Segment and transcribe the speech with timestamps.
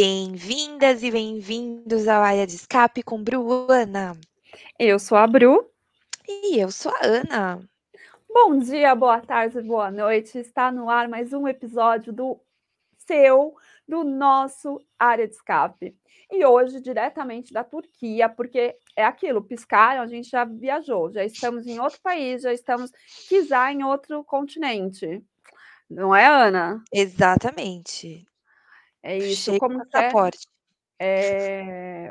[0.00, 4.16] Bem-vindas e bem-vindos ao Área de Escape com Bruana.
[4.78, 5.68] Eu sou a Bru.
[6.24, 7.68] E eu sou a Ana.
[8.32, 10.38] Bom dia, boa tarde, boa noite.
[10.38, 12.38] Está no ar mais um episódio do
[12.96, 13.56] seu,
[13.88, 15.96] do nosso Área de Escape.
[16.30, 21.66] E hoje, diretamente da Turquia, porque é aquilo, piscaram, a gente já viajou, já estamos
[21.66, 22.92] em outro país, já estamos,
[23.28, 25.24] quiser, em outro continente.
[25.90, 26.84] Não é, Ana?
[26.92, 28.27] Exatamente.
[29.02, 29.52] É isso.
[29.52, 30.10] Chega Como que é?
[31.00, 32.10] É,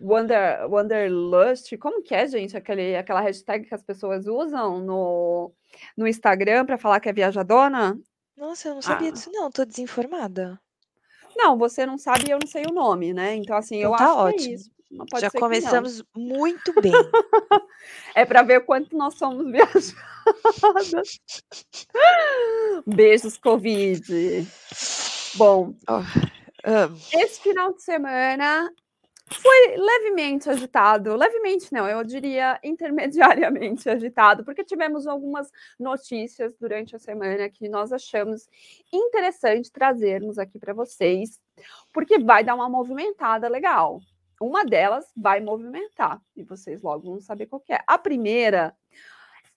[0.00, 2.56] Wonder, Wanderlust, como que é, gente?
[2.56, 5.52] Aquele, aquela hashtag que as pessoas usam no,
[5.96, 7.98] no Instagram para falar que é viajadona?
[8.36, 9.12] Nossa, eu não sabia Ah.
[9.12, 10.60] disso não, tô desinformada.
[11.36, 13.34] Não, você não sabe e eu não sei o nome, né?
[13.34, 14.54] Então, assim, Então eu tá acho que é ótimo.
[14.54, 14.70] isso.
[15.20, 16.92] Já começamos muito bem.
[18.14, 19.94] É para ver quanto nós somos viajadas.
[22.86, 24.46] Beijos, Covid.
[25.36, 26.02] Bom, ah,
[27.12, 28.72] esse final de semana
[29.30, 31.14] foi levemente agitado.
[31.14, 37.92] Levemente, não, eu diria intermediariamente agitado, porque tivemos algumas notícias durante a semana que nós
[37.92, 38.48] achamos
[38.90, 41.38] interessante trazermos aqui para vocês,
[41.92, 44.00] porque vai dar uma movimentada legal.
[44.40, 47.78] Uma delas vai movimentar, e vocês logo vão saber qual é.
[47.86, 48.74] A primeira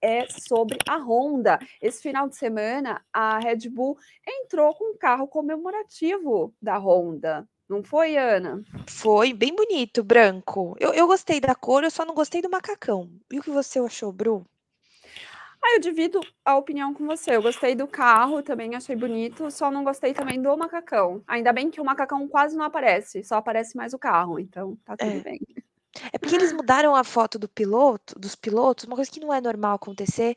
[0.02, 1.60] é sobre a Honda.
[1.82, 3.98] Esse final de semana, a Red Bull
[4.28, 7.48] entrou com um carro comemorativo da Honda.
[7.68, 8.64] Não foi, Ana?
[8.90, 10.76] foi bem bonito, branco.
[10.80, 13.10] Eu, eu gostei da cor, eu só não gostei do macacão.
[13.32, 14.46] E o que você achou, Bru?
[15.62, 17.36] Ah, eu divido a opinião com você.
[17.36, 21.22] Eu gostei do carro, também achei bonito, só não gostei também do macacão.
[21.28, 24.96] Ainda bem que o macacão quase não aparece, só aparece mais o carro, então tá
[24.96, 25.20] tudo É.
[25.20, 25.40] bem.
[26.14, 29.42] É porque eles mudaram a foto do piloto, dos pilotos, uma coisa que não é
[29.42, 30.36] normal acontecer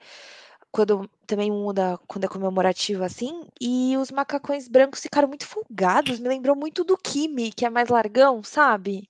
[0.73, 6.29] quando também muda quando é comemorativo assim, e os macacões brancos ficaram muito folgados, me
[6.29, 9.09] lembrou muito do Kimi, que é mais largão, sabe?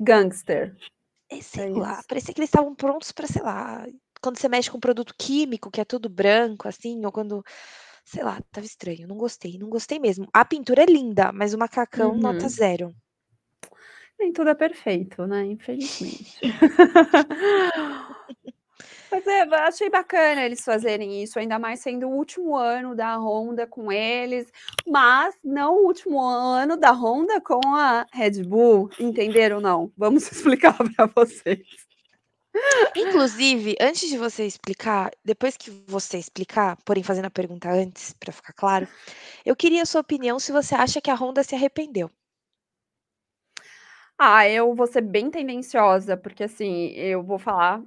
[0.00, 0.76] Gangster.
[1.30, 2.06] É, sei É lá, isso.
[2.06, 3.84] parecia que eles estavam prontos para, sei lá,
[4.22, 7.42] quando você mexe com produto químico, que é tudo branco assim, ou quando,
[8.04, 10.28] sei lá, tava estranho, não gostei, não gostei mesmo.
[10.32, 12.50] A pintura é linda, mas o macacão nota Uhum.
[12.50, 12.94] zero.
[14.18, 15.44] Nem tudo é perfeito, né?
[15.44, 16.40] Infelizmente.
[19.10, 23.66] Mas é, achei bacana eles fazerem isso, ainda mais sendo o último ano da Honda
[23.66, 24.52] com eles,
[24.86, 29.92] mas não o último ano da Honda com a Red Bull, entenderam não?
[29.96, 31.86] Vamos explicar para vocês.
[32.96, 38.32] Inclusive, antes de você explicar, depois que você explicar, porém fazendo a pergunta antes, para
[38.32, 38.88] ficar claro,
[39.44, 42.10] eu queria a sua opinião se você acha que a Honda se arrependeu.
[44.18, 47.82] Ah, eu vou ser bem tendenciosa, porque assim, eu vou falar.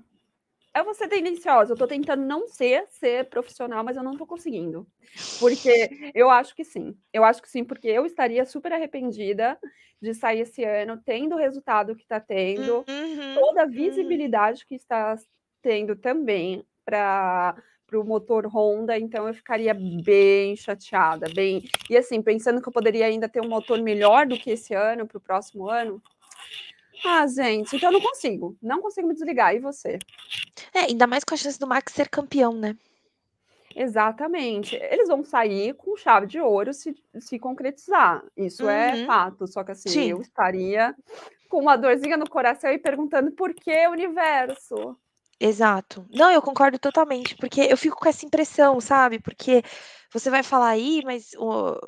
[0.76, 4.26] Eu vou ser tendenciosa, eu tô tentando não ser, ser profissional, mas eu não tô
[4.26, 4.88] conseguindo.
[5.40, 6.96] Porque eu acho que sim.
[7.12, 9.58] Eu acho que sim, porque eu estaria super arrependida
[10.02, 13.72] de sair esse ano, tendo o resultado que tá tendo, Uhum, toda a uhum.
[13.72, 15.16] visibilidade que está
[15.62, 17.56] tendo também para
[17.94, 21.64] o motor Honda, então eu ficaria bem chateada, bem.
[21.90, 25.08] E assim, pensando que eu poderia ainda ter um motor melhor do que esse ano,
[25.08, 26.02] para o próximo ano.
[27.06, 29.56] Ah, gente, então eu não consigo, não consigo me desligar.
[29.56, 30.00] E você?
[30.74, 32.76] É, ainda mais com a chance do Max ser campeão, né?
[33.76, 34.76] Exatamente.
[34.76, 38.24] Eles vão sair com chave de ouro se, se concretizar.
[38.36, 39.06] Isso é Uhum.
[39.06, 39.48] fato.
[39.48, 40.10] Só que assim, Sim.
[40.10, 40.96] eu estaria
[41.50, 44.98] com uma dorzinha no coração e perguntando por que universo?
[45.40, 46.06] Exato.
[46.10, 49.20] Não, eu concordo totalmente, porque eu fico com essa impressão, sabe?
[49.20, 49.64] Porque
[50.12, 51.80] você vai falar aí, mas o-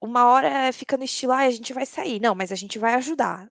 [0.00, 2.20] uma hora fica no estilo, ah, a gente vai sair.
[2.20, 3.48] Não, mas a gente vai ajudar.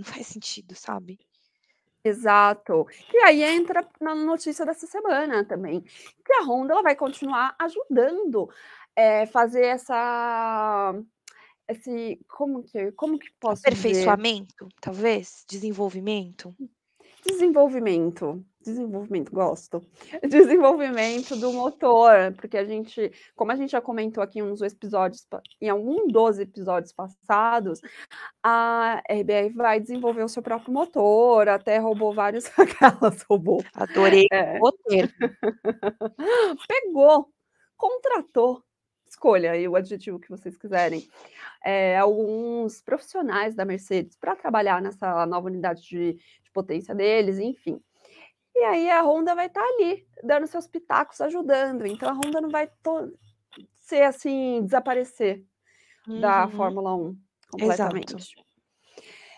[0.00, 1.18] Não faz sentido, sabe?
[2.02, 2.86] Exato.
[3.12, 8.48] E aí entra na notícia dessa semana também, que a Honda ela vai continuar ajudando
[8.96, 10.94] é, fazer essa
[11.68, 13.78] esse como que como que posso dizer?
[13.78, 15.44] Aperfeiçoamento, talvez?
[15.46, 16.54] Desenvolvimento?
[17.26, 19.82] Desenvolvimento, desenvolvimento, gosto.
[20.28, 25.26] Desenvolvimento do motor, porque a gente, como a gente já comentou aqui em uns episódios,
[25.60, 27.80] em algum dos episódios passados,
[28.42, 33.64] a RBR vai desenvolver o seu próprio motor, até roubou vários aquelas roubou.
[33.74, 35.12] Adorei É, o termo.
[36.68, 37.28] pegou,
[37.76, 38.62] contratou,
[39.06, 41.08] escolha aí o adjetivo que vocês quiserem,
[41.64, 47.80] é, alguns profissionais da Mercedes para trabalhar nessa nova unidade de, de potência deles, enfim.
[48.54, 51.86] E aí a Honda vai estar ali, dando seus pitacos, ajudando.
[51.86, 53.12] Então a Honda não vai to-
[53.74, 55.44] ser assim, desaparecer
[56.06, 57.16] da Uhum, Fórmula 1
[57.58, 57.94] Exato.
[57.94, 58.34] completamente.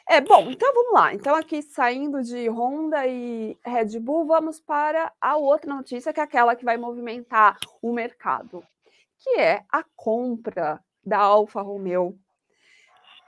[0.09, 1.15] É, bom, então vamos lá.
[1.15, 6.23] Então, aqui saindo de Honda e Red Bull, vamos para a outra notícia, que é
[6.23, 8.65] aquela que vai movimentar o mercado,
[9.19, 12.19] que é a compra da Alfa Romeo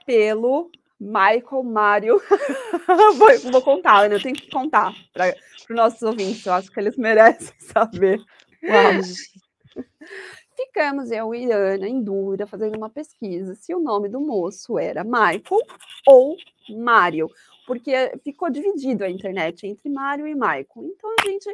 [0.05, 0.69] pelo
[0.99, 2.21] Michael Mário.
[3.17, 4.15] vou, vou, contar, né?
[4.15, 5.35] eu tenho que contar para
[5.69, 8.19] os nossos ouvintes, eu acho que eles merecem saber.
[8.63, 9.85] Uau,
[10.55, 15.03] Ficamos eu e Ana em dúvida, fazendo uma pesquisa, se o nome do moço era
[15.03, 15.61] Michael
[16.07, 16.37] ou
[16.69, 17.29] Mário,
[17.67, 20.65] porque ficou dividido a internet entre Mário e Michael.
[20.75, 21.53] Então a gente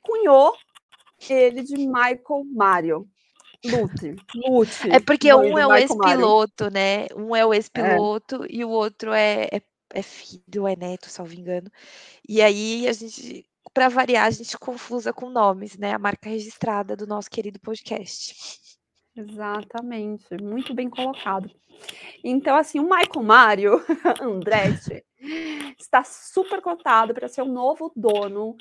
[0.00, 0.54] cunhou
[1.28, 3.08] ele de Michael Mário.
[3.64, 4.90] Lute, lute.
[4.90, 7.06] É porque um é o ex-piloto, né?
[7.16, 8.46] Um é o ex-piloto é.
[8.50, 9.62] e o outro é, é,
[9.94, 11.70] é filho, é neto, salvo engano.
[12.28, 13.44] E aí a gente
[13.74, 15.92] para variar, a gente confusa com nomes, né?
[15.92, 18.58] A marca registrada do nosso querido podcast.
[19.14, 21.50] Exatamente, muito bem colocado.
[22.24, 23.84] Então, assim, o Michael Mário
[24.20, 25.04] Andretti
[25.78, 28.56] está super cotado para ser o novo dono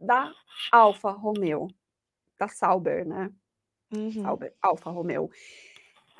[0.00, 0.32] da
[0.72, 1.68] Alfa Romeo,
[2.38, 3.30] da Sauber, né?
[3.92, 4.22] Uhum.
[4.60, 5.30] Alfa Romeo.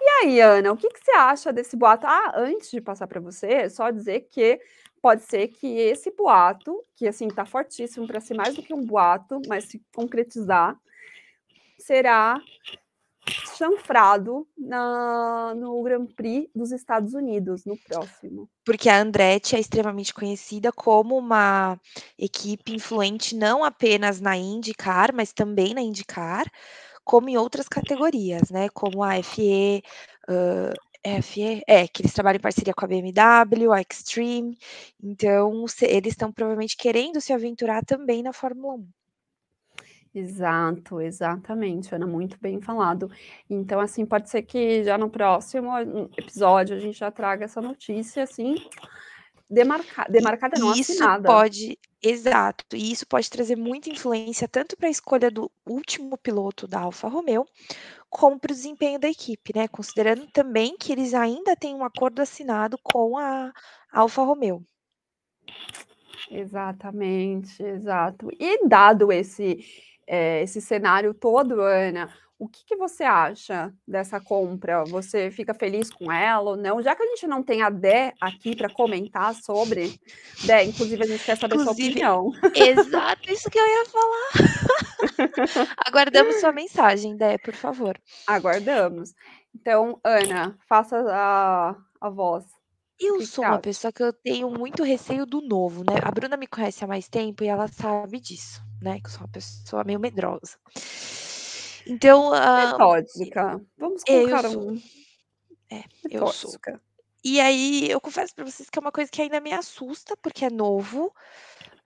[0.01, 2.07] E aí, Ana, o que, que você acha desse boato?
[2.07, 4.61] Ah, antes de passar para você, só dizer que
[5.03, 8.85] pode ser que esse boato, que assim está fortíssimo para ser mais do que um
[8.85, 10.79] boato, mas se concretizar,
[11.79, 12.41] será
[13.57, 18.49] chanfrado na, no Grand Prix dos Estados Unidos no próximo.
[18.65, 21.79] Porque a Andretti é extremamente conhecida como uma
[22.19, 26.51] equipe influente não apenas na IndyCar, mas também na IndyCar,
[27.09, 28.69] como em outras categorias, né?
[28.69, 29.83] Como a FE,
[30.29, 34.59] uh, FE, é, que eles trabalham em parceria com a BMW, a Extreme,
[35.03, 38.89] então eles estão provavelmente querendo se aventurar também na Fórmula 1.
[40.15, 43.11] Exato, exatamente, Ana, muito bem falado.
[43.49, 45.71] Então, assim, pode ser que já no próximo
[46.15, 48.55] episódio a gente já traga essa notícia, assim,
[49.49, 51.27] demarcada, demarcada não, isso assinada.
[51.27, 56.67] pode, exato, e isso pode trazer muita influência tanto para a escolha do último piloto
[56.67, 57.47] da Alfa Romeo,
[58.11, 59.69] como para o desempenho da equipe, né?
[59.69, 63.53] Considerando também que eles ainda têm um acordo assinado com a
[63.93, 64.65] Alfa Romeo.
[66.31, 68.29] Exatamente, exato.
[68.39, 69.59] E dado esse,
[70.07, 74.85] é, esse cenário todo, Ana, o que, que, você acha dessa compra?
[74.85, 76.81] Você fica feliz com ela ou não?
[76.81, 79.99] Já que a gente não tem a Dé aqui para comentar sobre,
[80.45, 82.33] Dé, inclusive a gente quer saber inclusive, sua opinião.
[82.55, 85.69] Exato, isso que eu ia falar.
[85.85, 88.01] Aguardamos sua mensagem, Dé, por favor.
[88.27, 89.15] Aguardamos.
[89.53, 92.45] Então, Ana, faça a, a voz.
[93.01, 96.01] Eu sou uma pessoa que eu tenho muito receio do novo, né?
[96.03, 99.01] A Bruna me conhece há mais tempo e ela sabe disso, né?
[99.01, 100.57] Que eu sou uma pessoa meio medrosa.
[101.89, 102.31] Então.
[102.31, 103.61] Uh, Metódica.
[103.79, 104.83] Vamos colocar eu um.
[105.71, 106.53] É, eu sou.
[107.25, 110.45] E aí, eu confesso para vocês que é uma coisa que ainda me assusta, porque
[110.45, 111.13] é novo.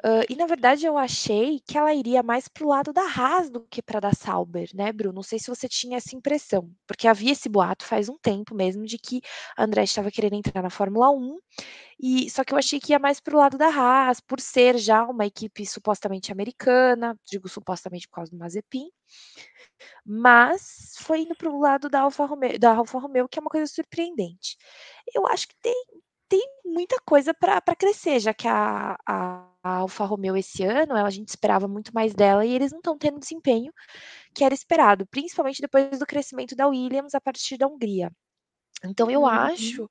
[0.04, 3.60] Uh, e na verdade eu achei que ela iria mais pro lado da Haas do
[3.60, 5.14] que para da Sauber, né, Bruno?
[5.14, 8.84] Não sei se você tinha essa impressão, porque havia esse boato faz um tempo mesmo
[8.84, 9.20] de que
[9.56, 11.38] a André estava querendo entrar na Fórmula 1,
[12.00, 15.04] e só que eu achei que ia mais pro lado da Haas, por ser já
[15.04, 18.88] uma equipe supostamente americana, digo supostamente por causa do Mazepin.
[20.04, 23.50] Mas foi indo para o lado da Alfa Romeo, da Alfa Romeo, que é uma
[23.50, 24.56] coisa surpreendente.
[25.14, 25.74] Eu acho que tem,
[26.32, 31.10] tem muita coisa para crescer, já que a, a, a Alfa Romeo esse ano, a
[31.10, 33.70] gente esperava muito mais dela e eles não estão tendo desempenho
[34.34, 38.10] que era esperado, principalmente depois do crescimento da Williams a partir da Hungria.
[38.82, 39.26] Então eu uhum.
[39.26, 39.86] acho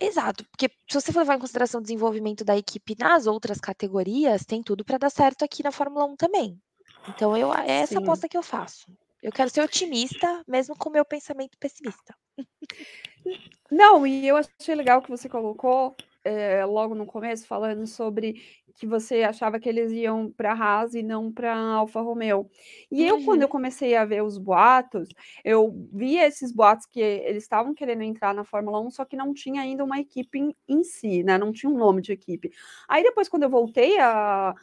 [0.00, 4.44] Exato, porque se você for levar em consideração o desenvolvimento da equipe nas outras categorias,
[4.44, 6.60] tem tudo para dar certo aqui na Fórmula 1 também.
[7.08, 8.02] Então eu é essa Sim.
[8.02, 8.86] aposta que eu faço.
[9.22, 12.14] Eu quero ser otimista, mesmo com o meu pensamento pessimista.
[13.70, 18.42] Não, e eu achei legal que você colocou é, logo no começo, falando sobre
[18.74, 22.48] que você achava que eles iam para a Haas e não para a Alfa Romeo.
[22.90, 23.08] E uhum.
[23.08, 23.52] eu, quando eu uhum.
[23.52, 25.08] comecei a ver os boatos,
[25.44, 29.34] eu vi esses boatos que eles estavam querendo entrar na Fórmula 1, só que não
[29.34, 31.36] tinha ainda uma equipe em, em si, né?
[31.36, 32.50] Não tinha um nome de equipe.
[32.88, 34.54] Aí depois, quando eu voltei a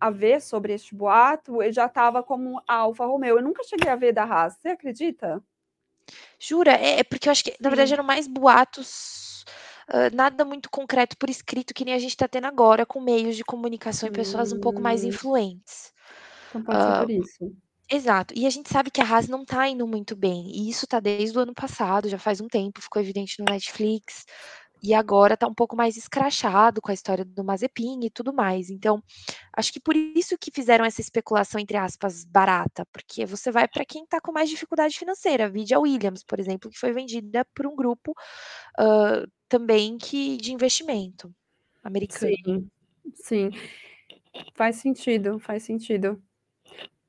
[0.00, 3.38] a ver sobre este boato, eu já estava como a Alfa Romeo.
[3.38, 4.54] Eu nunca cheguei a ver da Haas.
[4.58, 5.42] Você acredita?
[6.38, 6.72] Jura?
[6.72, 9.44] É, é porque eu acho que, na verdade, eram mais boatos,
[9.88, 13.36] uh, nada muito concreto por escrito, que nem a gente está tendo agora, com meios
[13.36, 15.08] de comunicação e pessoas um pouco mais hum.
[15.08, 15.92] influentes.
[16.48, 17.56] Então pode ser uh, por isso.
[17.90, 18.32] Exato.
[18.36, 20.50] E a gente sabe que a Haas não está indo muito bem.
[20.50, 24.24] E isso está desde o ano passado, já faz um tempo, ficou evidente no Netflix
[24.84, 28.68] e agora está um pouco mais escrachado com a história do Mazepin e tudo mais.
[28.68, 29.02] Então,
[29.56, 33.84] acho que por isso que fizeram essa especulação, entre aspas, barata, porque você vai para
[33.86, 35.48] quem está com mais dificuldade financeira.
[35.48, 38.12] Vide a Williams, por exemplo, que foi vendida por um grupo
[38.78, 41.34] uh, também que de investimento
[41.82, 42.34] americano.
[42.44, 42.70] Sim,
[43.14, 43.50] sim.
[44.54, 46.22] Faz sentido, faz sentido.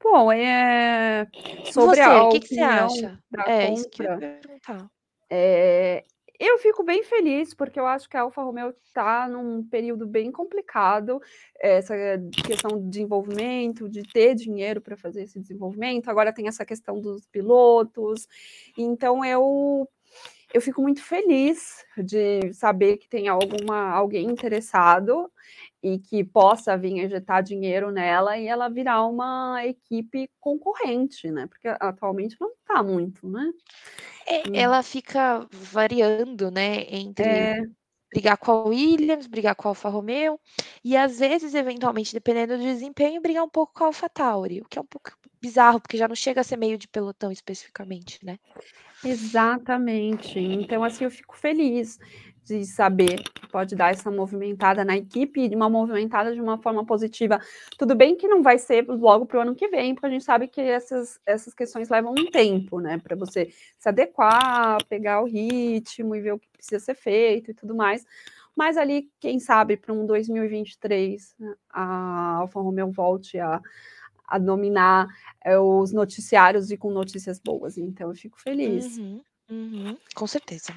[0.01, 1.27] Bom, é
[1.74, 3.20] sobre você, a o que, que você acha?
[3.34, 4.89] É, compra, isso que eu ia perguntar.
[5.29, 6.05] É,
[6.39, 10.32] eu fico bem feliz, porque eu acho que a Alfa Romeo está num período bem
[10.32, 11.22] complicado,
[11.60, 11.96] essa
[12.46, 17.25] questão de desenvolvimento, de ter dinheiro para fazer esse desenvolvimento, agora tem essa questão dos
[17.27, 18.27] pilotos,
[18.77, 19.88] então eu
[20.54, 25.32] eu fico muito feliz de saber que tem alguma alguém interessado
[25.82, 31.48] e que possa vir injetar dinheiro nela e ela virar uma equipe concorrente, né?
[31.48, 33.52] Porque atualmente não está muito, né?
[34.28, 34.56] É, hum.
[34.56, 37.56] ela fica variando, né, entre é.
[38.12, 40.40] Brigar com a Williams, brigar com a Alfa Romeo
[40.84, 44.66] e às vezes, eventualmente, dependendo do desempenho, brigar um pouco com a Alfa Tauri, o
[44.66, 48.24] que é um pouco bizarro, porque já não chega a ser meio de pelotão especificamente,
[48.26, 48.40] né?
[49.04, 50.40] Exatamente.
[50.40, 52.00] Então, assim, eu fico feliz
[52.46, 57.42] de saber que pode dar essa movimentada na equipe, uma movimentada de uma forma positiva.
[57.78, 60.24] Tudo bem que não vai ser logo para o ano que vem, porque a gente
[60.24, 63.00] sabe que essas, essas questões levam um tempo, né?
[63.00, 63.50] Para você
[63.80, 68.06] se adequar, pegar o ritmo e ver o que precisa ser feito e tudo mais.
[68.56, 71.36] Mas ali, quem sabe, para um 2023,
[71.70, 73.60] a Alfa Romeo volte a,
[74.28, 75.08] a dominar
[75.44, 77.78] é, os noticiários e com notícias boas.
[77.78, 78.98] Então, eu fico feliz.
[78.98, 80.74] Uhum, uhum, com certeza.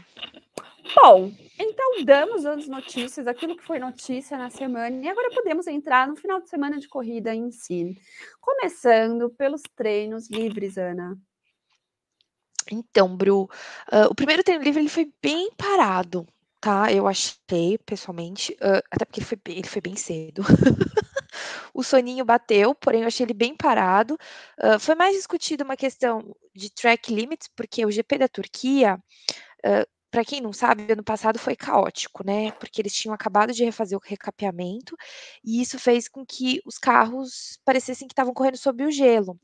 [0.94, 6.08] Bom, então damos as notícias, aquilo que foi notícia na semana, e agora podemos entrar
[6.08, 7.96] no final de semana de corrida em si.
[8.40, 11.16] Começando pelos treinos livres, Ana.
[12.70, 13.44] Então, Bru,
[13.92, 16.26] uh, o primeiro treino livre ele foi bem parado,
[16.60, 16.92] tá?
[16.92, 20.42] Eu achei, pessoalmente, uh, até porque ele foi, bem, ele foi bem cedo.
[21.72, 24.18] o soninho bateu, porém eu achei ele bem parado.
[24.58, 28.96] Uh, foi mais discutido uma questão de track limits, porque o GP da Turquia,
[29.64, 32.52] uh, para quem não sabe, ano passado foi caótico, né?
[32.52, 34.96] Porque eles tinham acabado de refazer o recapeamento
[35.44, 39.38] e isso fez com que os carros parecessem que estavam correndo sob o gelo.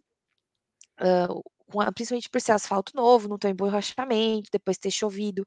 [1.94, 5.44] Principalmente por ser asfalto novo, não ter emborrachamento, depois ter chovido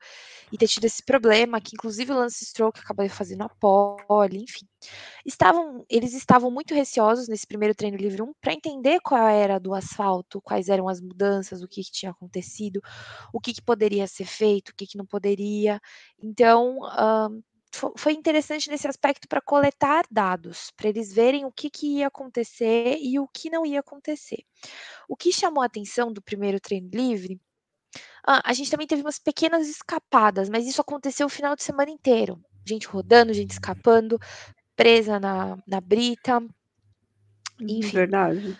[0.51, 4.65] e ter tido esse problema, que inclusive o Lance Stroke acabou fazendo a pole, enfim.
[5.25, 9.73] Estavam, eles estavam muito receosos nesse primeiro treino livre 1 para entender qual era do
[9.73, 12.81] asfalto, quais eram as mudanças, o que, que tinha acontecido,
[13.33, 15.79] o que, que, poderia ser feito, o que, que não poderia.
[16.21, 16.79] Então,
[17.95, 22.97] foi interessante nesse aspecto para coletar dados, para eles verem o que, que ia acontecer
[22.99, 24.43] e o que não ia acontecer.
[25.07, 27.39] O que chamou a atenção do primeiro treino livre,
[28.25, 31.89] ah, a gente também teve umas pequenas escapadas, mas isso aconteceu o final de semana
[31.89, 32.39] inteiro.
[32.65, 34.19] Gente rodando, gente escapando,
[34.75, 36.43] presa na, na brita.
[37.59, 37.95] Enfim.
[37.95, 38.59] Verdade.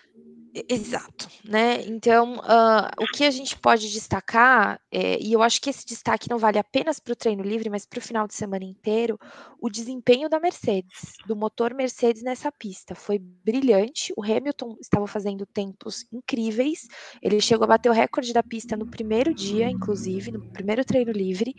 [0.54, 1.82] Exato, né?
[1.86, 6.28] Então, uh, o que a gente pode destacar, é, e eu acho que esse destaque
[6.28, 9.18] não vale apenas para o treino livre, mas para o final de semana inteiro,
[9.60, 12.94] o desempenho da Mercedes, do motor Mercedes nessa pista.
[12.94, 14.12] Foi brilhante.
[14.16, 16.88] O Hamilton estava fazendo tempos incríveis.
[17.22, 21.12] Ele chegou a bater o recorde da pista no primeiro dia, inclusive, no primeiro treino
[21.12, 21.54] livre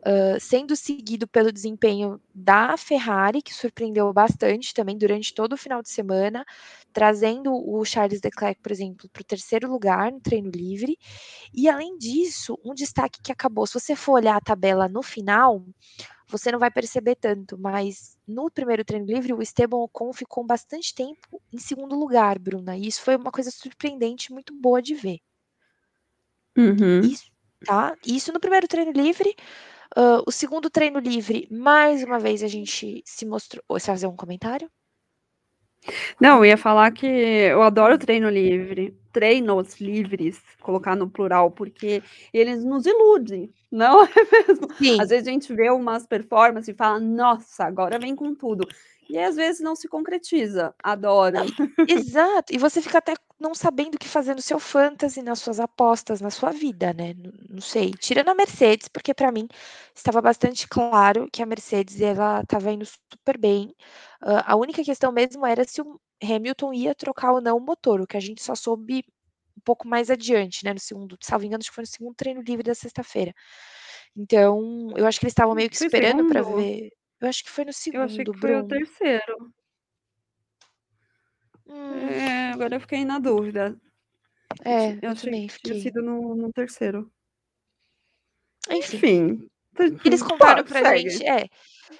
[0.00, 5.82] uh, sendo seguido pelo desempenho da Ferrari, que surpreendeu bastante também durante todo o final
[5.82, 6.44] de semana,
[6.92, 10.96] trazendo o Charles Leclerc, por exemplo, para o terceiro lugar no treino livre.
[11.54, 15.64] E além disso, um destaque que acabou, se você for olhar a tabela no final,
[16.28, 20.94] você não vai perceber tanto, mas no primeiro treino livre, o Esteban Ocon ficou bastante
[20.94, 25.18] tempo em segundo lugar, Bruna, e isso foi uma coisa surpreendente, muito boa de ver.
[26.56, 27.00] Uhum.
[27.02, 27.30] Isso,
[27.64, 27.96] tá?
[28.06, 29.34] Isso no primeiro treino livre.
[29.96, 33.62] Uh, o segundo treino livre, mais uma vez a gente se mostrou.
[33.68, 34.70] Você vai fazer um comentário?
[36.20, 42.02] Não, eu ia falar que eu adoro treino livre, treinos livres, colocar no plural, porque
[42.32, 44.08] eles nos iludem, não é
[44.48, 44.68] mesmo?
[44.76, 45.00] Sim.
[45.00, 48.66] Às vezes a gente vê umas performances e fala, nossa, agora vem com tudo.
[49.10, 50.72] E às vezes não se concretiza.
[50.80, 51.38] Adoro.
[51.88, 52.54] Exato.
[52.54, 56.20] E você fica até não sabendo o que fazer no seu fantasy, nas suas apostas,
[56.20, 57.14] na sua vida, né?
[57.48, 57.90] Não, sei.
[57.90, 59.48] Tirando a Mercedes, porque para mim
[59.92, 63.74] estava bastante claro que a Mercedes ela estava indo super bem.
[64.22, 68.00] Uh, a única questão mesmo era se o Hamilton ia trocar ou não o motor,
[68.00, 69.02] o que a gente só soube
[69.56, 70.72] um pouco mais adiante, né?
[70.72, 73.34] No segundo, salvo engano, acho que foi no segundo treino livre da sexta-feira.
[74.16, 76.90] Então, eu acho que eles estavam meio que esperando para ver.
[77.20, 79.52] Eu acho que foi no segundo, Eu achei que foi o terceiro.
[81.66, 82.08] Hum.
[82.08, 83.76] É, agora eu fiquei na dúvida.
[84.64, 85.80] É, eu, eu achei também que tinha fiquei.
[85.80, 87.10] sido no, no terceiro.
[88.70, 89.48] Enfim.
[89.78, 90.00] Enfim.
[90.04, 91.10] Eles contaram pra segue.
[91.10, 91.48] gente, é.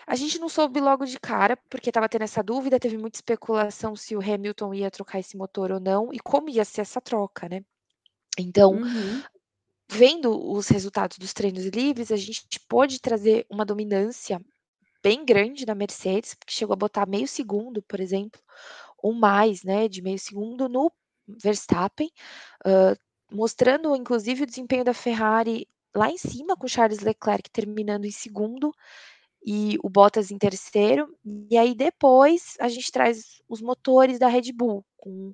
[0.07, 3.97] A gente não soube logo de cara, porque estava tendo essa dúvida, teve muita especulação
[3.97, 7.49] se o Hamilton ia trocar esse motor ou não, e como ia ser essa troca,
[7.49, 7.65] né?
[8.39, 9.23] Então, Uhum.
[9.91, 14.41] vendo os resultados dos treinos livres, a gente pôde trazer uma dominância
[15.03, 18.41] bem grande da Mercedes, que chegou a botar meio segundo, por exemplo,
[18.99, 20.93] ou mais, né, de meio segundo no
[21.27, 22.11] Verstappen,
[22.67, 22.97] uh,
[23.35, 28.73] mostrando inclusive o desempenho da Ferrari lá em cima, com Charles Leclerc terminando em segundo
[29.45, 31.17] e o Bottas em terceiro.
[31.51, 35.33] E aí depois a gente traz os motores da Red Bull, com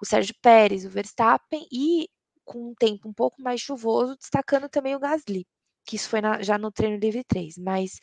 [0.00, 2.08] o Sérgio Pérez, o Verstappen e
[2.44, 5.46] com um tempo um pouco mais chuvoso, destacando também o Gasly,
[5.86, 7.56] que isso foi na, já no treino livre 3.
[7.58, 8.00] Mas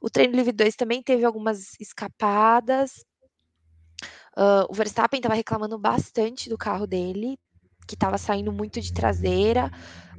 [0.00, 3.04] o treino livre 2 também teve algumas escapadas.
[4.36, 7.38] Uh, o Verstappen estava reclamando bastante do carro dele,
[7.86, 9.70] que estava saindo muito de traseira.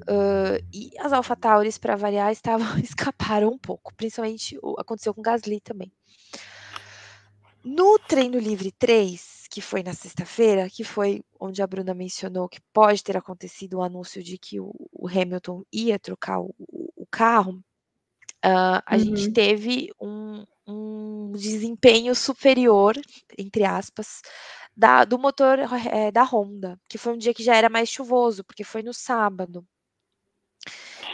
[0.02, 3.94] Uh, e as AlphaTauris, para variar, estavam escaparam um pouco.
[3.96, 5.92] Principalmente aconteceu com o Gasly também.
[7.64, 12.62] No treino livre 3, que foi na sexta-feira, que foi onde a Bruna mencionou que
[12.72, 17.64] pode ter acontecido o anúncio de que o, o Hamilton ia trocar o, o carro,
[18.46, 19.00] uh, a uhum.
[19.00, 22.96] gente teve um, um, desempenho superior,
[23.38, 24.22] entre aspas,
[24.76, 25.60] da, do motor
[25.92, 28.94] é, da Honda, que foi um dia que já era mais chuvoso, porque foi no
[28.94, 29.66] sábado.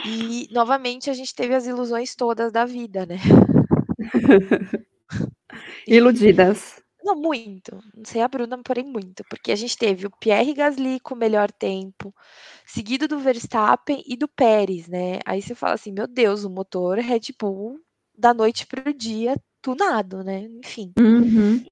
[0.06, 3.18] E novamente a gente teve as ilusões todas da vida, né?
[5.88, 6.83] Iludidas.
[7.04, 7.76] Não, muito.
[7.96, 9.24] Não sei a Bruna, porém muito.
[9.30, 12.16] Porque a gente teve o Pierre Gasly com o melhor tempo,
[12.66, 15.20] seguido do Verstappen e do Pérez, né?
[15.26, 17.80] Aí você fala assim, meu Deus, o motor Red Bull
[18.18, 20.48] da noite para o dia, tunado, né?
[20.64, 20.94] Enfim.
[20.98, 21.64] Uhum.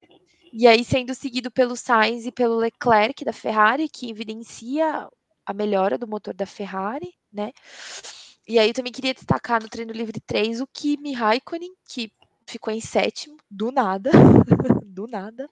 [0.52, 5.08] E aí sendo seguido pelo Sainz e pelo Leclerc da Ferrari, que evidencia
[5.46, 7.52] a melhora do motor da Ferrari, né?
[8.46, 12.12] E aí eu também queria destacar no treino livre 3 o Kimi Raikkonen, que
[12.46, 14.10] ficou em sétimo, do nada,
[14.86, 15.48] do nada.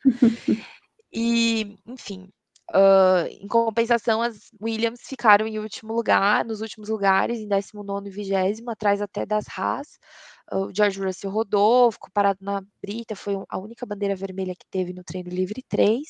[1.12, 2.28] E, enfim,
[2.70, 8.11] uh, em compensação, as Williams ficaram em último lugar, nos últimos lugares, em 19 e
[8.11, 9.99] 20, atrás até das Haas.
[10.52, 14.92] O George Russell rodou, ficou parado na brita, foi a única bandeira vermelha que teve
[14.92, 16.02] no treino livre 3.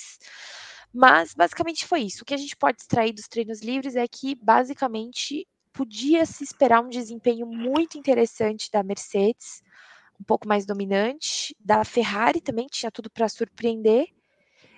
[0.92, 2.22] Mas basicamente foi isso.
[2.22, 6.82] O que a gente pode extrair dos treinos livres é que basicamente podia se esperar
[6.82, 9.62] um desempenho muito interessante da Mercedes,
[10.20, 14.06] um pouco mais dominante, da Ferrari também tinha tudo para surpreender.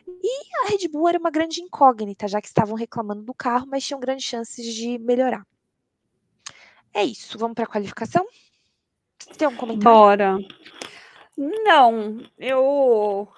[0.07, 3.85] E a Red Bull era uma grande incógnita, já que estavam reclamando do carro, mas
[3.85, 5.45] tinham grandes chances de melhorar.
[6.95, 8.25] É isso, vamos para a qualificação?
[9.37, 9.99] Tem algum comentário?
[9.99, 10.39] Bora.
[11.37, 13.29] Não, eu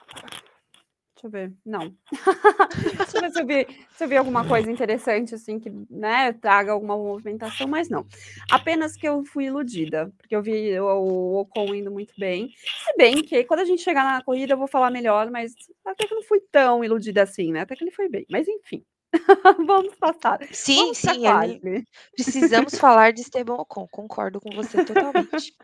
[1.25, 1.53] Deixa eu ver.
[1.65, 1.95] Não.
[2.99, 6.33] Deixa eu ver se eu, vi, se eu vi alguma coisa interessante, assim, que né,
[6.35, 8.07] traga alguma movimentação, mas não.
[8.51, 12.49] Apenas que eu fui iludida, porque eu vi o, o Ocon indo muito bem.
[12.49, 16.07] Se bem que quando a gente chegar na corrida eu vou falar melhor, mas até
[16.07, 17.61] que não fui tão iludida assim, né?
[17.61, 18.27] Até que ele foi bem.
[18.31, 18.85] Mas enfim.
[19.67, 20.41] Vamos passar.
[20.53, 21.27] Sim, Vamos sim.
[21.27, 21.85] Ali,
[22.15, 23.87] precisamos falar de Esteban Ocon.
[23.91, 25.55] Concordo com você totalmente.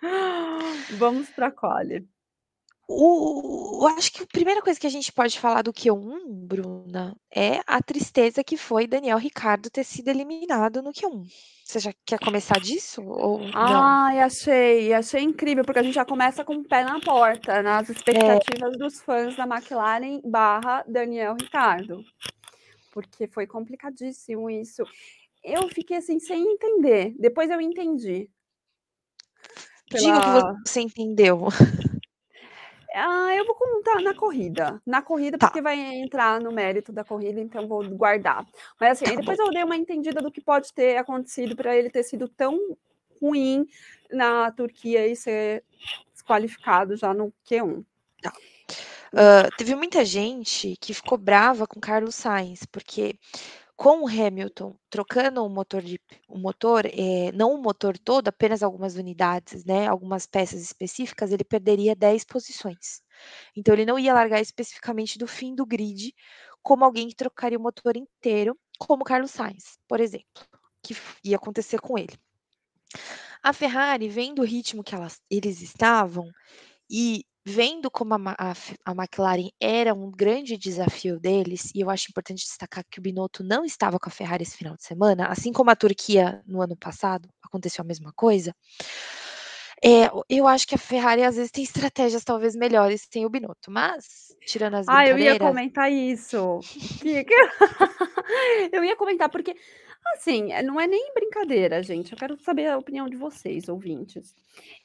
[0.97, 2.07] Vamos para a quali.
[2.93, 7.17] O, eu acho que a primeira coisa que a gente pode falar do Q1, Bruna,
[7.33, 11.25] é a tristeza que foi Daniel Ricardo ter sido eliminado no Q1.
[11.65, 13.01] Você já quer começar disso?
[13.03, 17.63] Ou Ai, achei, achei incrível, porque a gente já começa com o pé na porta,
[17.63, 17.93] nas é.
[17.93, 18.77] expectativas é.
[18.77, 22.03] dos fãs da McLaren barra Daniel Ricardo.
[22.93, 24.83] Porque foi complicadíssimo isso.
[25.45, 27.15] Eu fiquei assim, sem entender.
[27.21, 28.29] Depois eu entendi.
[29.89, 30.03] Pela...
[30.03, 31.47] Diga o que você entendeu.
[32.95, 34.81] Ah, eu vou contar na corrida.
[34.87, 35.47] Na corrida, tá.
[35.47, 38.47] porque vai entrar no mérito da corrida, então vou guardar.
[38.81, 39.45] Mas assim, tá depois bom.
[39.45, 42.77] eu dei uma entendida do que pode ter acontecido para ele ter sido tão
[43.21, 43.67] ruim
[44.11, 45.63] na Turquia e ser
[46.13, 47.85] desqualificado já no Q1.
[48.23, 48.33] Tá.
[49.13, 53.17] Uh, teve muita gente que ficou brava com Carlos Sainz, porque
[53.81, 58.63] com o Hamilton trocando o motor, de, o motor é, não o motor todo, apenas
[58.63, 63.01] algumas unidades, né, algumas peças específicas, ele perderia 10 posições.
[63.57, 66.15] Então ele não ia largar especificamente do fim do grid
[66.63, 70.45] como alguém que trocaria o motor inteiro, como Carlos Sainz, por exemplo,
[70.83, 72.13] que ia acontecer com ele.
[73.43, 76.31] A Ferrari, vendo o ritmo que elas, eles estavam
[76.91, 78.53] e vendo como a, a,
[78.85, 83.43] a, McLaren era um grande desafio deles, e eu acho importante destacar que o Binotto
[83.43, 86.77] não estava com a Ferrari esse final de semana, assim como a Turquia no ano
[86.77, 88.55] passado, aconteceu a mesma coisa.
[89.83, 93.71] É, eu acho que a Ferrari às vezes tem estratégias talvez melhores sem o Binotto,
[93.71, 96.61] mas tirando as Ah, eu ia comentar isso.
[98.73, 99.57] eu ia comentar porque
[100.15, 102.13] Assim, eh, não é nem brincadeira, gente.
[102.13, 104.35] Eu quero saber a opinião de vocês, ouvintes.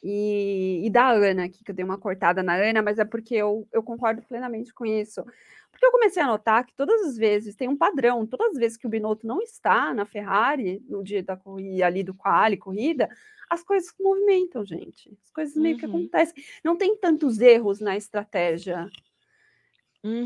[0.04, 3.36] E, e da Ana aqui, que eu dei uma cortada na Ana, mas é porque
[3.36, 5.24] eu, eu concordo plenamente com isso.
[5.72, 8.78] Porque eu comecei a notar que todas as vezes tem um padrão, todas as vezes
[8.78, 13.10] que o Binotto não está na Ferrari, no dia da corrida, ali do quali, corrida,
[13.50, 15.12] as coisas movimentam, gente.
[15.24, 15.98] As coisas meio que uhum.
[15.98, 16.44] acontecem.
[16.64, 18.90] Não tem tantos erros na estratégia.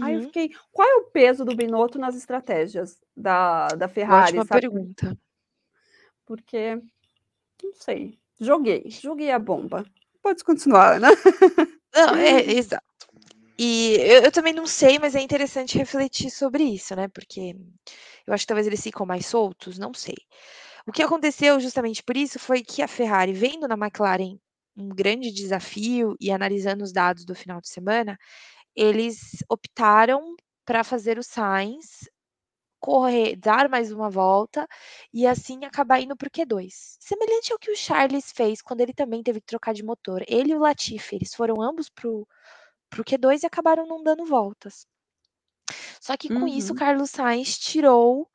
[0.01, 0.25] Aí eu uhum.
[0.25, 4.37] fiquei, qual é o peso do Binotto nas estratégias da, da Ferrari?
[4.37, 4.61] Ótima sabe?
[4.61, 5.17] pergunta.
[6.25, 6.81] Porque
[7.63, 8.19] Não sei.
[8.39, 9.85] Joguei, joguei a bomba.
[10.21, 11.09] Pode continuar, né?
[11.93, 12.83] Não, é, exato.
[13.57, 17.09] E eu, eu, também não sei, mas é interessante refletir sobre isso, né?
[17.09, 17.55] Porque
[18.25, 20.15] eu acho que talvez eles ficam mais soltos, não sei.
[20.87, 24.37] O que aconteceu justamente por isso foi que a Ferrari, vendo na McLaren
[24.77, 28.17] um grande desafio e analisando os dados do final de semana,
[28.79, 32.09] eles optaram para fazer o Sainz
[32.79, 34.65] correr, dar mais uma volta
[35.13, 36.69] e assim acabar indo para o Q2.
[36.97, 40.23] Semelhante ao que o Charles fez quando ele também teve que trocar de motor.
[40.29, 42.25] Ele e o Latifi, eles foram ambos para o
[42.93, 44.87] Q2 e acabaram não dando voltas.
[45.99, 46.47] Só que com uhum.
[46.47, 48.29] isso, Carlos Sainz tirou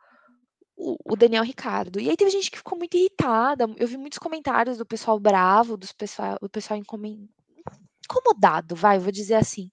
[0.76, 1.98] o, o, Daniel Ricardo.
[1.98, 3.64] E aí teve gente que ficou muito irritada.
[3.78, 6.78] Eu vi muitos comentários do pessoal bravo, do pessoal, do pessoal
[8.05, 9.71] incomodado, vai, vou dizer assim.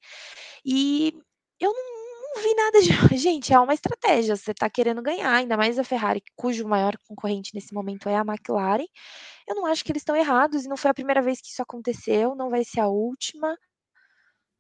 [0.66, 1.14] E
[1.60, 1.92] eu não
[2.34, 2.90] não vi nada de.
[3.18, 4.36] Gente, é uma estratégia.
[4.36, 8.22] Você está querendo ganhar, ainda mais a Ferrari, cujo maior concorrente nesse momento é a
[8.22, 8.86] McLaren.
[9.48, 11.62] Eu não acho que eles estão errados e não foi a primeira vez que isso
[11.62, 13.58] aconteceu, não vai ser a última.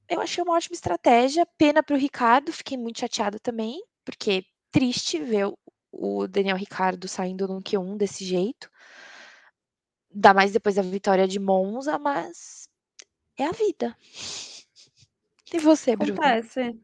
[0.10, 1.48] Eu achei uma ótima estratégia.
[1.58, 5.52] Pena para o Ricardo, fiquei muito chateada também, porque triste ver
[5.92, 8.70] o Daniel Ricardo saindo no Q1 desse jeito.
[10.14, 12.61] Ainda mais depois da vitória de Monza, mas
[13.42, 13.96] é a vida.
[15.54, 16.14] E você, Bruno?
[16.14, 16.78] Acontece.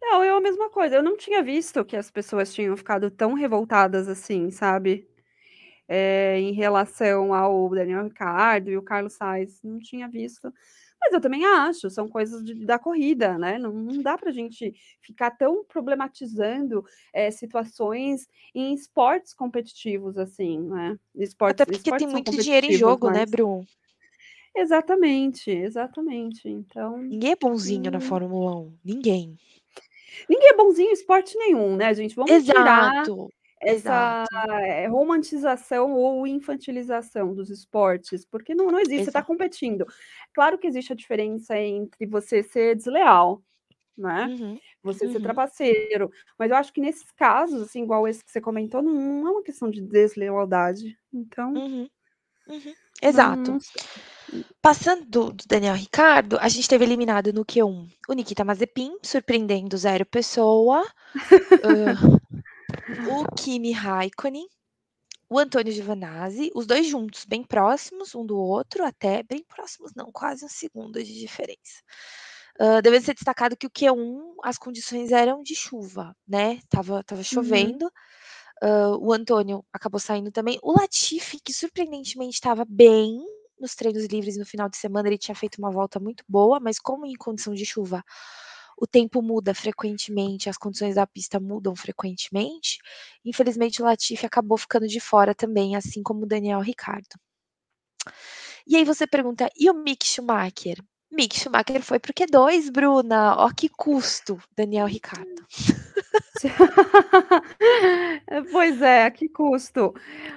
[0.00, 0.96] Não, eu a mesma coisa.
[0.96, 5.08] Eu não tinha visto que as pessoas tinham ficado tão revoltadas assim, sabe?
[5.88, 10.52] É, em relação ao Daniel Ricardo e o Carlos Sainz, não tinha visto.
[11.00, 13.58] Mas eu também acho, são coisas de, da corrida, né?
[13.58, 16.82] Não, não dá para a gente ficar tão problematizando
[17.12, 20.98] é, situações em esportes competitivos assim, né?
[21.14, 23.20] Esportes, Até porque esportes tem muito dinheiro em jogo, né, mas...
[23.20, 23.66] né, Bru?
[24.56, 26.48] Exatamente, exatamente.
[26.48, 26.98] Então.
[26.98, 27.92] Ninguém é bonzinho hum...
[27.92, 28.78] na Fórmula 1.
[28.84, 29.36] Ninguém.
[30.28, 32.14] Ninguém é bonzinho em esporte nenhum, né, gente?
[32.14, 33.02] Vamos exato, tirar
[33.60, 34.52] essa exato.
[34.62, 39.04] Eh, romantização ou infantilização dos esportes, porque não, não existe, exato.
[39.04, 39.86] você está competindo.
[40.32, 43.42] Claro que existe a diferença entre você ser desleal,
[43.96, 44.26] né?
[44.26, 45.12] Uhum, você uhum.
[45.12, 46.10] ser trapaceiro.
[46.38, 49.30] Mas eu acho que nesses casos, assim, igual esse que você comentou, não, não é
[49.32, 50.96] uma questão de deslealdade.
[51.12, 51.52] Então.
[51.54, 51.88] Uhum,
[52.48, 52.74] uhum.
[53.02, 53.50] Exato.
[53.50, 53.60] Não, não
[54.60, 60.04] Passando do, Daniel Ricardo, a gente teve eliminado no Q1 o Nikita Mazepin, surpreendendo zero
[60.06, 62.20] pessoa, uh,
[63.10, 64.46] o Kimi Raikkonen,
[65.28, 70.10] o Antônio Giovanazzi, os dois juntos, bem próximos um do outro, até bem próximos, não,
[70.12, 71.82] quase um segundo de diferença.
[72.60, 76.60] Uh, deve ser destacado que o Q1 as condições eram de chuva, né?
[76.68, 77.24] Tava, tava uhum.
[77.24, 77.84] chovendo.
[78.62, 78.94] Uhum.
[78.94, 80.58] Uh, o Antônio acabou saindo também.
[80.62, 83.20] O Latifi, que surpreendentemente estava bem
[83.58, 86.78] nos treinos livres no final de semana, ele tinha feito uma volta muito boa, mas
[86.78, 88.02] como em condição de chuva
[88.76, 92.78] o tempo muda frequentemente, as condições da pista mudam frequentemente,
[93.24, 97.16] infelizmente o Latifi acabou ficando de fora também, assim como o Daniel Ricardo.
[98.66, 100.82] E aí você pergunta, e o Mick Schumacher?
[101.10, 103.36] Mick Schumacher foi pro Q2, Bruna.
[103.36, 105.46] Ó que custo, Daniel Ricardo.
[108.52, 109.94] pois é, que custo.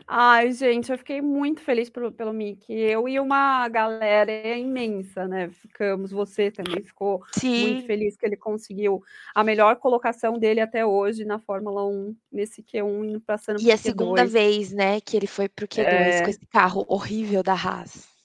[0.07, 2.71] Ai, gente, eu fiquei muito feliz pelo, pelo Mick.
[2.71, 5.49] Eu e uma galera imensa, né?
[5.49, 7.73] Ficamos, você também ficou Sim.
[7.73, 9.01] muito feliz que ele conseguiu
[9.33, 14.25] a melhor colocação dele até hoje na Fórmula 1, nesse Q1, passando E a segunda
[14.25, 16.23] vez, né, que ele foi pro Q2 é...
[16.23, 18.16] com esse carro horrível da Haas.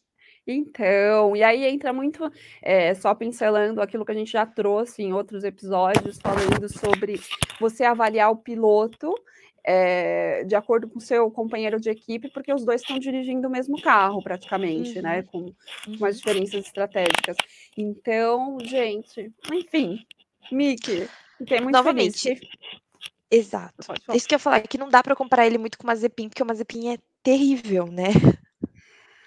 [0.47, 5.13] Então, e aí entra muito, é, só pincelando aquilo que a gente já trouxe em
[5.13, 7.21] outros episódios, falando sobre
[7.61, 9.15] você avaliar o piloto
[9.65, 13.51] é, de acordo com o seu companheiro de equipe, porque os dois estão dirigindo o
[13.51, 15.45] mesmo carro, praticamente, né, uhum.
[15.45, 15.55] né?
[15.87, 17.37] Com, com as diferenças estratégicas.
[17.77, 20.05] Então, gente, enfim,
[20.51, 22.21] Mickey, fiquei muito Novamente.
[22.21, 22.41] feliz.
[23.31, 23.95] Exato.
[24.15, 25.87] Isso que eu ia falar, é que não dá para comparar ele muito com o
[25.87, 28.09] Mazepin, porque o Mazepin é terrível, né?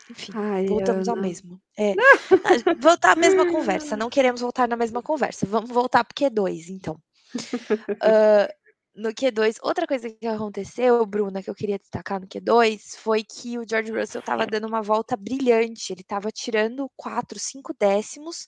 [0.10, 1.60] Enfim, Ai, voltamos ao mesmo.
[1.78, 1.94] É,
[2.80, 3.98] voltar à mesma conversa.
[3.98, 5.46] Não queremos voltar na mesma conversa.
[5.46, 7.00] Vamos voltar para o Q2, então.
[8.02, 8.48] Uh,
[8.96, 13.58] no Q2, outra coisa que aconteceu, Bruna, que eu queria destacar no Q2, foi que
[13.58, 15.92] o George Russell estava dando uma volta brilhante.
[15.92, 18.48] Ele estava tirando 4, 5 décimos,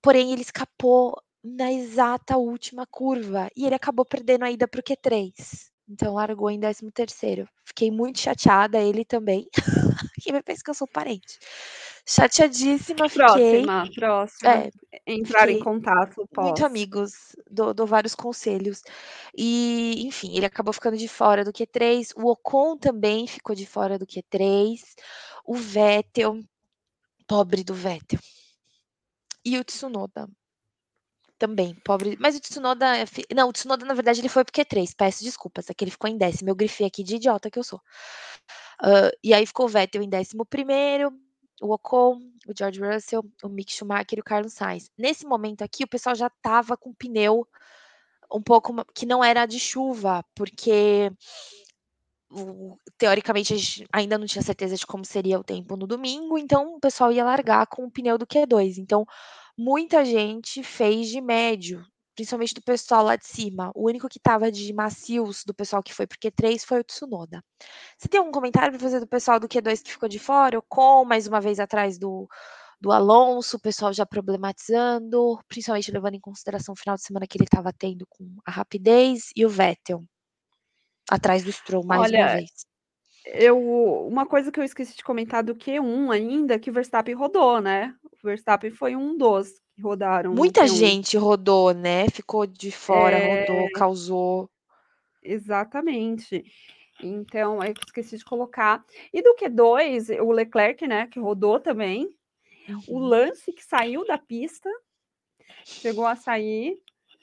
[0.00, 4.84] porém ele escapou na exata última curva e ele acabou perdendo a ida para o
[4.84, 5.73] Q3.
[5.88, 7.48] Então largou em 13 terceiro.
[7.64, 9.46] Fiquei muito chateada, ele também.
[10.22, 11.38] que me pensa que eu sou parente.
[12.06, 13.62] Chateadíssima, fiquei.
[13.62, 14.50] Próxima, próxima.
[14.50, 14.70] É,
[15.06, 16.46] Entrar em contato, pós.
[16.46, 18.82] Muito amigos, dou, dou vários conselhos.
[19.36, 22.12] E, enfim, ele acabou ficando de fora do Q3.
[22.16, 24.80] O Ocon também ficou de fora do Q3.
[25.44, 26.40] O Vettel,
[27.26, 28.18] pobre do Vettel.
[29.44, 30.26] E o Tsunoda
[31.44, 32.16] Também, pobre.
[32.18, 32.96] Mas o Tsunoda.
[32.96, 33.04] É
[33.34, 34.94] não, o Tsunoda, na verdade, ele foi porque Q3.
[34.96, 36.48] Peço desculpas, é que ele ficou em décimo.
[36.48, 37.78] Eu grifei aqui de idiota que eu sou.
[38.82, 41.12] Uh, e aí ficou o Vettel em décimo primeiro,
[41.60, 44.90] o Ocon, o George Russell, o Mick Schumacher e o Carlos Sainz.
[44.96, 47.46] Nesse momento aqui, o pessoal já tava com pneu
[48.32, 51.12] um pouco que não era de chuva, porque
[52.96, 57.12] teoricamente ainda não tinha certeza de como seria o tempo no domingo, então o pessoal
[57.12, 58.78] ia largar com o pneu do Q2.
[58.78, 59.06] Então,
[59.56, 63.70] muita gente fez de médio, principalmente do pessoal lá de cima.
[63.74, 67.42] O único que estava de macios do pessoal que foi pro Q3 foi o Tsunoda.
[67.98, 70.56] Você tem algum comentário para fazer do pessoal do Q2 que ficou de fora?
[70.56, 72.28] Ou com mais uma vez atrás do,
[72.80, 77.36] do Alonso, o pessoal já problematizando, principalmente levando em consideração o final de semana que
[77.36, 80.04] ele estava tendo com a rapidez e o Vettel
[81.10, 82.50] atrás do Stroll mais Olha, uma vez.
[83.24, 83.58] Eu,
[84.06, 87.94] uma coisa que eu esqueci de comentar do Q1 ainda, que o Verstappen rodou, né?
[88.04, 90.34] O Verstappen foi um dos que rodaram.
[90.34, 92.08] Muita gente rodou, né?
[92.10, 93.46] Ficou de fora, é...
[93.46, 94.50] rodou, causou.
[95.22, 96.44] Exatamente.
[97.02, 98.84] Então, eu esqueci de colocar.
[99.12, 102.08] E do Q2, o Leclerc, né, que rodou também.
[102.68, 102.82] Uhum.
[102.88, 104.70] O Lance que saiu da pista,
[105.64, 106.78] chegou a sair,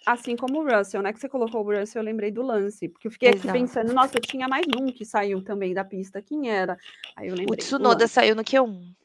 [0.05, 1.13] Assim como o Russell, né?
[1.13, 3.49] Que você colocou o Russell, eu lembrei do lance, porque eu fiquei Exato.
[3.49, 6.77] aqui pensando, nossa, eu tinha mais um que saiu também da pista, quem era?
[7.15, 7.53] Aí eu lembrei.
[7.53, 8.95] O Tsunoda saiu no Q1.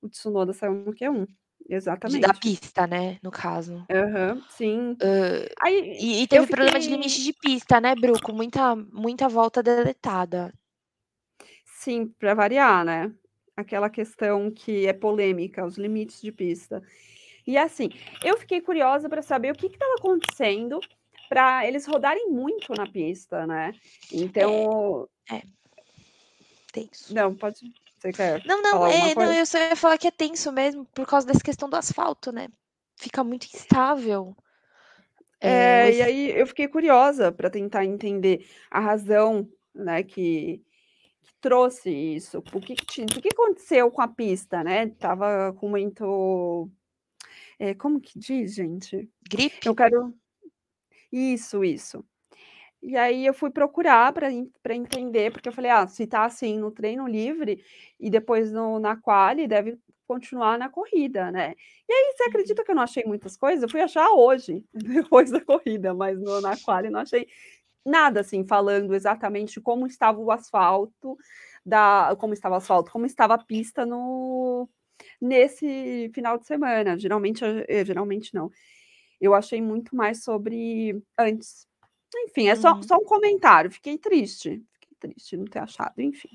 [0.00, 1.26] O Tsunoda saiu no Q1.
[1.68, 2.22] Exatamente.
[2.22, 3.18] Da pista, né?
[3.22, 3.86] No caso.
[3.90, 4.92] Uhum, sim.
[4.92, 6.56] Uh, Aí, e, e, teve fiquei...
[6.56, 8.20] problema de limite de pista, né, Bru?
[8.20, 10.52] Com muita, muita volta deletada.
[11.64, 13.12] Sim, para variar, né?
[13.56, 16.82] Aquela questão que é polêmica, os limites de pista.
[17.50, 17.90] E assim,
[18.22, 20.78] eu fiquei curiosa para saber o que estava acontecendo
[21.28, 23.74] para eles rodarem muito na pista, né?
[24.12, 25.08] Então.
[25.28, 25.38] É.
[25.38, 25.42] é.
[26.72, 27.12] Tenso.
[27.12, 27.58] Não, pode.
[27.98, 28.40] Você quer?
[28.46, 31.42] Não, não, é, não, eu só ia falar que é tenso mesmo, por causa dessa
[31.42, 32.48] questão do asfalto, né?
[32.96, 34.36] Fica muito instável.
[35.40, 35.50] É,
[35.88, 40.62] é e aí eu fiquei curiosa para tentar entender a razão, né, que,
[41.24, 42.38] que trouxe isso.
[42.38, 44.86] O que, que, o que aconteceu com a pista, né?
[45.00, 46.70] Tava com muito
[47.60, 49.06] é, como que diz, gente?
[49.30, 49.66] Gripe?
[49.66, 50.14] Eu quero.
[51.12, 52.02] Isso, isso.
[52.82, 56.70] E aí eu fui procurar para entender, porque eu falei, ah, se tá assim no
[56.70, 57.62] treino livre
[58.00, 61.54] e depois no, na quali, deve continuar na corrida, né?
[61.86, 62.28] E aí, você uhum.
[62.30, 63.62] acredita que eu não achei muitas coisas?
[63.62, 67.28] Eu fui achar hoje, depois da corrida, mas no, na quali não achei
[67.84, 71.18] nada assim, falando exatamente como estava o asfalto,
[71.64, 74.66] da, como estava o asfalto, como estava a pista no,
[75.20, 76.98] nesse final de semana.
[76.98, 78.50] Geralmente, eh, geralmente não.
[79.20, 81.66] Eu achei muito mais sobre antes.
[82.14, 82.82] Enfim, é só, uhum.
[82.82, 83.70] só um comentário.
[83.70, 84.62] Fiquei triste.
[84.72, 86.30] Fiquei triste não ter achado, enfim.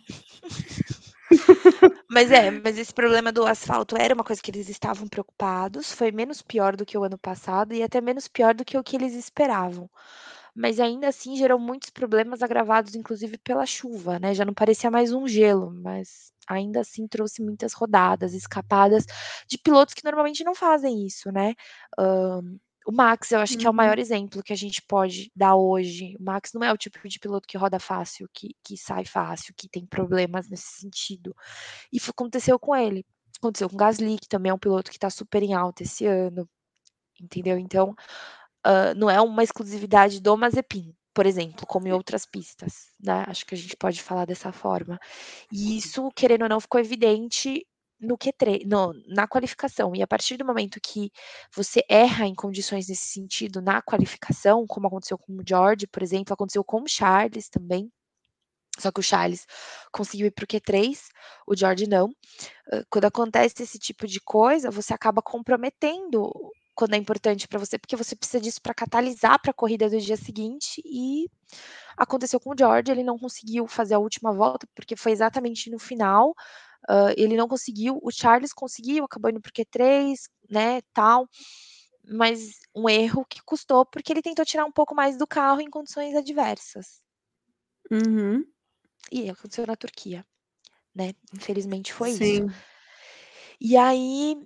[2.10, 6.12] mas é, mas esse problema do asfalto era uma coisa que eles estavam preocupados, foi
[6.12, 8.96] menos pior do que o ano passado e até menos pior do que o que
[8.96, 9.90] eles esperavam.
[10.56, 14.34] Mas ainda assim gerou muitos problemas agravados, inclusive pela chuva, né?
[14.34, 19.06] Já não parecia mais um gelo, mas ainda assim trouxe muitas rodadas, escapadas
[19.48, 21.54] de pilotos que normalmente não fazem isso, né?
[22.00, 23.60] Uh, o Max, eu acho uhum.
[23.60, 23.78] que é o uhum.
[23.78, 26.16] maior exemplo que a gente pode dar hoje.
[26.20, 29.54] O Max não é o tipo de piloto que roda fácil, que, que sai fácil,
[29.58, 31.36] que tem problemas nesse sentido.
[31.92, 33.04] E foi, aconteceu com ele.
[33.40, 36.06] Aconteceu com o Gasly, que também é um piloto que está super em alta esse
[36.06, 36.48] ano.
[37.20, 37.58] Entendeu?
[37.58, 37.96] Então,
[38.66, 43.24] uh, não é uma exclusividade do Mazepin por exemplo, como em outras pistas, né?
[43.28, 45.00] Acho que a gente pode falar dessa forma.
[45.50, 47.66] E isso, querendo ou não, ficou evidente
[47.98, 49.96] no Q3, no, na qualificação.
[49.96, 51.10] E a partir do momento que
[51.56, 56.34] você erra em condições nesse sentido na qualificação, como aconteceu com o George, por exemplo,
[56.34, 57.90] aconteceu com o Charles também.
[58.78, 59.46] Só que o Charles
[59.94, 61.00] conseguiu ir para o Q3,
[61.48, 62.10] o George não.
[62.90, 66.30] Quando acontece esse tipo de coisa, você acaba comprometendo
[66.76, 69.98] quando é importante para você, porque você precisa disso para catalisar para a corrida do
[69.98, 70.82] dia seguinte.
[70.86, 71.28] E
[71.98, 75.80] aconteceu com o George, ele não conseguiu fazer a última volta, porque foi exatamente no
[75.80, 76.32] final.
[76.90, 80.16] Uh, ele não conseguiu, o Charles conseguiu, acabou indo o Q3,
[80.50, 81.28] né, tal.
[82.08, 85.70] Mas um erro que custou, porque ele tentou tirar um pouco mais do carro em
[85.70, 87.02] condições adversas.
[87.90, 88.46] Uhum.
[89.12, 90.26] E aconteceu na Turquia,
[90.94, 91.14] né?
[91.34, 92.48] Infelizmente foi Sim.
[92.48, 92.58] isso.
[93.60, 94.38] E aí,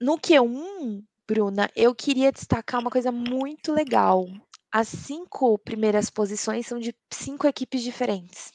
[0.00, 4.26] no Q1, Bruna, eu queria destacar uma coisa muito legal.
[4.72, 8.52] As cinco primeiras posições são de cinco equipes diferentes.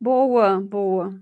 [0.00, 1.20] Boa, boa.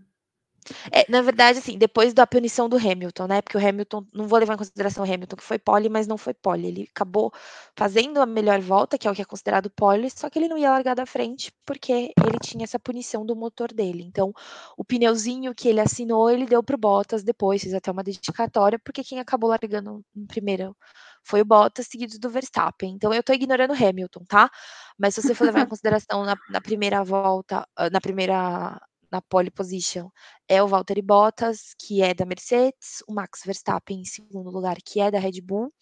[0.93, 3.43] É, na verdade, assim, depois da punição do Hamilton, né?
[3.43, 6.17] Porque o Hamilton, não vou levar em consideração o Hamilton, que foi pole, mas não
[6.17, 6.69] foi pole.
[6.69, 7.33] Ele acabou
[7.77, 10.57] fazendo a melhor volta, que é o que é considerado pole, só que ele não
[10.57, 14.05] ia largar da frente, porque ele tinha essa punição do motor dele.
[14.05, 14.33] Então,
[14.77, 19.03] o pneuzinho que ele assinou, ele deu pro Bottas depois, fez até uma dedicatória, porque
[19.05, 20.77] quem acabou largando em primeiro
[21.25, 22.95] foi o Bottas seguido do Verstappen.
[22.95, 24.51] Então eu estou ignorando o Hamilton, tá?
[24.99, 28.81] Mas se você for levar em consideração na, na primeira volta, ah, na primeira
[29.13, 30.09] na pole position
[30.49, 35.01] é o Valtteri Bottas, que é da Mercedes, o Max Verstappen em segundo lugar, que
[35.01, 35.73] é da Red Bull,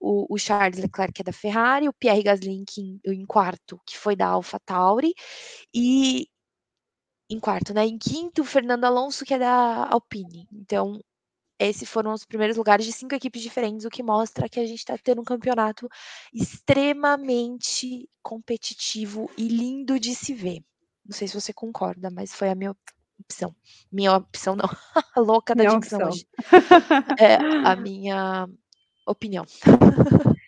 [0.00, 3.98] o, o Charles Leclerc, que é da Ferrari, o Pierre Gasly em, em quarto, que
[3.98, 5.12] foi da AlphaTauri,
[5.74, 6.28] e
[7.28, 7.84] em quarto, né?
[7.84, 10.48] Em quinto, o Fernando Alonso, que é da Alpine.
[10.52, 10.98] Então,
[11.58, 14.78] esses foram os primeiros lugares de cinco equipes diferentes, o que mostra que a gente
[14.78, 15.88] está tendo um campeonato
[16.32, 20.62] extremamente competitivo e lindo de se ver.
[21.08, 22.76] Não sei se você concorda, mas foi a minha
[23.18, 23.54] opção.
[23.90, 24.68] Minha opção não,
[25.16, 26.12] louca da minha dicção opção.
[26.12, 26.26] hoje.
[27.18, 28.48] É a minha
[29.06, 29.44] opinião.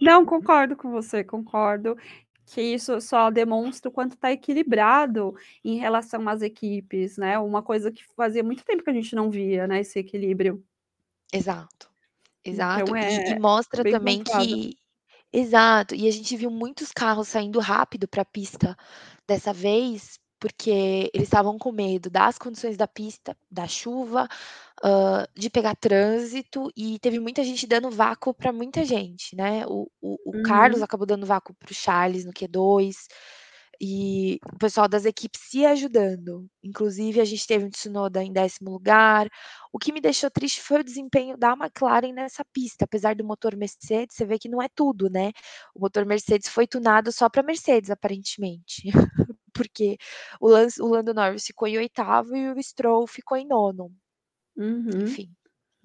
[0.00, 1.96] Não, concordo com você, concordo
[2.46, 7.38] que isso só demonstra o quanto está equilibrado em relação às equipes, né?
[7.38, 9.80] Uma coisa que fazia muito tempo que a gente não via, né?
[9.80, 10.64] Esse equilíbrio.
[11.32, 11.90] Exato,
[12.44, 12.82] exato.
[12.82, 14.76] Então, é, e, e, mostra também que.
[15.32, 18.76] Exato, e a gente viu muitos carros saindo rápido para a pista
[19.26, 24.28] dessa vez, porque eles estavam com medo das condições da pista, da chuva,
[24.84, 29.66] uh, de pegar trânsito, e teve muita gente dando vácuo para muita gente, né?
[29.66, 30.42] O, o, o uhum.
[30.42, 32.94] Carlos acabou dando vácuo para o Charles no Q2,
[33.80, 36.48] e o pessoal das equipes se ajudando.
[36.62, 39.28] Inclusive, a gente teve um Tsunoda em décimo lugar.
[39.72, 42.84] O que me deixou triste foi o desempenho da McLaren nessa pista.
[42.84, 45.32] Apesar do motor Mercedes, você vê que não é tudo, né?
[45.74, 48.90] O motor Mercedes foi tunado só para Mercedes, aparentemente.
[49.52, 49.96] Porque
[50.40, 53.92] o, Lance, o Lando Norris ficou em oitavo e o Stroll ficou em nono.
[54.56, 55.02] Uhum.
[55.02, 55.30] Enfim.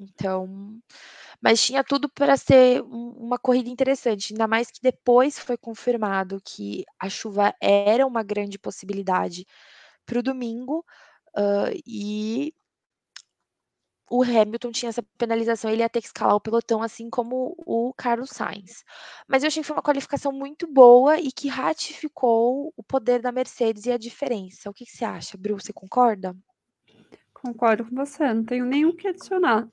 [0.04, 0.80] Então,
[1.42, 6.84] mas tinha tudo para ser uma corrida interessante, ainda mais que depois foi confirmado que
[7.00, 9.46] a chuva era uma grande possibilidade
[10.06, 10.84] para o domingo,
[11.86, 12.54] e
[14.10, 17.94] o Hamilton tinha essa penalização, ele ia ter que escalar o pelotão, assim como o
[17.94, 18.84] Carlos Sainz.
[19.28, 23.32] Mas eu achei que foi uma qualificação muito boa e que ratificou o poder da
[23.32, 24.70] Mercedes e a diferença.
[24.70, 26.36] O que que você acha, Bru, você concorda?
[27.41, 29.67] Concordo com você, não tenho o que adicionar.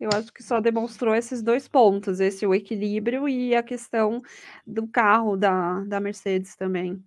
[0.00, 4.22] Eu acho que só demonstrou esses dois pontos, esse o equilíbrio e a questão
[4.66, 7.02] do carro da, da Mercedes também.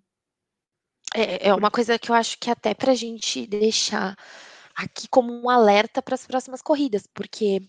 [1.14, 4.14] É, é uma coisa que eu acho que até para a gente deixar
[4.74, 7.66] aqui como um alerta para as próximas corridas, porque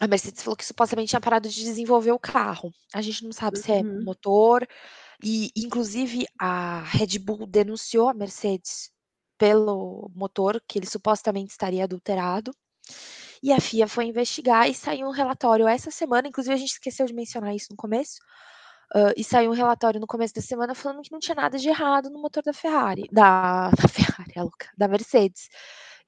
[0.00, 2.72] a Mercedes falou que supostamente tinha parado de desenvolver o carro.
[2.92, 4.04] A gente não sabe se é Uhum.
[4.04, 4.66] motor,
[5.22, 8.90] e inclusive a Red Bull denunciou a Mercedes
[9.38, 12.52] pelo motor, que ele supostamente estaria adulterado.
[13.42, 17.06] E a FIA foi investigar e saiu um relatório essa semana, inclusive a gente esqueceu
[17.06, 18.18] de mencionar isso no começo,
[18.94, 21.68] uh, e saiu um relatório no começo da semana falando que não tinha nada de
[21.68, 25.48] errado no motor da Ferrari, da, da Ferrari, é louca, da Mercedes.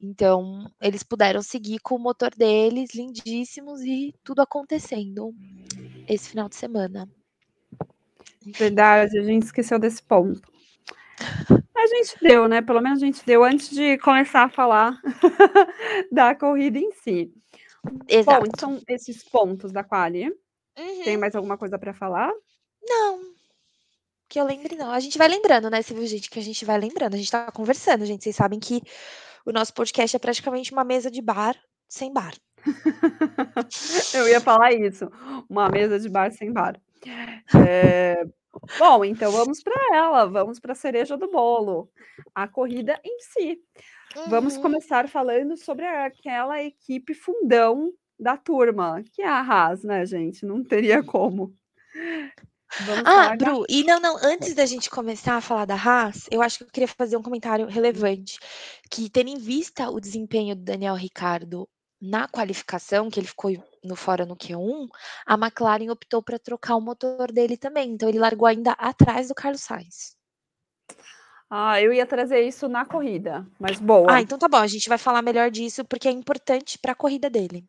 [0.03, 5.33] Então, eles puderam seguir com o motor deles, lindíssimos, e tudo acontecendo
[6.09, 7.09] esse final de semana.
[8.47, 10.50] Verdade, a gente esqueceu desse ponto.
[11.75, 12.61] A gente deu, né?
[12.61, 15.01] Pelo menos a gente deu antes de começar a falar
[16.13, 17.33] da corrida em si.
[18.09, 18.41] Exato.
[18.41, 20.29] Bom, então esses pontos da quali.
[20.79, 21.03] Uhum.
[21.05, 22.31] Tem mais alguma coisa para falar?
[22.83, 23.21] Não.
[24.29, 24.91] Que eu lembre, não.
[24.91, 25.83] A gente vai lembrando, né?
[25.83, 27.15] Você viu, gente, que a gente vai lembrando.
[27.15, 28.23] A gente tá conversando, gente.
[28.23, 28.83] Vocês sabem que
[29.45, 31.57] o nosso podcast é praticamente uma mesa de bar
[31.89, 32.35] sem bar.
[34.15, 35.11] eu ia falar isso.
[35.49, 36.81] Uma mesa de bar sem bar.
[37.57, 38.25] É,
[38.79, 41.91] Bom, então vamos para ela, vamos para a cereja do bolo,
[42.35, 43.59] a corrida em si.
[44.17, 44.29] Uhum.
[44.29, 50.45] Vamos começar falando sobre aquela equipe fundão da turma, que é a Haas, né, gente?
[50.45, 51.55] Não teria como.
[52.87, 56.43] Vamos ah, Bru, e não, não, antes da gente começar a falar da Haas, eu
[56.43, 58.39] acho que eu queria fazer um comentário relevante,
[58.91, 61.69] que tendo em vista o desempenho do Daniel Ricardo
[62.01, 63.51] na qualificação, que ele ficou
[63.83, 64.88] no fora no Q1,
[65.27, 67.90] a McLaren optou para trocar o motor dele também.
[67.90, 70.16] Então ele largou ainda atrás do Carlos Sainz.
[71.49, 74.07] Ah, eu ia trazer isso na corrida, mas boa.
[74.09, 76.95] Ah, então tá bom, a gente vai falar melhor disso porque é importante para a
[76.95, 77.64] corrida dele.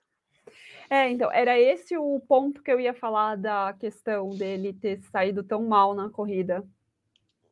[0.88, 5.42] É, então, era esse o ponto que eu ia falar da questão dele ter saído
[5.42, 6.64] tão mal na corrida.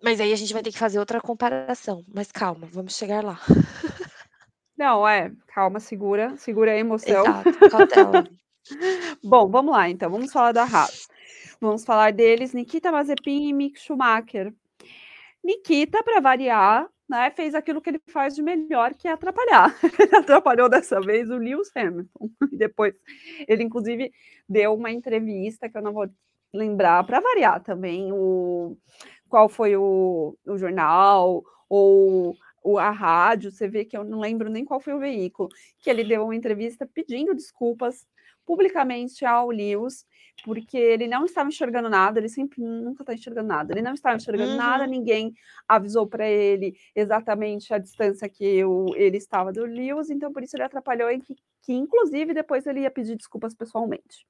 [0.03, 2.03] Mas aí a gente vai ter que fazer outra comparação.
[2.13, 3.39] Mas calma, vamos chegar lá.
[4.77, 7.21] Não, é, calma, segura, segura a emoção.
[7.21, 8.27] Exato, cautela.
[9.23, 11.07] Bom, vamos lá então, vamos falar da Haas.
[11.59, 14.53] Vamos falar deles, Nikita Mazepin e Mick Schumacher.
[15.43, 19.75] Nikita, para variar, né, fez aquilo que ele faz de melhor, que é atrapalhar.
[19.99, 22.29] Ele atrapalhou dessa vez o Lewis Hamilton.
[22.51, 22.93] E depois,
[23.47, 24.11] ele inclusive
[24.47, 26.07] deu uma entrevista que eu não vou
[26.53, 28.77] lembrar, para variar também, o
[29.27, 34.49] qual foi o, o jornal ou o, a rádio, você vê que eu não lembro
[34.49, 35.49] nem qual foi o veículo,
[35.79, 38.05] que ele deu uma entrevista pedindo desculpas
[38.49, 40.07] publicamente ao Lewis,
[40.43, 44.15] porque ele não estava enxergando nada, ele sempre nunca está enxergando nada, ele não estava
[44.15, 44.57] enxergando uhum.
[44.57, 45.35] nada, ninguém
[45.67, 50.55] avisou para ele exatamente a distância que eu, ele estava do Lewis, então por isso
[50.55, 54.25] ele atrapalhou e que, que inclusive depois ele ia pedir desculpas pessoalmente.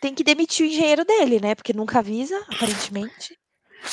[0.00, 1.56] Tem que demitir o engenheiro dele, né?
[1.56, 3.36] Porque nunca avisa, aparentemente.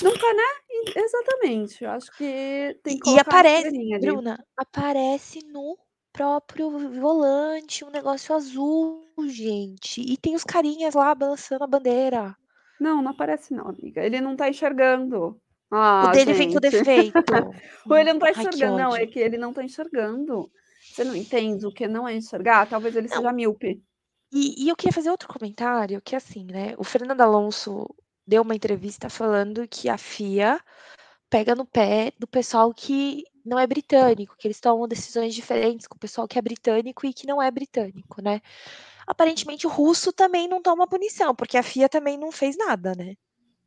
[0.03, 0.93] Nunca, né?
[0.95, 1.83] Exatamente.
[1.83, 5.75] Eu acho que tem que E aparece, Bruna, aparece no
[6.15, 9.99] próprio volante, um negócio azul, gente.
[9.99, 12.33] E tem os carinhas lá balançando a bandeira.
[12.79, 14.01] Não, não aparece não, amiga.
[14.01, 15.37] Ele não tá enxergando.
[15.69, 16.37] Ah, o dele gente.
[16.37, 17.13] vem com defeito.
[17.89, 18.77] Ou ele não tá enxergando.
[18.77, 20.49] Ai, não, é que ele não tá enxergando.
[20.81, 22.69] Você não entende o que não é enxergar?
[22.69, 23.17] Talvez ele não.
[23.17, 23.83] seja míope.
[24.31, 26.75] E, e, eu queria fazer outro comentário, que é assim, né?
[26.77, 27.85] O Fernando Alonso
[28.25, 30.61] deu uma entrevista falando que a FIA
[31.29, 35.95] pega no pé do pessoal que não é britânico, que eles tomam decisões diferentes com
[35.95, 38.41] o pessoal que é britânico e que não é britânico, né?
[39.05, 43.15] Aparentemente o russo também não toma punição, porque a FIA também não fez nada, né?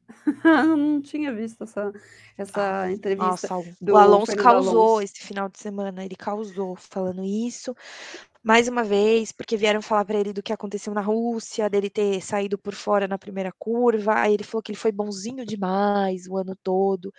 [0.76, 1.92] não tinha visto essa,
[2.36, 3.48] essa ah, entrevista.
[3.48, 5.02] Nossa, o Alonso causou Alonso.
[5.02, 7.74] esse final de semana, ele causou falando isso
[8.42, 12.20] mais uma vez, porque vieram falar para ele do que aconteceu na Rússia, dele ter
[12.22, 14.14] saído por fora na primeira curva.
[14.20, 17.12] Aí ele falou que ele foi bonzinho demais o ano todo.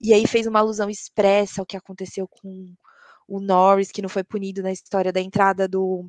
[0.00, 2.72] E aí fez uma alusão expressa ao que aconteceu com
[3.26, 6.08] o Norris, que não foi punido na história da entrada do,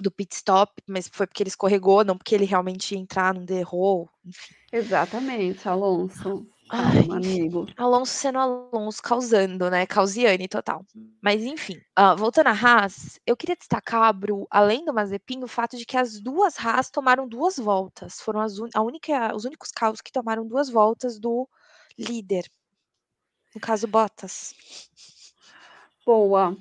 [0.00, 3.44] do pit stop, mas foi porque ele escorregou, não porque ele realmente ia entrar, não
[3.44, 4.54] derrou, enfim.
[4.72, 6.46] Exatamente, Alonso.
[6.74, 7.66] Ai, amigo.
[7.76, 9.84] Alonso sendo Alonso, causando, né?
[9.84, 10.86] Causiane total.
[11.20, 15.76] Mas enfim, uh, voltando à Haas, eu queria destacar, Bru, além do Mazepin, o fato
[15.76, 18.22] de que as duas Haas tomaram duas voltas.
[18.22, 18.68] Foram as un...
[18.74, 21.46] a única, os únicos carros que tomaram duas voltas do
[21.98, 22.50] líder.
[23.54, 24.54] No caso, Bottas.
[26.06, 26.56] Boa.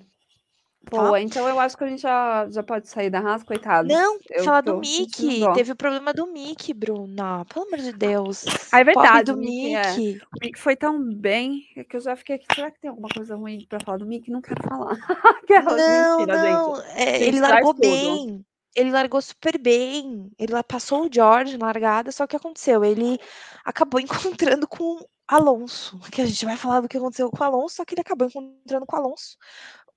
[0.89, 1.21] Boa, tá?
[1.21, 3.87] então eu acho que a gente já, já pode sair da Haas, coitado.
[3.87, 5.41] Não, eu falar do Mickey.
[5.53, 7.45] Teve o problema do Mickey, Bruna.
[7.45, 8.45] Pelo amor de Deus.
[8.71, 9.31] Ah, é verdade.
[9.31, 9.75] do Mickey.
[9.75, 10.25] É.
[10.25, 12.45] O Mickey foi tão bem é que eu já fiquei aqui.
[12.53, 14.31] Será que tem alguma coisa ruim pra falar do Mickey?
[14.31, 14.97] Não quero falar.
[15.77, 16.81] não, mentira, não.
[16.95, 18.27] É, ele largou bem.
[18.27, 18.45] Tudo.
[18.75, 20.31] Ele largou super bem.
[20.39, 22.83] Ele passou o George na largada, só que aconteceu?
[22.83, 23.19] Ele
[23.65, 23.99] acabou
[24.41, 25.99] encontrando com Alonso.
[26.11, 28.27] Que a gente vai falar do que aconteceu com o Alonso, só que ele acabou
[28.27, 29.37] encontrando com o Alonso.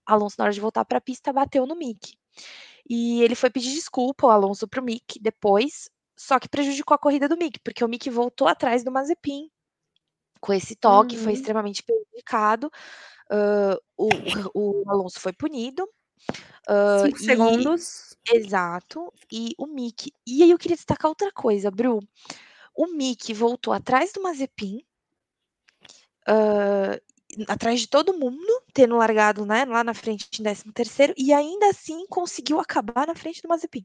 [0.07, 2.17] Alonso, na hora de voltar para a pista, bateu no Mick.
[2.89, 6.99] E ele foi pedir desculpa, o Alonso, para o Mick depois, só que prejudicou a
[6.99, 9.51] corrida do Mick, porque o Mick voltou atrás do Mazepin
[10.45, 11.25] com esse toque, uhum.
[11.25, 12.71] foi extremamente prejudicado.
[13.31, 14.09] Uh, o,
[14.55, 15.89] o, Alonso foi punido.
[16.69, 18.17] Uh, Cinco e, segundos.
[18.31, 19.11] Exato.
[19.33, 20.13] E o Mick.
[20.27, 22.07] E aí eu queria destacar outra coisa, Bru.
[22.77, 24.85] O Mick voltou atrás do Mazepin.
[26.29, 27.01] Uh,
[27.49, 31.69] atrás de todo mundo, tendo largado né, lá na frente em 13 terceiro, e ainda
[31.69, 33.85] assim conseguiu acabar na frente do Mazepin.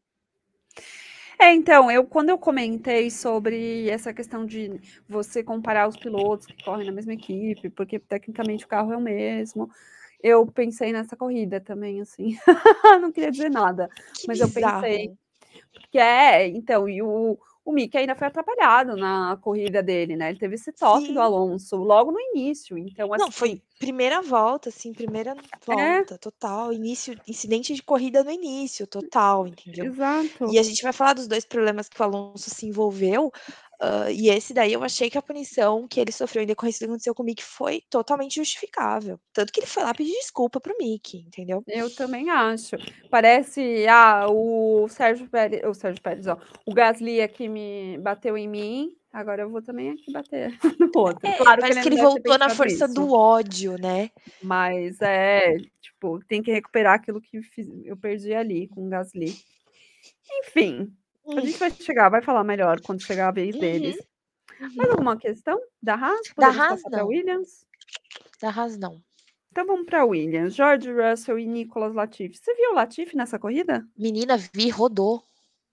[1.41, 6.63] É, então, eu quando eu comentei sobre essa questão de você comparar os pilotos que
[6.63, 9.69] correm na mesma equipe, porque tecnicamente o carro é o mesmo,
[10.21, 12.37] eu pensei nessa corrida também, assim.
[13.01, 14.77] Não queria dizer nada, que mas bizarro.
[14.77, 15.17] eu pensei.
[15.71, 17.37] Porque é, então, e o,
[17.69, 20.29] o Mick ainda foi atrapalhado na corrida dele, né?
[20.29, 21.13] Ele teve esse toque Sim.
[21.13, 22.75] do Alonso logo no início.
[22.75, 25.65] Então, assim, Não, foi assim primeira volta, assim, primeira é.
[25.65, 26.17] volta, é.
[26.17, 26.73] total.
[26.73, 29.85] Início, incidente de corrida no início, total, entendeu?
[29.85, 30.51] Exato.
[30.51, 33.31] E a gente vai falar dos dois problemas que o Alonso se envolveu.
[33.81, 36.81] Uh, e esse daí eu achei que a punição que ele sofreu em decorrência do
[36.81, 39.17] que aconteceu com o Mick foi totalmente justificável.
[39.31, 41.63] Tanto que ele foi lá pedir desculpa pro Mick, entendeu?
[41.65, 42.75] Eu também acho.
[43.09, 48.49] Parece, ah, o Sérgio Pérez, o Sérgio Pérez, ó, o Gasly aqui me bateu em
[48.49, 51.25] mim, agora eu vou também aqui bater no outro.
[51.25, 52.93] É, claro parece que ele, que ele voltou na força isso.
[52.93, 54.11] do ódio, né?
[54.43, 57.39] Mas é, tipo, tem que recuperar aquilo que
[57.85, 59.33] eu perdi ali com o Gasly.
[60.43, 60.93] Enfim,
[61.37, 63.61] a gente vai chegar, vai falar melhor quando chegar a vez uhum.
[63.61, 63.97] deles.
[64.59, 64.75] Uhum.
[64.75, 66.29] Mais alguma questão da Haas?
[66.33, 67.07] Podemos da Haas, não.
[67.07, 67.65] Williams?
[68.41, 69.01] Da Haas, não.
[69.51, 70.55] Então vamos para Williams.
[70.55, 72.37] George Russell e Nicolas Latifi.
[72.37, 73.85] Você viu o Latifi nessa corrida?
[73.97, 75.23] Menina, vi, rodou.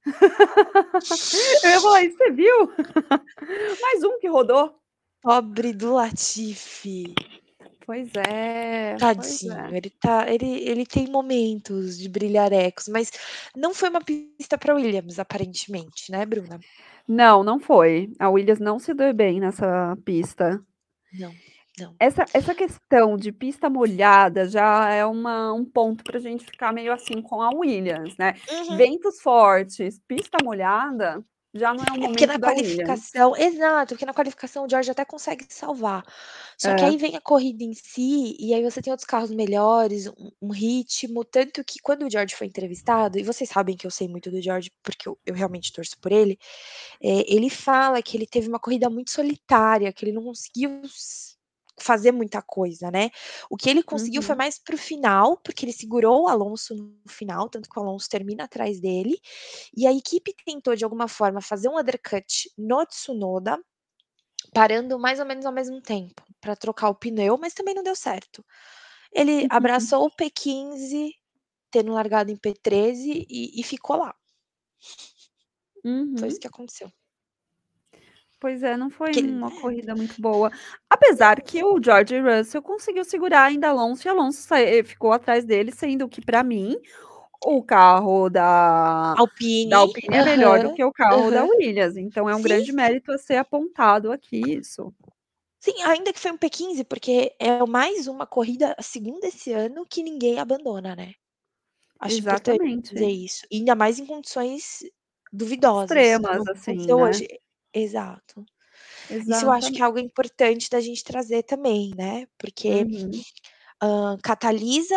[1.65, 2.73] Eu ia falar, você viu?
[3.83, 4.79] Mais um que rodou.
[5.21, 7.15] Pobre do Latifi.
[7.87, 8.97] Pois é.
[8.97, 9.77] Tadinho, pois é.
[9.77, 13.13] ele tá, ele, ele tem momentos de brilhar ecos, mas
[13.55, 16.59] não foi uma pista para Williams, aparentemente, né, Bruna?
[17.07, 18.13] Não, não foi.
[18.19, 20.61] A Williams não se deu bem nessa pista.
[21.13, 21.33] Não,
[21.79, 21.95] não.
[22.01, 26.73] Essa, essa questão de pista molhada já é uma, um ponto para a gente ficar
[26.73, 28.35] meio assim com a Williams, né?
[28.51, 28.77] Uhum.
[28.77, 31.23] Ventos fortes, pista molhada,
[31.59, 33.07] Já não é o É porque momento na Williams.
[33.19, 36.05] qualificação exato, porque na qualificação o George até consegue salvar.
[36.59, 36.87] Só que É.
[36.87, 40.53] aí vem a corrida em si, e aí você tem outros carros melhores, um um
[40.53, 44.31] ritmo, tanto que quando o George foi entrevistado, e vocês sabem que eu sei muito
[44.31, 46.39] do George, porque eu eu realmente torço por ele,
[47.03, 50.83] eh, ele fala que ele teve uma corrida muito solitária, que ele não conseguiu
[51.81, 53.11] fazer muita coisa, né.
[53.51, 54.37] O que ele conseguiu foi Uhum.
[54.37, 58.09] mais para o final, porque ele segurou o Alonso no final, tanto que o Alonso
[58.09, 59.19] termina atrás dele,
[59.77, 63.59] e a equipe tentou de alguma forma fazer um undercut no Tsunoda,
[64.55, 67.97] parando mais ou menos ao mesmo tempo, pra trocar o pneu, mas também não deu
[67.97, 68.45] certo.
[69.13, 71.13] Ele abraçou o P15,
[71.73, 74.15] tendo largado em P13 e e ficou lá.
[76.19, 76.29] Foi Uhum.
[76.29, 76.91] isso que aconteceu.
[78.47, 80.53] Pois é, não foi Que uma corrida muito boa.
[80.89, 85.73] Apesar que o George Russell conseguiu segurar ainda Alonso, e Alonso eh, ficou atrás dele,
[85.73, 86.77] sendo que pra mim,
[87.45, 89.19] o carro da
[89.65, 91.47] da Alpine, Alpine é melhor do que o carro da aham.
[91.47, 94.95] Williams, então é um Sim, grande mérito a ser apontado aqui isso.
[95.63, 99.87] Sim, ainda que foi um P15, porque é mais uma corrida, a 2ª esse ano,
[99.87, 101.15] que ninguém abandona, né.
[102.01, 103.11] Acho importante dizer Exatamente.
[103.11, 104.81] isso, ainda mais em condições
[105.33, 106.95] duvidosas, Extremas, assim, né.
[106.95, 107.29] hoje.
[107.79, 108.45] Exato.
[109.27, 109.87] Isso eu acho que é Exatamente.
[109.87, 113.25] algo importante da gente trazer também, né, porque, Uhum.
[113.83, 114.97] hã, catalisa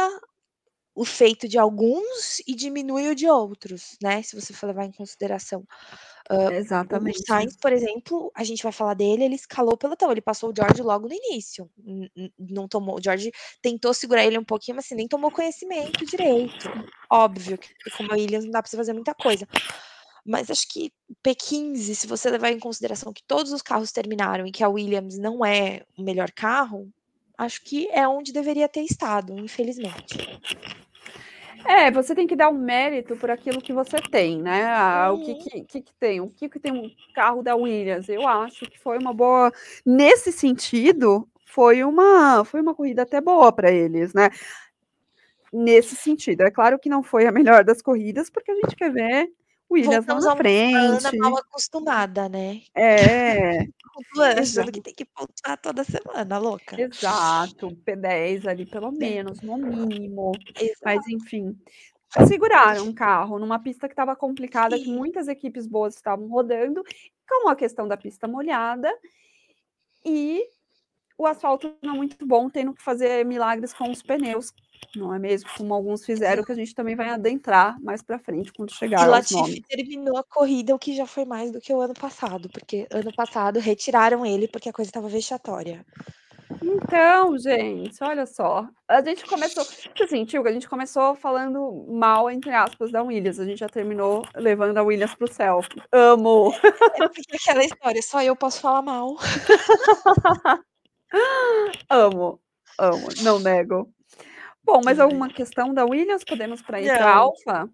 [0.96, 4.92] o feito de alguns e diminui o de outros, né, se você for levar em
[4.94, 5.66] consideração.
[6.32, 6.52] Hã,
[6.92, 7.24] o o Exatamente.
[7.28, 10.54] Sainz, por exemplo, a gente vai falar dele, ele escalou o pelotão, ele passou o
[10.56, 11.70] George logo no início,
[12.40, 16.72] não tomou o George tentou segurar ele um pouquinho, mas assim, nem tomou conhecimento direito.
[17.12, 19.48] Óbvio que com uma Williams não dá pra você fazer muita coisa.
[20.26, 20.92] Mas acho que
[21.26, 25.18] P15, se você levar em consideração que todos os carros terminaram e que a Williams
[25.18, 26.88] não é o melhor carro,
[27.38, 30.18] acho que é onde deveria ter estado, infelizmente.
[31.66, 35.20] É, você tem que dar o mérito por aquilo que você tem, né, ah, o
[35.20, 35.38] que Uhum.
[35.40, 38.80] que que que tem o que que tem um carro da Williams, eu acho que
[38.80, 39.52] foi uma boa
[39.86, 44.30] nesse sentido, foi uma foi uma corrida até boa pra eles, né.
[45.52, 48.92] Nesse sentido, é claro que não foi a melhor das corridas, porque a gente quer
[48.92, 49.30] ver
[49.72, 51.40] Williams lá Voltamos na a uma Ana mal frente.
[51.48, 52.62] acostumada, né.
[52.76, 53.60] É,
[54.38, 54.72] exato.
[54.72, 56.80] que tem que pontuar toda semana, louca.
[56.80, 60.32] Exato, P10 ali pelo menos, no mínimo,
[60.84, 61.12] mas Exato.
[61.12, 61.58] enfim,
[62.28, 64.96] seguraram um carro numa pista que estava complicada, que Sim.
[64.96, 66.84] muitas equipes boas estavam rodando,
[67.28, 68.92] com a questão da pista molhada
[70.04, 70.44] e
[71.20, 74.54] o asfalto não muito bom, tendo que fazer milagres com os pneus,
[74.96, 78.54] não é mesmo, como alguns fizeram, que a gente também vai adentrar mais pra frente,
[78.54, 81.82] quando chegar aos Latifi terminou a corrida, o que já foi mais do que o
[81.82, 85.86] ano passado, porque ano passado retiraram ele, porque a coisa estava vexatória.
[86.64, 89.64] Então, gente, olha só, a gente começou
[90.08, 94.24] sentiu que a gente começou falando mal, entre aspas, da Williams, a gente já terminou
[94.36, 95.62] levando a Williams para o céu.
[95.92, 96.54] Amo.
[96.96, 99.16] É porque aquela história, só eu posso falar mal.
[101.89, 102.39] Amo,
[102.78, 103.91] amo, não nego.
[104.64, 105.05] Bom, mais Ai.
[105.05, 106.24] alguma questão da Williams?
[106.24, 107.07] Podemos pra ir Não.
[107.07, 107.70] Alfa?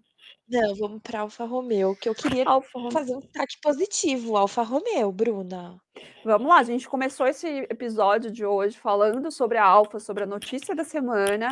[0.48, 5.10] Não, vamos pra Alfa Romeo, que eu queria Alfa fazer um destaque positivo, Alfa Romeo,
[5.12, 5.76] Bruna.
[6.24, 10.26] Vamos lá, a gente começou esse episódio de hoje falando sobre a Alfa, sobre a
[10.26, 11.48] notícia da semana,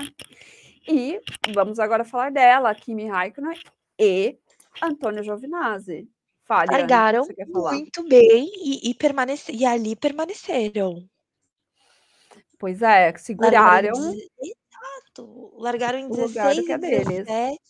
[0.89, 1.21] e
[1.55, 3.59] vamos agora falar dela, Kimi Raikkonen
[3.99, 4.39] e
[4.83, 6.09] Antonio Giovinazzi.
[6.47, 11.09] Fale, Largaram muito bem e e permanece e ali permaneceram.
[12.65, 16.79] Pois é, que Largaram em seguraram exato, largaram em o lugar 16 que e é
[16.79, 17.29] deles.
[17.29, 17.61] 17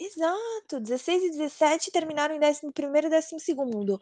[0.00, 3.98] exato, 16 e 17 e terminaram em 11º e 12º.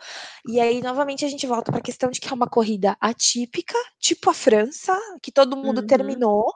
[0.46, 4.30] E aí, novamente, a gente volta pra questão de que é uma corrida atípica, tipo
[4.30, 5.84] a França, que todo mundo Uhum.
[5.84, 6.52] terminou,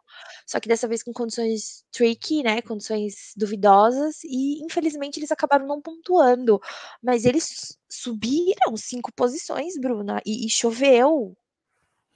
[0.47, 5.81] só que dessa vez com condições tricky, né, condições duvidosas e, infelizmente, eles acabaram não
[5.83, 6.61] pontuando,
[7.03, 11.37] mas eles subiram 5 posições, Bruna, e e choveu,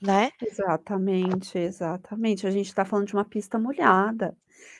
[0.02, 0.30] né.
[0.40, 4.36] Exatamente, exatamente, a gente tá falando de uma pista molhada,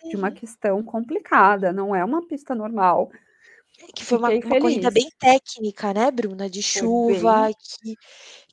[0.09, 0.33] de uma Uhum.
[0.33, 3.11] questão complicada, não é uma pista normal.
[3.95, 7.97] Que foi uma uma corrida bem técnica, né, Bruna, de Foi bem chuva, que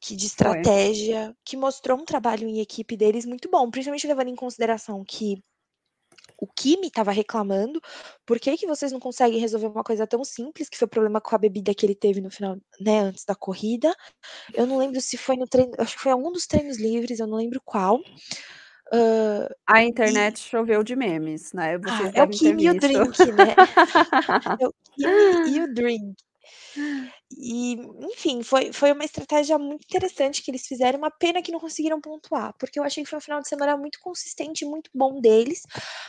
[0.01, 0.65] que de Foi.
[0.65, 5.43] estratégia, que mostrou um trabalho em equipe deles muito bom, principalmente levando em consideração que
[6.39, 7.81] o Kimi estava reclamando:
[8.25, 11.21] "Por que que vocês não conseguem resolver uma coisa tão simples?", que foi o problema
[11.21, 13.93] com a bebida que ele teve no final, né, antes da corrida.
[14.55, 17.27] Eu não lembro se foi no treino acho que foi algum dos treinos livres, eu
[17.27, 17.99] não lembro qual.
[18.93, 22.69] Hã, A e internet choveu de memes, né, Ah, é o devem ter Kimi e
[22.69, 23.55] o drink, né.
[24.59, 26.15] É o Kimi e o drink.
[27.31, 27.73] E,
[28.11, 32.01] enfim, foi foi uma estratégia muito interessante que eles fizeram, uma pena que não conseguiram
[32.01, 35.19] pontuar, porque eu achei que foi um final de semana muito consistente e muito bom
[35.21, 35.63] deles,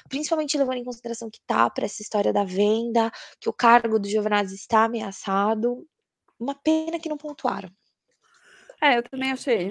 [0.08, 4.08] principalmente levando em consideração que tá pra essa história da venda, que o cargo do
[4.08, 5.86] Giovinazzi está ameaçado.
[6.38, 7.70] uma pena que não pontuaram.
[8.80, 9.70] É, eu também achei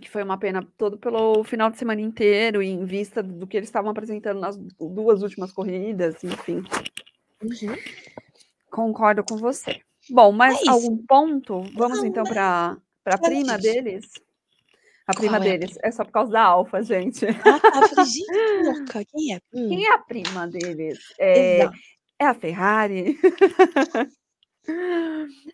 [0.00, 3.56] que foi uma pena todo pelo final de semana inteiro e em vista do que
[3.56, 6.62] eles estavam apresentando nas duas últimas corridas, enfim.
[7.42, 7.76] Uhum.
[8.70, 9.80] Concordo com você.
[10.10, 11.62] Bom, mais É algum ponto?
[11.74, 12.76] Vamos Não, então mas- para
[13.06, 13.72] a prima disso.
[13.74, 14.04] deles?
[15.06, 15.78] A Qual prima é a deles.
[15.84, 17.24] É só por causa da Alfa, gente.
[17.26, 17.80] Ah, tá.
[17.80, 19.04] Eu falei, gente, que louca.
[19.04, 19.40] Quem é?
[19.54, 20.98] Hum, Quem é a prima deles?
[21.18, 21.76] É, Exato.
[22.18, 23.18] é a Ferrari?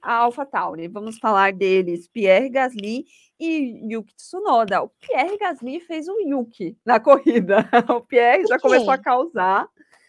[0.03, 0.88] a Alpha Tauri.
[0.88, 2.09] Vamos falar deles.
[2.09, 3.05] Pierre Gasly
[3.38, 4.82] e Yuki Tsunoda.
[4.82, 7.68] O Pierre Gasly fez o Yuki na corrida.
[7.94, 9.68] O Pierre Por já começou a causar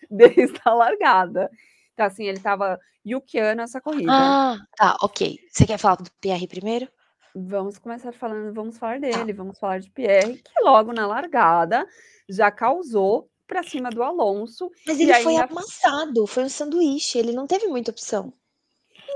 [0.10, 1.50] desde a largada.
[1.94, 4.12] Então, assim, ele estava yukiano essa corrida.
[4.12, 5.40] Ah, tá, ok.
[5.52, 6.88] Você quer falar do Pierre primeiro?
[7.36, 11.88] Vamos começar falando, vamos falar dele, vamos falar de Pierre, que logo na largada
[12.30, 14.70] já causou para cima do Alonso.
[14.86, 18.34] Mas ele foi ainda- amassado, foi um sanduíche, ele não teve muita opção.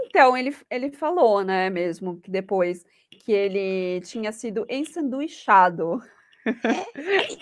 [0.06, 2.84] Então, ele, ele falou, né, mesmo, que depois
[3.24, 6.02] que ele tinha sido ensanduichado.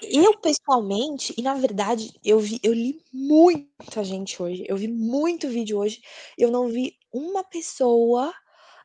[0.01, 5.47] Eu, pessoalmente, e na verdade, eu vi, eu li muita gente hoje, eu vi muito
[5.47, 6.01] vídeo hoje,
[6.37, 8.33] eu não vi uma pessoa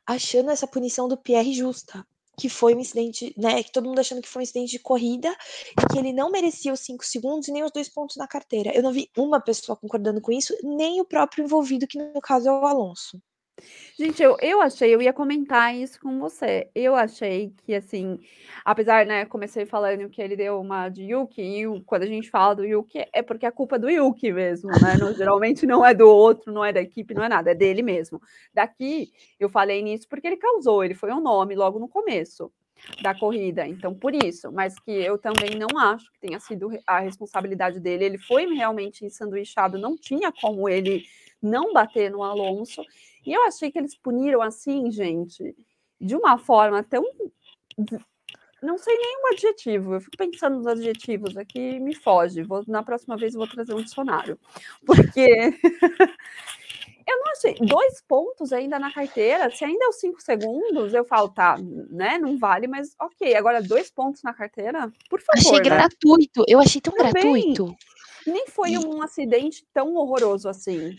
[0.06, 2.04] achando essa punição do Pierre justa.
[2.38, 3.62] Que foi um incidente, né?
[3.62, 5.28] Que todo mundo achando que foi um incidente de corrida
[5.78, 8.74] e que ele não merecia os cinco segundos e nem os dois pontos na carteira.
[8.74, 12.48] Eu não vi uma pessoa concordando com isso, nem o próprio envolvido, que no caso
[12.48, 13.20] é o Alonso.
[13.98, 16.68] Gente, eu, eu achei, eu ia comentar isso com você.
[16.74, 18.18] Eu achei que, assim,
[18.64, 22.54] apesar, né, comecei falando que ele deu uma de Yuki, e quando a gente fala
[22.56, 24.96] do Yuki, é porque é culpa do Yuki mesmo, né?
[24.98, 27.82] Não- geralmente não é do outro, não é da equipe, não é nada, é dele
[27.82, 28.20] mesmo.
[28.54, 32.50] Daqui, eu falei nisso porque ele causou, ele foi um nome logo no começo
[33.02, 36.98] da corrida, então por isso, mas que eu também não acho que tenha sido a
[37.00, 41.04] responsabilidade dele, ele foi realmente ensanduichado, não tinha como ele
[41.42, 42.82] não bater no Alonso,
[43.24, 45.54] e eu achei que eles puniram assim, gente,
[46.00, 47.04] de uma forma tão.
[48.62, 52.42] Não sei o adjetivo, eu fico pensando nos adjetivos aqui e me foge.
[52.42, 54.38] Vou, na próxima vez eu vou trazer um dicionário.
[54.84, 55.26] Porque
[57.08, 57.54] eu não achei.
[57.54, 61.56] Dois pontos ainda na carteira, se ainda é os cinco segundos, eu falo, tá,
[61.90, 62.18] né?
[62.18, 63.34] Não vale, mas ok.
[63.34, 65.38] Agora, dois pontos na carteira, por favor.
[65.38, 65.64] Achei né?
[65.64, 67.12] gratuito, eu achei tão Também.
[67.12, 67.74] gratuito.
[68.26, 70.96] Nem foi um acidente tão horroroso assim.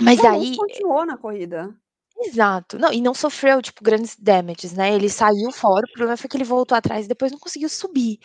[0.00, 1.74] Mas O Alonso aí, continuou na corrida.
[2.24, 2.78] Exato.
[2.78, 4.94] Não, e não sofreu, tipo, grandes damages, né?
[4.94, 8.18] Ele saiu fora, o problema foi que ele voltou atrás e depois não conseguiu subir.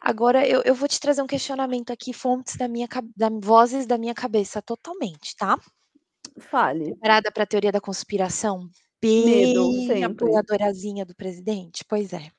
[0.00, 3.98] Agora, eu, eu vou te trazer um questionamento aqui, fontes da minha, da, vozes da
[3.98, 5.58] minha cabeça, totalmente, tá?
[6.38, 6.90] Fale.
[6.90, 8.68] Preparada para a teoria da conspiração?
[9.02, 10.04] Medo, Bem sempre.
[10.04, 11.84] apoiadorazinha do presidente?
[11.88, 12.30] Pois é.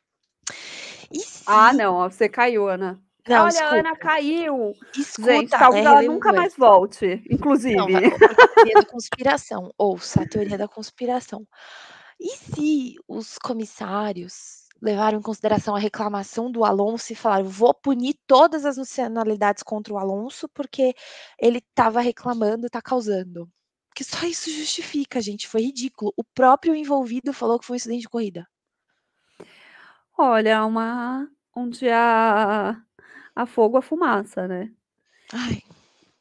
[1.11, 1.43] E se...
[1.45, 3.01] Ah, não, ó, você caiu, Ana.
[3.27, 4.73] Não, Olha, escuta, a Ana caiu.
[4.97, 7.75] escuta, Gente, talvez é ela nunca mais volte, inclusive.
[7.75, 9.71] Não, a teoria da conspiração.
[9.77, 11.47] Ouça a teoria da conspiração.
[12.19, 18.15] E se os comissários levaram em consideração a reclamação do Alonso e falaram: vou punir
[18.25, 20.93] todas as nacionalidades contra o Alonso porque
[21.39, 23.47] ele estava reclamando, está causando?
[23.89, 25.47] Porque só isso justifica, gente.
[25.47, 26.13] Foi ridículo.
[26.17, 28.47] O próprio envolvido falou que foi um incidente de corrida.
[30.17, 32.81] Olha, uma onde há,
[33.35, 34.71] há fogo, a fumaça, né?
[35.33, 35.61] Ai,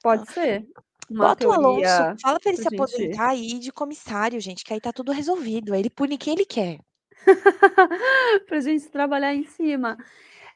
[0.03, 0.67] Pode ser.
[1.11, 1.83] Uma bota o Alonso,
[2.23, 5.11] fala para ele se pra gente- aposentar aí de comissário, gente, que aí tá tudo
[5.11, 5.75] resolvido.
[5.75, 6.79] Aí ele pune quem ele quer.
[8.47, 9.97] pra gente trabalhar em cima.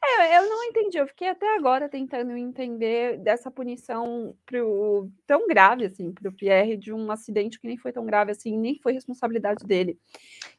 [0.02, 5.86] É, eu não entendi, eu fiquei até agora tentando entender dessa punição pro, tão grave
[5.86, 8.92] assim para o Pierre de um acidente que nem foi tão grave assim, nem foi
[8.92, 9.98] responsabilidade dele.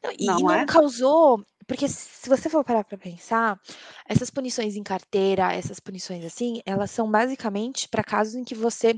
[0.02, 0.66] Não, e Não não é?
[0.66, 3.60] causou, porque se você for parar para pensar,
[4.08, 8.94] essas punições em carteira, essas punições assim, elas são basicamente para casos em que você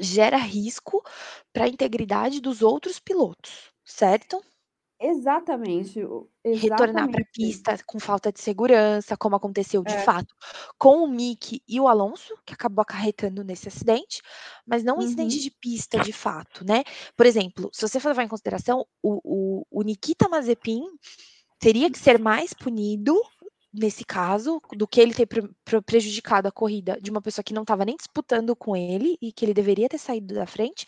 [0.00, 1.02] gera risco
[1.52, 4.42] para a integridade dos outros pilotos, certo?
[4.98, 6.04] Exatamente.
[6.04, 7.32] o- Retornar para a exatamente.
[7.32, 9.98] pista com falta de segurança, como aconteceu de É.
[9.98, 10.32] fato
[10.78, 14.22] com o Mick e o Alonso, que acabou acarretando nesse acidente,
[14.64, 15.42] mas não um incidente Uhum.
[15.42, 16.84] de pista de fato, né?
[17.16, 19.20] Por exemplo, se você for levar em consideração, o,
[19.62, 20.82] o, o Nikita Mazepin
[21.64, 23.18] teria que ser mais punido
[23.72, 27.54] nesse caso do que ele ter pre- pre- prejudicado a corrida de uma pessoa que
[27.54, 30.86] não estava nem disputando com ele e que ele deveria ter saído da frente,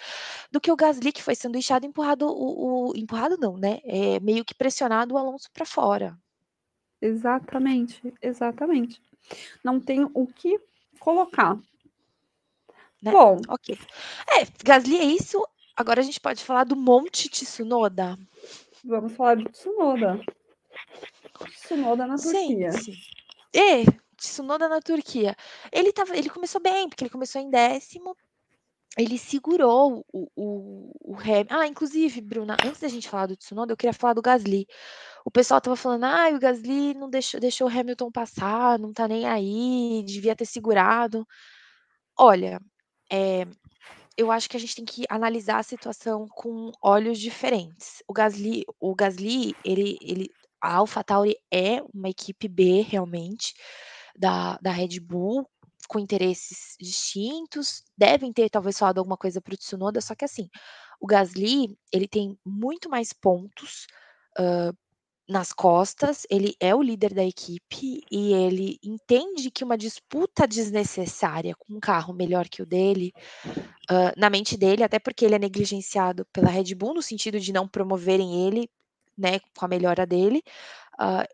[0.53, 3.81] do que o Gasly que foi sanduichado e empurrado o, o- empurrado não, né?
[3.85, 6.15] É, meio que pressionado o Alonso para fora.
[7.01, 9.01] Exatamente, exatamente.
[9.65, 10.61] Não tem o que
[11.01, 11.59] colocar.
[13.03, 13.13] Né?
[13.13, 13.79] Bom, Ok.
[14.29, 15.43] É, Gasly é isso.
[15.75, 18.19] Agora a gente pode falar do Monte Tsunoda.
[18.85, 20.21] vamos falar de Tsunoda.
[21.55, 22.73] Tsunoda na Turquia.
[22.73, 22.93] Gente,
[23.55, 23.85] é,
[24.17, 25.37] Tsunoda na Turquia.
[25.73, 28.17] Ele, tava, ele começou bem, porque ele começou em décimo.
[28.99, 33.73] ele segurou o o o Ham ah, inclusive, Bruna, antes da gente falar do Tsunoda,
[33.73, 34.67] eu queria falar do Gasly.
[35.25, 39.09] O pessoal estava falando: "Ai, o Gasly não deixou deixou o Hamilton passar, não tá
[39.09, 41.27] nem aí, devia ter segurado".
[42.19, 42.61] Olha,
[43.13, 43.47] eh,
[44.17, 48.03] eu acho que a gente tem que analisar a situação com olhos diferentes.
[48.09, 50.31] O Gasly o Gasly, ele ele
[50.63, 53.55] a AlphaTauri é uma equipe B, realmente,
[54.19, 55.49] da da Red Bull,
[55.89, 60.49] com interesses distintos, devem ter talvez falado alguma coisa para o Tsunoda, só que assim,
[61.01, 63.87] o Gasly, ele tem muito mais pontos,
[64.39, 64.73] hã,
[65.29, 71.55] nas costas, ele é o líder da equipe e ele entende que uma disputa desnecessária
[71.57, 73.13] com um carro melhor que o dele,
[73.91, 77.53] hã, na mente dele, até porque ele é negligenciado pela Red Bull, no sentido de
[77.53, 78.69] não promoverem ele,
[79.19, 80.43] né, com a melhora dele,
[81.01, 81.25] hã,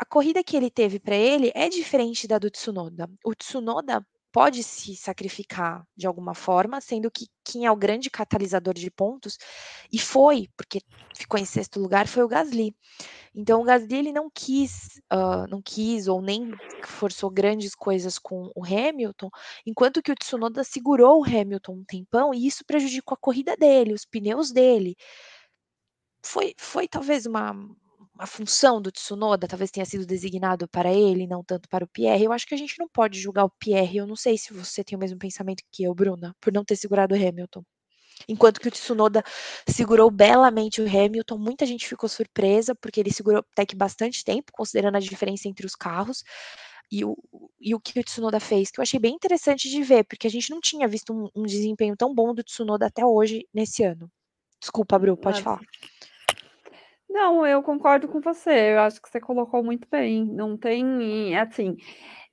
[0.00, 3.10] a corrida que ele teve para ele é diferente da do Tsunoda.
[3.24, 8.74] O Tsunoda pode se sacrificar de alguma forma, sendo que quem é o grande catalisador
[8.74, 9.38] de pontos,
[9.92, 10.80] e foi, porque
[11.16, 12.74] ficou em sexto lugar, foi o Gasly.
[13.34, 18.50] Então o Gasly ele não quis, hã, não quis ou nem forçou grandes coisas com
[18.56, 19.30] o Hamilton,
[19.66, 23.94] enquanto que o Tsunoda segurou o Hamilton um tempão e isso prejudicou a corrida dele,
[23.94, 24.96] os pneus dele.
[26.24, 27.52] Foi foi talvez uma
[28.14, 32.24] uma função do Tsunoda, talvez tenha sido designado para ele, não tanto para o Pierre.
[32.24, 34.82] Eu acho que a gente não pode julgar o Pierre, eu não sei se você
[34.82, 37.62] tem o mesmo pensamento que eu, Bruna, por não ter segurado o Hamilton.
[38.28, 39.22] Enquanto que o Tsunoda
[39.68, 44.52] segurou belamente o Hamilton, muita gente ficou surpresa, porque ele segurou até que bastante tempo,
[44.52, 46.24] considerando a diferença entre os carros.
[46.92, 47.16] E o
[47.60, 50.30] e o que o Tsunoda fez, que eu achei bem interessante de ver, porque a
[50.30, 54.10] gente não tinha visto um um desempenho tão bom do Tsunoda até hoje, nesse ano.
[54.60, 55.60] Desculpa, Bru, pode falar.
[57.08, 61.76] Não, eu concordo com você, eu acho que você colocou muito bem, não tem assim,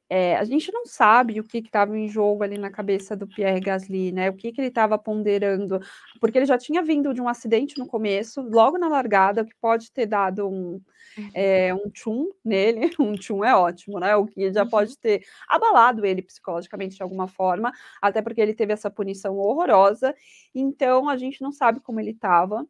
[0.09, 3.61] eh, a gente não sabe o que estava em jogo ali na cabeça do Pierre
[3.61, 5.79] Gasly, né, o que que ele estava ponderando,
[6.19, 9.91] porque ele já tinha vindo de um acidente no começo, logo na largada, que pode
[9.91, 10.81] ter dado um,
[11.17, 11.31] Uhum.
[11.33, 14.69] eh, um tchum nele, um tchum é ótimo, né, o que já Uhum.
[14.69, 20.15] pode ter abalado ele psicologicamente de alguma forma, até porque ele teve essa punição horrorosa,
[20.53, 22.65] então a gente não sabe como ele estava,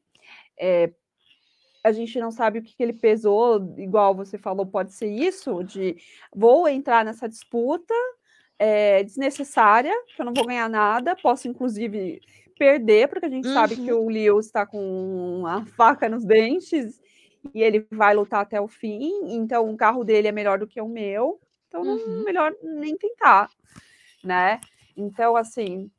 [0.59, 0.93] eh,
[1.85, 5.63] a gente não sabe o que que ele pesou, igual você falou, pode ser isso,
[5.63, 5.95] de
[6.35, 7.93] vou entrar nessa disputa,
[8.59, 12.21] eh, desnecessária, que eu não vou ganhar nada, posso inclusive
[12.59, 14.05] perder, porque a gente sabe que Uhum.
[14.05, 17.01] o Lewis está com a faca nos dentes,
[17.53, 20.81] e ele vai lutar até o fim, então o carro dele é melhor do que
[20.81, 22.23] o meu, então não Uhum.
[22.25, 23.49] melhor nem tentar,
[24.23, 24.59] né.
[24.97, 25.91] Então assim,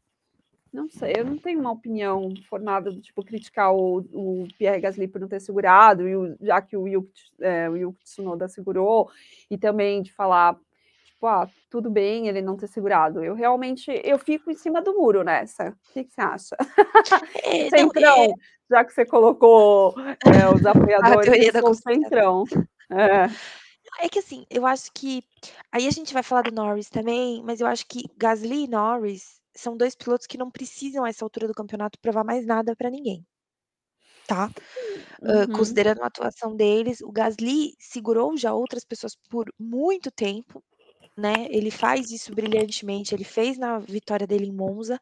[0.77, 5.09] não sei, eu não tenho uma opinião formada do tipo criticar o o Pierre Gasly
[5.09, 7.11] por não ter segurado e o já que o Yuki
[7.41, 9.11] eh, o Yuki Tsunoda segurou,
[9.51, 10.55] e também de falar,
[11.07, 14.95] tipo: "Ah, tudo bem ele não ter segurado", eu realmente eu fico em cima do
[14.95, 16.57] muro nessa, que que você acha?
[17.45, 18.35] É, não, é Centrão,
[18.71, 22.45] já que você colocou, eh, os apoiadores, o conspiração.
[22.45, 22.45] centrão.
[22.91, 23.27] É.
[24.01, 25.23] É que assim, eu acho que
[25.73, 29.41] aí a gente vai falar do Norris também, mas eu acho que Gasly e Norris
[29.57, 32.91] são 2 pilotos que não precisam a essa altura do campeonato provar mais nada para
[32.91, 33.27] ninguém.
[34.27, 34.51] Tá?
[35.23, 35.47] Uhum.
[35.53, 40.63] considerando a atuação deles, o Gasly segurou já outras pessoas por muito tempo,
[41.17, 44.99] né, ele faz isso brilhantemente, ele fez na vitória dele em Monza.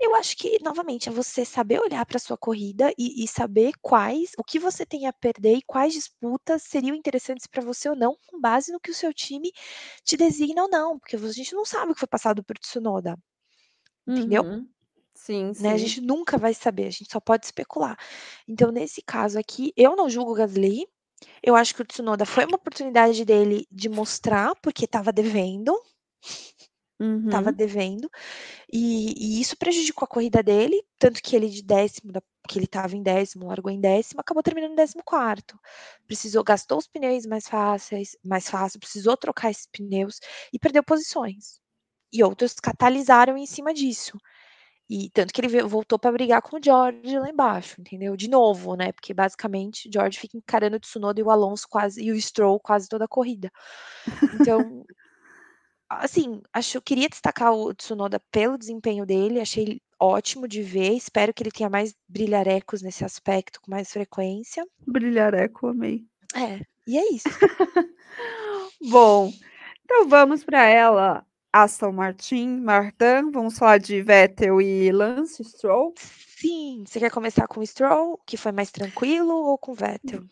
[0.00, 4.32] Eu acho que novamente é você saber olhar para sua corrida e e saber quais
[4.38, 8.16] o que você tem a perder e quais disputas seriam interessantes para você ou não,
[8.28, 9.52] com base no que o seu time
[10.04, 13.16] te designa ou não, porque a gente não sabe o que foi passado por Tsunoda,
[14.08, 14.44] entendeu?
[14.46, 14.68] Uhum.
[15.14, 15.78] Sim, Né, a sim.
[15.78, 17.96] gente nunca vai saber, a gente só pode especular.
[18.46, 20.86] Então nesse caso aqui, eu não julgo o Gasly,
[21.42, 25.74] eu acho que o Tsunoda foi uma oportunidade dele de mostrar, porque estava devendo
[27.30, 27.52] estava Uhum.
[27.52, 28.08] devendo,
[28.72, 32.66] e e isso prejudicou a corrida dele, tanto que ele de 10º da que ele
[32.66, 35.58] estava em 10º, largou em 10º, acabou terminando em 14º.
[36.06, 40.18] Precisou gastou os pneus mais fáceis mais fácil, precisou trocar esses pneus
[40.52, 41.58] e perdeu posições.
[42.12, 44.18] E outros catalisaram em cima disso.
[44.90, 48.16] E tanto que ele voltou para brigar com o George lá embaixo, entendeu?
[48.16, 52.02] De novo, né, porque basicamente o George fica encarando o Tsunoda e o Alonso quase
[52.02, 53.52] e o Stroll quase toda a corrida.
[54.40, 54.84] Então
[55.88, 61.42] assim, acho queria destacar o Tsunoda pelo desempenho dele, achei ótimo de ver, espero que
[61.42, 64.66] ele tenha mais brilharecos nesse aspecto com mais frequência.
[64.86, 66.04] Brilhareco, amei.
[66.34, 67.28] É, e é isso.
[68.90, 69.32] Bom,
[69.84, 75.94] então vamos para ela, Aston Martin Martin, vamos falar de Vettel e Lance Stroll?
[75.96, 80.24] Sim, você quer começar com o Stroll, que foi mais tranquilo, ou com o Vettel?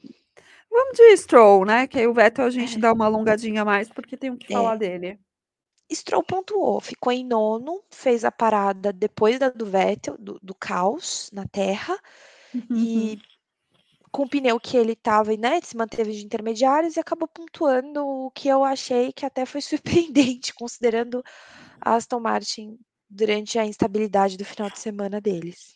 [0.70, 2.80] Vamos de Stroll, né, que aí o Vettel a gente É.
[2.80, 4.78] dá uma alongadinha mais, porque tem o que falar É.
[4.78, 5.18] dele.
[5.92, 11.30] Stroll pontuou, ficou em nono, fez a parada depois da do Vettel, do, do caos
[11.32, 11.96] na terra,
[12.74, 13.18] e
[14.16, 18.30] com o pneu que ele estava, né, se manteve de intermediários e acabou pontuando o
[18.30, 19.60] que eu achei que até foi
[20.40, 21.22] surpreendente, considerando
[21.78, 22.78] a Aston Martin
[23.10, 25.74] durante a instabilidade do final de semana deles.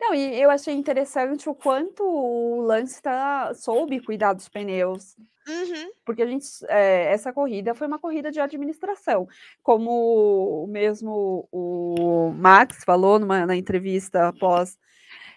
[0.00, 5.16] Não, e eu achei interessante o quanto o Lance tá, soube cuidar dos pneus.
[5.46, 5.92] Uhum.
[6.04, 9.28] Porque a gente, é, essa corrida foi uma corrida de administração.
[9.62, 14.76] Como mesmo o Max falou numa, na entrevista após,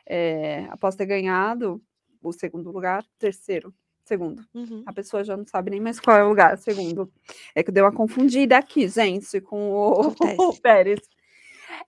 [0.08, 1.82] é, após ter ganhado
[2.22, 4.44] o segundo lugar, terceiro, segundo.
[4.54, 4.84] Uhum.
[4.86, 7.12] A pessoa já não sabe nem mais qual é o lugar, segundo.
[7.56, 10.14] É que deu uma confundida aqui, gente, com o, o
[10.62, 11.00] Pérez.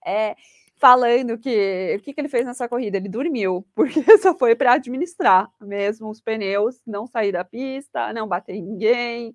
[0.05, 0.35] É,
[0.83, 2.97] falando que o que, que ele fez nessa corrida?
[2.97, 8.27] Ele dormiu, porque só foi para administrar mesmo os pneus, não sair da pista, não
[8.27, 9.33] bater em ninguém.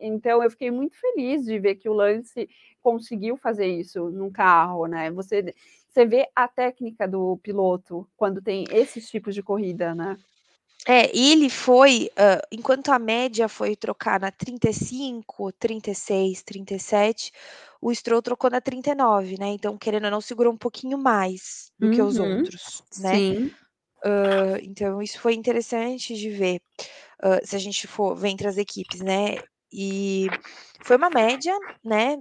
[0.00, 2.48] Então eu fiquei muito feliz de ver que o Lance
[2.80, 5.10] conseguiu fazer isso no carro, né?
[5.10, 5.54] Você,
[5.88, 10.16] você vê a técnica do piloto quando tem esses tipos de corrida, né?
[10.86, 17.32] É, ele foi, uh, enquanto a média foi trocar na 35, 36, 37,
[17.80, 19.48] o Stroll trocou na 39, né?
[19.48, 22.38] Então, querendo ou não, segurou um pouquinho mais do uhum, que os uhum.
[22.38, 23.14] outros, né?
[23.14, 23.46] Sim.
[24.04, 26.60] Uh, então, isso foi interessante de ver,
[27.22, 29.36] uh, se a gente for ver entre as equipes, né?
[29.72, 30.28] E
[30.82, 32.16] foi uma média, né?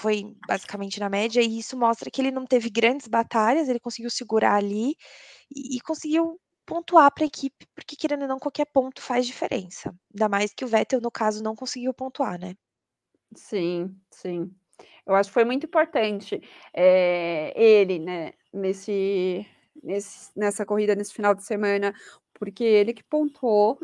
[0.00, 4.10] Foi basicamente na média, e isso mostra que ele não teve grandes batalhas, ele conseguiu
[4.10, 4.94] segurar ali
[5.50, 9.92] e, e conseguiu pontuar para a equipe, porque querendo ou não, qualquer ponto faz diferença.
[10.14, 12.54] Ainda mais que o Vettel, no caso, não conseguiu pontuar, né?
[13.34, 14.54] Sim, sim.
[15.06, 16.40] Eu acho que foi muito importante
[16.74, 19.46] é, ele, né, nesse,
[19.82, 21.94] nesse, nessa corrida, nesse final de semana,
[22.34, 23.78] porque ele que pontuou.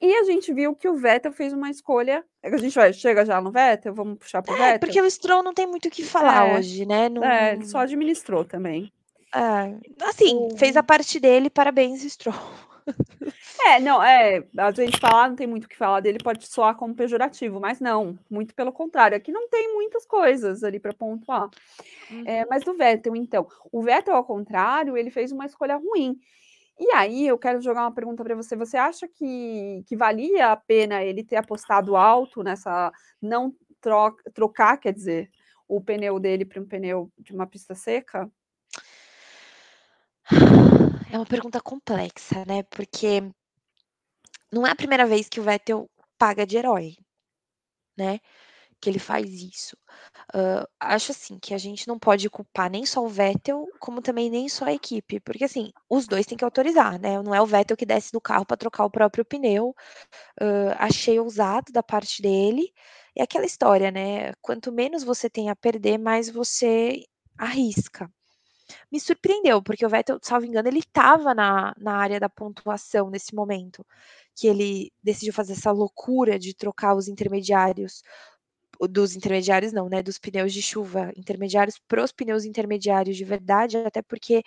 [0.00, 2.24] E a gente viu que o Vettel fez uma escolha.
[2.42, 4.80] A gente vai, chega já no Vettel, vamos puxar para o é, Vettel.
[4.80, 7.08] Porque o Stroll não tem muito o que falar é, hoje, né?
[7.08, 7.22] Não...
[7.22, 8.90] É, ele só administrou também.
[9.34, 12.34] É, assim, fez a parte dele, parabéns, Stroll.
[13.66, 16.74] É, não, é, a gente falar, não tem muito o que falar dele, pode soar
[16.74, 21.50] como pejorativo, mas não, muito pelo contrário, aqui não tem muitas coisas ali para pontuar.
[22.10, 22.24] Uhum.
[22.26, 26.18] É, mas do Vettel, então, o Vettel, ao contrário, ele fez uma escolha ruim.
[26.80, 28.56] E aí, eu quero jogar uma pergunta para você.
[28.56, 34.78] Você acha que, que valia a pena ele ter apostado alto nessa não troca, trocar,
[34.78, 35.30] quer dizer,
[35.68, 38.32] o pneu dele para um pneu de uma pista seca?
[41.12, 42.62] É uma pergunta complexa, né?
[42.62, 43.22] Porque
[44.50, 46.96] não é a primeira vez que o Vettel paga de herói,
[47.94, 48.20] né?
[48.80, 49.76] Que ele faz isso.
[50.34, 54.30] Uh, acho assim que a gente não pode culpar nem só o Vettel, como também
[54.30, 57.20] nem só a equipe, porque assim, os dois têm que autorizar, né?
[57.22, 59.74] Não é o Vettel que desce do carro para trocar o próprio pneu.
[60.40, 62.72] Uh, achei ousado da parte dele.
[63.16, 64.32] É aquela história, né?
[64.40, 67.04] Quanto menos você tem a perder, mais você
[67.38, 68.10] arrisca
[68.90, 73.34] me surpreendeu, porque o Vettel, salvo engano, ele estava na, na área da pontuação nesse
[73.34, 73.84] momento,
[74.36, 78.02] que ele decidiu fazer essa loucura de trocar os intermediários,
[78.88, 83.76] dos intermediários não, né, dos pneus de chuva intermediários para os pneus intermediários de verdade,
[83.78, 84.42] até porque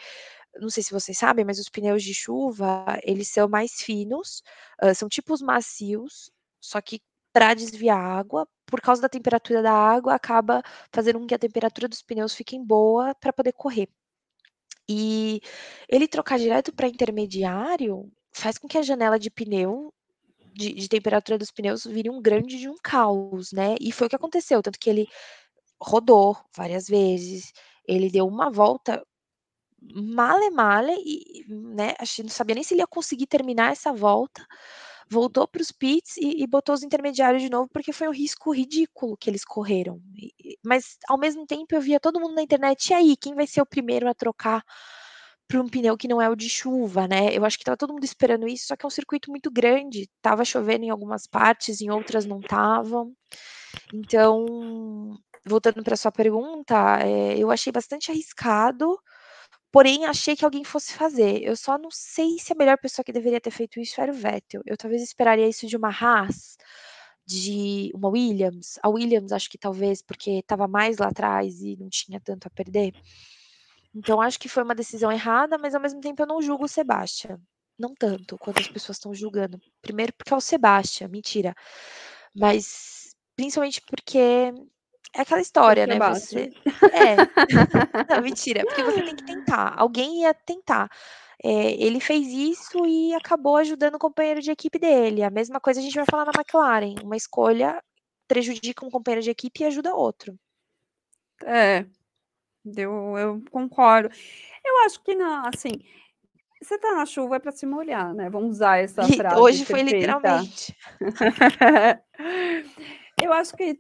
[0.60, 4.44] não sei se vocês sabem, mas os pneus de chuva, eles são mais finos,
[4.84, 6.32] uh, são tipos macios,
[6.62, 7.02] só que
[7.34, 10.62] para desviar água, por causa da temperatura da água, acaba
[10.92, 13.90] fazendo com que a temperatura dos pneus fique boa para poder correr.
[14.88, 15.42] E
[15.90, 19.94] ele trocar direto para intermediário faz com que a janela de pneu,
[20.54, 23.76] de, de, temperatura dos pneus, vire um grande de um caos, né?
[23.82, 25.08] E foi o que aconteceu, tanto que ele
[25.82, 27.52] rodou várias vezes,
[27.88, 29.04] ele deu uma volta
[29.82, 34.46] male male e, né, acho não sabia nem se ele ia conseguir terminar essa volta,
[35.10, 38.52] voltou para os pits e, e, botou os intermediários de novo, porque foi um risco
[38.54, 40.02] ridículo que eles correram.
[40.16, 43.48] E, mas, ao mesmo tempo, eu via todo mundo na internet, e aí, quem vai
[43.48, 44.64] ser o primeiro a trocar
[45.54, 47.32] para um pneu que não é o de chuva, né?
[47.32, 50.10] Eu acho que estava todo mundo esperando isso, só que é um circuito muito grande,
[50.20, 53.14] tava chovendo em algumas partes, em outras não estavam.
[53.94, 58.98] Então, voltando para sua pergunta, é, eu achei bastante arriscado,
[59.72, 61.42] Porém, achei que alguém fosse fazer.
[61.44, 64.16] Eu só não sei se a melhor pessoa que deveria ter feito isso era o
[64.16, 64.62] Vettel.
[64.68, 66.58] Eu talvez esperaria isso de uma Haas,
[67.26, 68.78] de uma Williams.
[68.84, 72.52] A Williams, acho que talvez porque estava mais lá atrás e não tinha tanto a
[72.52, 72.94] perder.
[73.94, 76.70] Então, acho que foi uma decisão errada, mas ao mesmo tempo eu não julgo o
[76.70, 77.40] Sebastian.
[77.78, 79.60] Não tanto quanto as pessoas estão julgando.
[79.82, 81.56] Primeiro porque é o Sebastian, mentira.
[82.36, 84.54] Mas principalmente porque
[85.16, 85.98] é aquela história, né?
[86.00, 86.52] Você...
[86.92, 87.16] É.
[88.10, 89.74] Não, mentira, porque você tem que tentar.
[89.78, 90.90] Alguém ia tentar.
[91.44, 95.24] É, ele fez isso e acabou ajudando o companheiro de equipe dele.
[95.24, 96.96] A mesma coisa a gente vai falar na McLaren.
[97.04, 97.84] Uma escolha
[98.28, 100.36] prejudica um companheiro de equipe e ajuda outro.
[101.46, 101.86] É,
[102.66, 104.10] eu, eu concordo.
[104.66, 105.72] Eu acho que não, assim,
[106.62, 108.30] você tá na chuva é para se molhar, né?
[108.30, 109.40] Vamos usar essa frase.
[109.40, 110.76] Hoje foi literalmente.
[113.22, 113.80] eu acho que,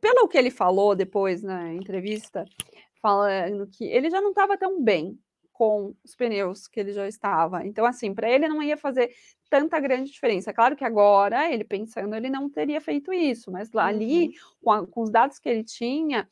[0.00, 2.44] pelo que ele falou depois na entrevista,
[3.00, 5.18] falando que ele já não estava tão bem
[5.52, 7.66] com os pneus que ele já estava.
[7.66, 9.10] Então, assim, para ele não ia fazer
[9.50, 10.52] tanta grande diferença.
[10.52, 13.88] Claro que agora, ele pensando, ele não teria feito isso, mas lá, uhum.
[13.88, 14.30] ali,
[14.62, 16.28] com, a, com, os dados que ele tinha,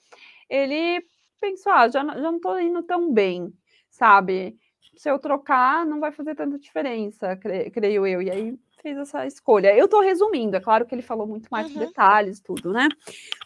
[0.49, 1.05] ele
[1.41, 3.53] pensou, ah, já, já não estou indo tão bem,
[3.91, 4.59] sabe?
[4.97, 8.23] Se eu trocar, não vai fazer tanta diferença, cre, creio eu.
[8.23, 9.77] E aí fez essa escolha.
[9.77, 11.81] Eu estou resumindo, é claro que ele falou muito mais uhum.
[11.81, 12.89] detalhes, tudo, né?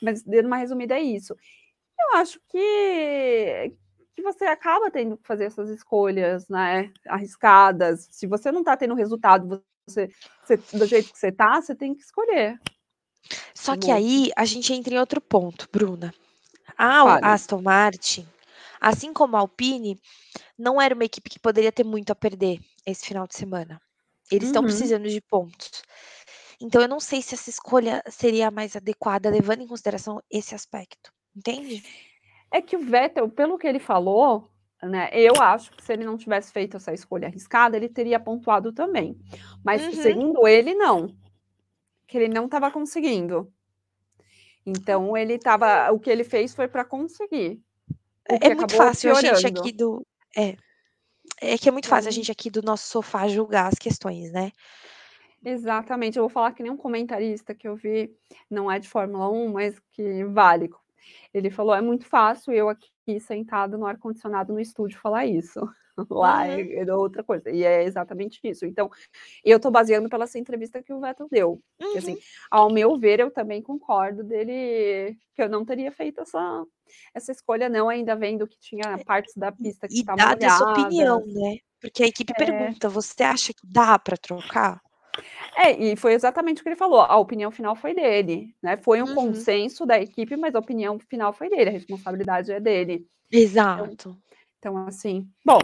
[0.02, 1.34] Mas dando uma resumida é isso.
[1.98, 3.72] Eu acho que,
[4.14, 8.08] que você acaba tendo que fazer essas escolhas, né, arriscadas.
[8.10, 10.10] Se você não está tendo resultado, você,
[10.44, 12.58] você, do jeito que você está, você tem que escolher.
[13.54, 16.12] Só que aí a gente entra em outro ponto, Bruna.
[16.82, 17.34] A.
[17.34, 18.26] Aston Martin,
[18.80, 20.00] assim como a Alpine,
[20.58, 23.80] não era uma equipe que poderia ter muito a perder esse final de semana.
[24.30, 24.68] Eles estão uhum.
[24.68, 25.82] precisando de pontos.
[26.60, 30.54] Então eu não sei se essa escolha seria a mais adequada, levando em consideração esse
[30.54, 31.12] aspecto.
[31.36, 31.82] Entende?
[32.50, 34.50] É que o Vettel, pelo que ele falou,
[34.82, 38.72] né, eu acho que se ele não tivesse feito essa escolha arriscada, ele teria pontuado
[38.72, 39.18] também.
[39.62, 40.02] Mas uhum.
[40.02, 41.14] segundo ele, não.
[42.06, 43.52] Que ele não estava conseguindo.
[44.64, 47.60] Então ele estava, o que ele fez foi para conseguir.
[48.28, 49.36] É muito fácil piorando.
[49.36, 50.06] a gente aqui do
[50.36, 50.56] é.
[51.40, 54.52] É que é muito fácil a gente aqui do nosso sofá julgar as questões, né?
[55.44, 56.18] Exatamente.
[56.18, 58.14] Eu vou falar que nem um comentarista que eu vi,
[58.48, 60.68] não é de Fórmula 1, mas que vale
[61.32, 65.60] ele falou: é muito fácil eu aqui sentado no ar-condicionado no estúdio falar isso.
[66.10, 67.50] Lá é, é, outra coisa.
[67.50, 68.64] E é exatamente isso.
[68.64, 68.90] Então,
[69.44, 71.62] eu estou baseando pela essa entrevista que o Vettel deu.
[71.80, 71.98] Uhum.
[71.98, 72.18] assim,
[72.50, 76.64] ao meu ver, eu também concordo dele que eu não teria feito essa,
[77.14, 80.24] essa escolha, não, ainda vendo que tinha é, partes da pista que estavam.
[80.24, 81.58] E dada essa opinião, né?
[81.80, 82.36] Porque a equipe é...
[82.36, 84.80] pergunta: você acha que dá para trocar?
[85.56, 87.00] É, e foi exatamente o que ele falou.
[87.00, 88.76] A opinião final foi dele, né?
[88.76, 89.14] Foi um uhum.
[89.14, 93.06] consenso da equipe, mas a opinião final foi dele, a responsabilidade é dele.
[93.30, 93.90] Exato.
[93.92, 94.16] Então,
[94.58, 95.60] então assim, bom,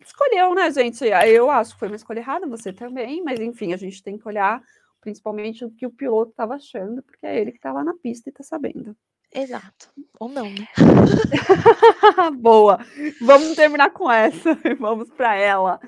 [0.00, 1.04] escolheu, né, gente?
[1.04, 4.26] Eu acho que foi uma escolha errada, você também, mas enfim, a gente tem que
[4.26, 4.62] olhar
[5.00, 8.28] principalmente o que o piloto estava achando, porque é ele que está lá na pista
[8.28, 8.96] e está sabendo.
[9.32, 9.90] Exato.
[10.18, 10.66] Ou não, né?
[12.40, 12.78] Boa.
[13.20, 14.58] Vamos terminar com essa.
[14.78, 15.78] Vamos para ela.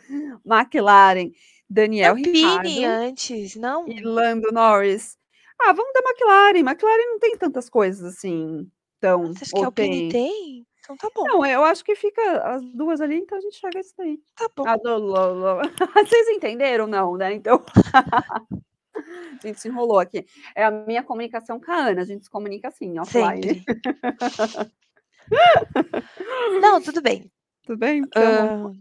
[0.45, 1.33] McLaren.
[1.69, 3.89] Daniel Alpine Ricardo antes, não?
[3.89, 5.17] e Lando Norris.
[5.61, 6.61] Ah, vamos da McLaren.
[6.61, 8.71] McLaren não tem tantas coisas assim.
[8.99, 10.11] Então, Você acha que a Alpine tem?
[10.11, 10.67] tem?
[10.81, 11.25] Então tá bom.
[11.25, 14.19] Não, eu acho que fica as duas ali, então a gente chega isso daí.
[14.35, 14.65] Tá bom.
[15.95, 17.35] Vocês entenderam, não, né?
[17.35, 17.63] Então.
[18.97, 20.25] a gente se enrolou aqui.
[20.55, 23.63] É a minha comunicação com a Ana, a gente se comunica assim, offline.
[26.61, 27.31] não, tudo bem.
[27.65, 27.99] Tudo bem?
[27.99, 28.73] Então, uh...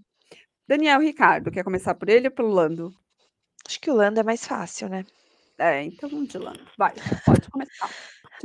[0.68, 2.94] Daniel Ricardo, quer começar por ele ou pelo Lando?
[3.66, 5.06] Acho que o Lando é mais fácil, né?
[5.58, 6.66] É, então vamos de Lando.
[6.78, 6.94] Vai,
[7.26, 7.90] pode começar.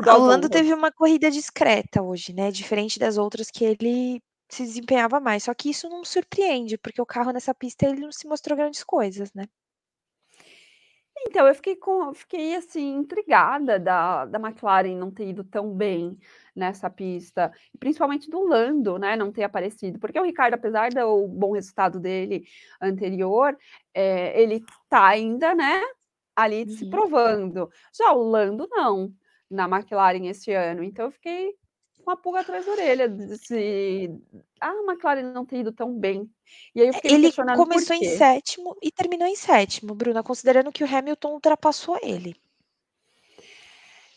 [0.07, 2.51] Ah, o Lando teve uma corrida discreta hoje, né?
[2.51, 4.21] Diferente das outras que ele
[4.51, 5.45] se desempenhava mais.
[5.45, 8.83] Só que isso não surpreende, porque o carro nessa pista ele não se mostrou grandes
[8.85, 9.47] coisas, né?
[11.27, 16.19] Então, eu fiquei com fiquei, assim, intrigada da da McLaren não ter ido tão bem
[16.55, 21.53] nessa pista, principalmente do Lando, né, não ter aparecido, porque o Ricardo, apesar do bom
[21.53, 22.45] resultado dele
[22.81, 23.57] anterior,
[23.95, 25.81] eh, ele tá ainda, né,
[26.37, 26.91] ali se uhum.
[26.91, 27.71] provando.
[27.97, 29.13] Já o Lando não,
[29.51, 31.55] na McLaren esse ano, então eu fiquei
[32.03, 34.11] com a pulga atrás da orelha, se
[34.61, 36.29] ah, a McLaren não ter ido tão bem.
[36.75, 40.85] E aí eu fiquei Ele começou em sétimo e terminou em sétimo, Bruna, considerando que
[40.85, 42.37] o Hamilton ultrapassou ele.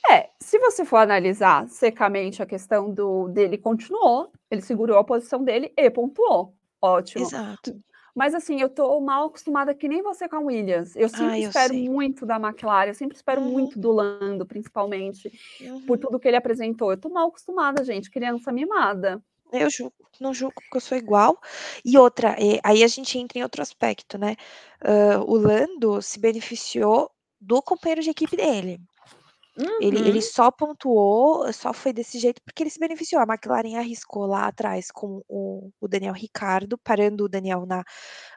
[0.09, 5.43] É, se você for analisar secamente a questão do dele continuou, ele segurou a posição
[5.43, 6.53] dele e pontuou.
[6.81, 7.23] Ótimo.
[7.23, 7.75] Exato.
[8.15, 10.95] Mas assim, eu tô mal acostumada que nem você com a Williams.
[10.95, 11.89] Eu sempre eu espero sei.
[11.89, 13.51] muito da McLaren, eu sempre espero uhum.
[13.51, 15.85] muito do Lando, principalmente, uhum.
[15.85, 16.91] por tudo que ele apresentou.
[16.91, 19.21] Eu tô mal acostumada, gente, criança mimada.
[19.51, 21.39] Eu julgo, não julgo porque eu sou igual.
[21.83, 24.37] E outra, é, aí a gente entra em outro aspecto, né?
[24.81, 28.79] Uh, o Lando se beneficiou do companheiro de equipe dele.
[29.57, 29.77] Uhum.
[29.79, 33.21] Ele, ele só pontuou, só foi desse jeito porque ele se beneficiou.
[33.21, 37.83] A McLaren arriscou lá atrás com o, o Daniel Ricardo, parando o Daniel na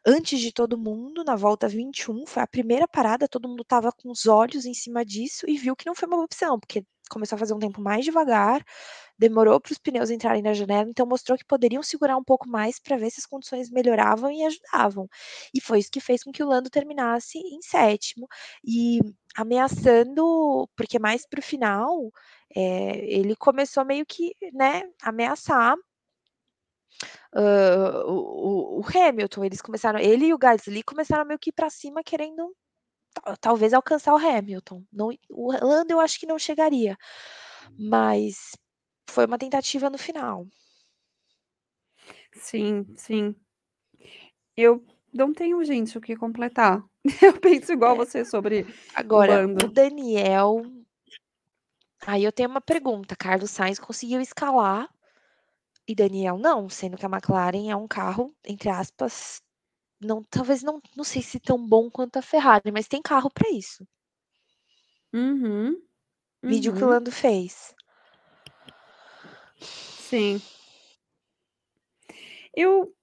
[0.06, 2.24] antes de todo mundo, na volta 21.
[2.26, 5.74] Foi a primeira parada, todo mundo estava com os olhos em cima disso e viu
[5.74, 8.64] que não foi uma opção, porque começou a fazer um tempo mais devagar,
[9.18, 12.78] demorou para os pneus entrarem na janela, então mostrou que poderiam segurar um pouco mais
[12.78, 15.08] para ver se as condições melhoravam e ajudavam.
[15.54, 18.28] E foi isso que fez com que o Lando terminasse em sétimo
[18.64, 19.00] e
[19.36, 22.12] ameaçando, porque mais para o final,
[22.54, 25.76] é, ele começou meio que, né, ameaçar
[27.34, 29.44] uh, o, o, Hamilton.
[29.44, 32.54] Eles começaram, ele e o Gasly começaram meio que para cima querendo
[33.40, 34.84] talvez alcançar o Hamilton.
[34.92, 36.96] Não, o Lando eu acho que não chegaria,
[37.78, 38.56] mas
[39.08, 40.46] foi uma tentativa no final.
[42.34, 43.34] Sim, sim.
[44.56, 46.84] Eu não tenho, gente, o que completar.
[47.22, 47.96] Eu penso igual é.
[47.96, 50.62] você sobre Agora, o, o Daniel.
[52.06, 53.16] Aí eu tenho uma pergunta.
[53.16, 54.88] Carlos Sainz conseguiu escalar
[55.86, 59.42] e Daniel não, sendo que a McLaren é um carro, entre aspas,
[60.00, 63.50] não, talvez não, não sei se tão bom quanto a Ferrari, mas tem carro para
[63.50, 63.86] isso.
[65.12, 65.76] Uhum.
[66.42, 66.90] Vídeo que o uhum.
[66.92, 67.74] Lando fez.
[69.60, 70.40] Sim.
[72.54, 72.94] Eu.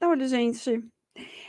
[0.00, 0.82] Olha, gente.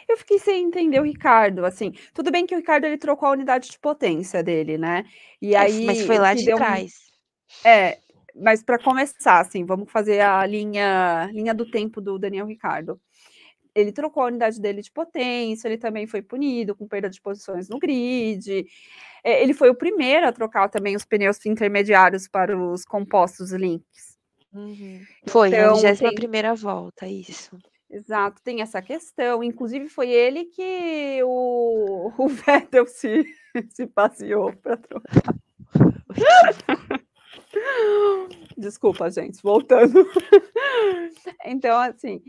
[0.07, 1.93] Eu fiquei sem entender o Ricardo, assim.
[2.13, 5.05] Tudo bem que o Ricardo ele trocou a unidade de potência dele, né?
[5.41, 5.85] E aí.
[5.85, 6.93] Mas foi lá de trás.
[7.63, 7.69] Um...
[7.69, 7.99] É,
[8.35, 12.99] mas para começar, assim, vamos fazer a linha, linha do tempo do Daniel Ricardo.
[13.75, 17.67] Ele trocou a unidade dele de potência, ele também foi punido com perda de posições
[17.69, 18.65] no grid.
[19.23, 24.17] É, ele foi o primeiro a trocar também os pneus intermediários para os compostos links.
[24.53, 25.01] Uhum.
[25.27, 27.57] Foi, então, na 21 primeira volta, isso.
[27.89, 29.43] Exato, tem essa questão.
[29.43, 33.23] Inclusive, foi ele que o, o Vettel se,
[33.69, 35.35] se passeou para trocar.
[38.57, 40.07] Desculpa, gente, voltando.
[41.45, 42.21] então, assim,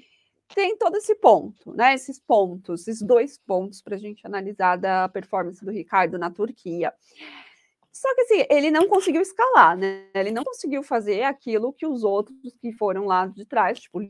[0.54, 1.94] tem todo esse ponto, né?
[1.94, 6.92] Esses pontos, esses dois pontos para a gente analisar da performance do Ricardo na Turquia.
[7.92, 10.08] Só que assim, ele não conseguiu escalar, né?
[10.14, 14.00] Ele não conseguiu fazer aquilo que os outros que foram lá de trás, tipo,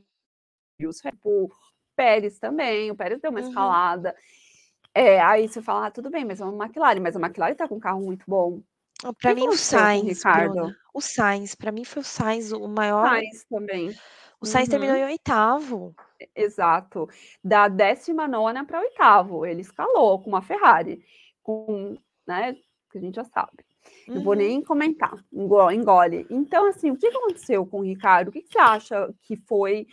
[1.24, 1.48] o
[1.96, 3.48] Pérez também, o Pérez deu uma uhum.
[3.48, 4.14] escalada.
[4.94, 7.66] É, aí você fala, ah, tudo bem, mas é uma McLaren, mas a McLaren tá
[7.66, 8.62] com um carro muito bom.
[9.20, 10.74] Para mim, o Sainz, Ricardo?
[10.94, 13.06] o Sainz, para mim foi o Sainz o maior.
[13.06, 13.94] Sainz também.
[14.40, 14.70] O Sainz uhum.
[14.70, 15.94] terminou em oitavo.
[16.34, 17.08] Exato.
[17.42, 19.44] Da décima nona para oitavo.
[19.46, 21.04] Ele escalou com uma Ferrari,
[21.42, 21.96] com,
[22.26, 22.54] né,
[22.90, 23.64] que a gente já sabe.
[24.08, 24.38] Não vou uhum.
[24.38, 26.26] nem comentar, engole.
[26.30, 28.28] Então, assim, o que aconteceu com o Ricardo?
[28.28, 29.86] O que você acha que foi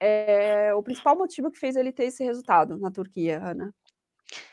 [0.00, 3.74] é, o principal motivo que fez ele ter esse resultado na Turquia, Ana?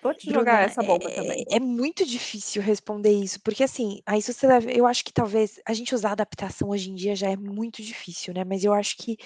[0.02, 1.46] Vou te Bruna, jogar essa bomba é, também.
[1.50, 5.74] É muito difícil responder isso, porque assim, aí você deve, eu acho que talvez a
[5.74, 8.44] gente usar adaptação hoje em dia já é muito difícil, né?
[8.44, 9.18] Mas eu acho que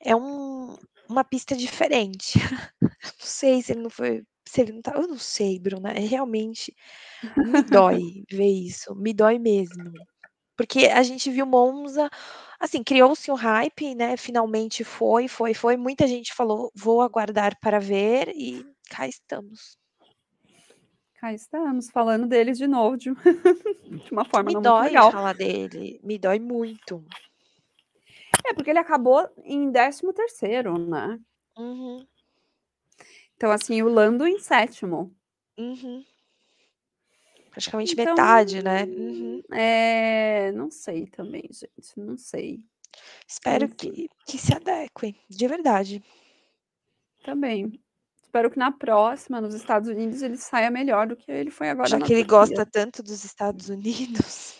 [0.00, 0.76] é um,
[1.08, 2.38] uma pista diferente.
[2.80, 4.92] não sei se ele não foi se ele não tá.
[4.94, 5.90] Eu não sei, Bruna.
[5.90, 6.74] É realmente
[7.36, 8.94] me dói ver isso.
[8.94, 9.92] Me dói mesmo.
[10.56, 12.10] Porque a gente viu Monza,
[12.58, 14.16] assim, criou-se um hype, né?
[14.16, 15.76] Finalmente foi, foi, foi.
[15.76, 19.78] Muita gente falou, vou aguardar para ver, e cá estamos.
[21.20, 23.12] Cá estamos, falando dele de novo, de,
[24.04, 25.12] de uma forma me não dói muito legal.
[25.12, 27.04] falar dele, me dói muito.
[28.44, 31.18] É, porque ele acabou em 13 terceiro, né?
[31.56, 32.06] Uhum.
[33.36, 35.14] Então, assim, o Lando em sétimo.
[35.56, 36.04] Uhum.
[37.50, 38.84] Praticamente então, metade, né?
[38.84, 39.42] Uhum.
[39.52, 42.60] É, não sei também, gente, não sei.
[43.26, 46.02] Espero que, que se adequem, de verdade.
[47.24, 47.80] Também.
[48.22, 51.88] Espero que na próxima, nos Estados Unidos, ele saia melhor do que ele foi agora.
[51.88, 54.56] Já que ele gosta tanto dos Estados Unidos.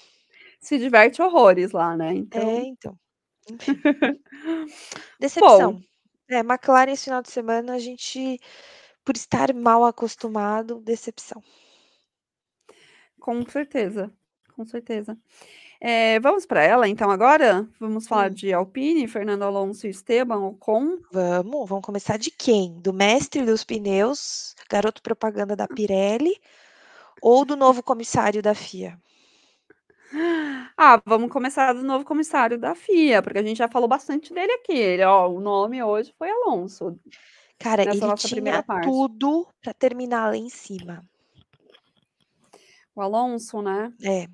[0.60, 2.14] Se diverte horrores lá, né?
[2.14, 2.40] Então...
[2.40, 2.98] É, então.
[5.20, 5.74] Decepção.
[5.74, 5.80] Bom,
[6.28, 8.38] é, McLaren esse final de semana a gente,
[9.04, 11.42] por estar mal acostumado, decepção.
[13.20, 14.12] Com certeza,
[14.54, 15.16] com certeza.
[15.80, 17.68] É, vamos para ela, então, agora?
[17.78, 18.34] Vamos falar Sim.
[18.34, 20.98] de Alpine, Fernando Alonso e Esteban Ocon?
[21.12, 22.80] Vamos, vamos começar de quem?
[22.80, 26.34] Do mestre dos pneus, garoto propaganda da Pirelli,
[27.22, 28.98] ou do novo comissário da FIA?
[30.80, 34.52] Ah, vamos começar do novo comissário da FIA, porque a gente já falou bastante dele
[34.52, 34.74] aqui.
[34.74, 36.96] Ele, ó, o nome hoje foi Alonso.
[37.58, 41.04] Cara, ele tinha tudo para terminar lá em cima.
[42.94, 43.92] O Alonso, né?
[44.04, 44.28] É.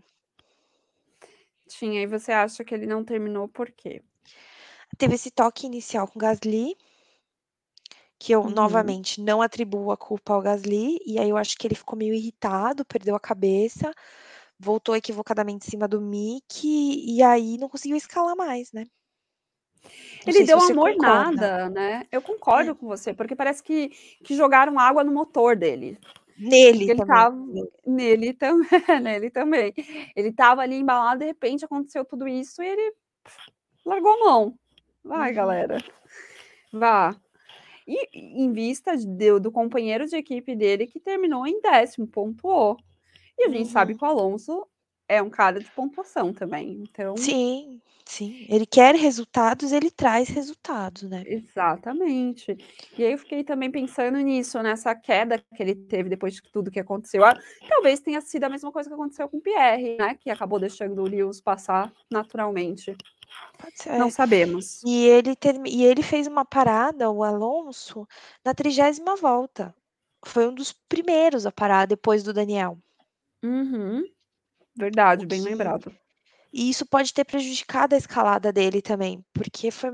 [1.67, 4.03] Tinha, e você acha que ele não terminou por quê?
[4.99, 6.77] Teve esse toque inicial com o Gasly,
[8.19, 8.51] que eu uhum.
[8.51, 12.13] novamente não atribuo a culpa ao Gasly, e aí eu acho que ele ficou meio
[12.13, 13.91] irritado, perdeu a cabeça
[14.59, 18.87] voltou equivocadamente em cima do Mick e aí não conseguiu escalar mais, né?
[20.27, 22.07] Não ele deu uma mornada, né?
[22.11, 22.75] Eu concordo é.
[22.75, 23.91] com você, porque parece que,
[24.25, 25.99] que jogaram água no motor dele.
[26.37, 27.07] Nele ele também.
[27.07, 27.37] Tava,
[27.87, 28.71] nele também,
[29.03, 29.75] nele também.
[30.17, 32.95] Ele estava ali embalado, de repente aconteceu tudo isso e ele
[33.85, 34.59] largou a mão.
[35.05, 35.37] Vai, uhum.
[35.37, 35.79] galera.
[36.73, 37.15] Vá.
[37.87, 42.79] E em vista de, do companheiro de equipe dele que terminou em décimo, pontuou.
[43.39, 43.73] E a gente uhum.
[43.73, 44.67] sabe que o Alonso
[45.09, 46.83] é um cara de pontuação também.
[46.83, 47.17] Então.
[47.17, 48.47] Sim, sim.
[48.49, 51.25] Ele quer resultados, ele traz resultados, né?
[51.27, 52.57] Exatamente.
[52.97, 56.71] E aí eu fiquei também pensando nisso, nessa queda que ele teve depois de tudo
[56.71, 57.25] que aconteceu.
[57.25, 57.39] Ah,
[57.69, 60.15] talvez tenha sido a mesma coisa que aconteceu com o Pierre, né?
[60.15, 62.97] Que acabou deixando o Lewis passar naturalmente.
[63.99, 64.83] Não sabemos.
[64.85, 65.61] E ele, ter...
[65.67, 68.07] e ele fez uma parada, o Alonso,
[68.45, 69.75] na trigésima volta.
[70.25, 72.79] Foi um dos primeiros a parar depois do Daniel.
[73.45, 74.05] Uhum.
[74.75, 75.95] Verdade, bem lembrado.
[76.53, 79.91] E isso pode ter prejudicado a escalada dele também, porque foi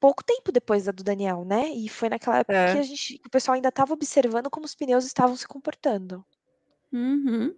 [0.00, 1.68] pouco tempo depois da do Daniel, né?
[1.68, 2.72] E foi naquela época é.
[2.72, 6.24] que a gente, que o pessoal ainda estava observando como os pneus estavam se comportando.
[6.92, 7.54] Uhum.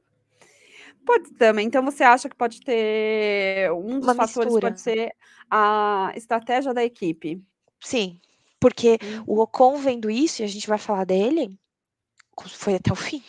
[1.07, 1.66] Pode também.
[1.66, 4.69] Então você acha que pode ter um dos Uma fatores mistura.
[4.69, 5.15] pode ser
[5.51, 7.43] a estratégia da equipe?
[7.81, 8.20] Sim,
[8.59, 9.24] porque hum.
[9.27, 11.59] o Ocon vendo isso, e a gente vai falar dele,
[12.49, 13.23] foi até o fim.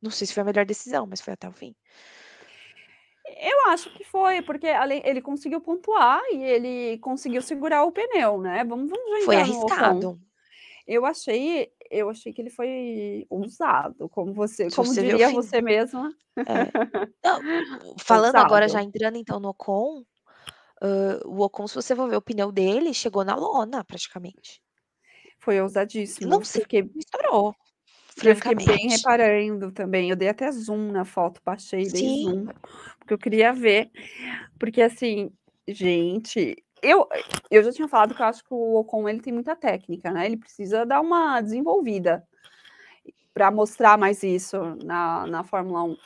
[0.00, 1.74] Não sei se foi a melhor decisão, mas foi até o fim.
[3.38, 8.40] Eu acho que foi, porque além, ele conseguiu pontuar e ele conseguiu segurar o pneu,
[8.40, 8.64] né?
[8.64, 10.20] Vamos, vamos Foi arriscado.
[10.86, 16.14] Eu achei, eu achei que ele foi ousado, como você, como você diria você mesma.
[16.36, 16.44] É.
[17.24, 20.04] Não, falando agora, já entrando então no Ocon,
[20.82, 24.62] uh, o Ocon, se você for ver o pneu dele, chegou na lona praticamente.
[25.40, 26.30] Foi ousadíssimo.
[26.30, 27.54] Não sei, porque estourou.
[28.24, 30.10] Eu fiquei bem reparando também.
[30.10, 32.24] Eu dei até zoom na foto, baixei, dei Sim.
[32.24, 32.46] zoom,
[32.98, 33.90] porque eu queria ver.
[34.58, 35.30] Porque assim,
[35.68, 37.06] gente, eu,
[37.50, 40.26] eu já tinha falado que eu acho que o Ocon ele tem muita técnica, né?
[40.26, 42.26] Ele precisa dar uma desenvolvida
[43.34, 45.96] para mostrar mais isso na, na Fórmula 1.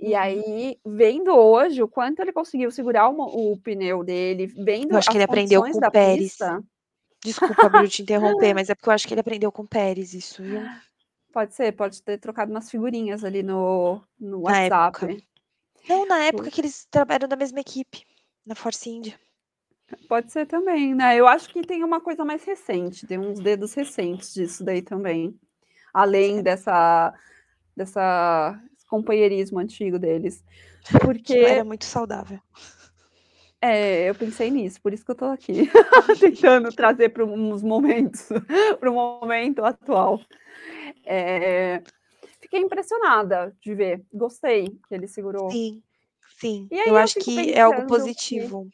[0.00, 0.18] E uhum.
[0.18, 4.92] aí, vendo hoje o quanto ele conseguiu segurar o, o pneu dele, vendo.
[4.92, 6.30] Eu acho que ele aprendeu com o Pérez.
[6.30, 6.62] Pista,
[7.22, 10.14] Desculpa, Bruno, te interromper, mas é porque eu acho que ele aprendeu com o Pérez,
[10.14, 10.62] isso, viu?
[11.32, 15.04] Pode ser, pode ter trocado umas figurinhas ali no, no na WhatsApp.
[15.04, 15.22] Época.
[15.88, 18.04] Não, na época que eles trabalham da mesma equipe,
[18.44, 19.18] na Force India.
[20.08, 21.16] Pode ser também, né?
[21.16, 25.38] Eu acho que tem uma coisa mais recente, tem uns dedos recentes disso daí também.
[25.92, 27.12] Além dessa,
[27.76, 30.44] dessa companheirismo antigo deles.
[31.04, 31.38] Porque.
[31.38, 32.40] era muito saudável.
[33.62, 35.70] É, eu pensei nisso, por isso que eu tô aqui,
[36.18, 38.26] tentando trazer para uns momentos,
[38.80, 40.18] para o momento atual.
[41.12, 41.82] É,
[42.40, 45.50] fiquei impressionada de ver, gostei que ele segurou.
[45.50, 45.82] Sim,
[46.38, 46.68] sim.
[46.70, 48.68] Eu, eu acho que é algo positivo.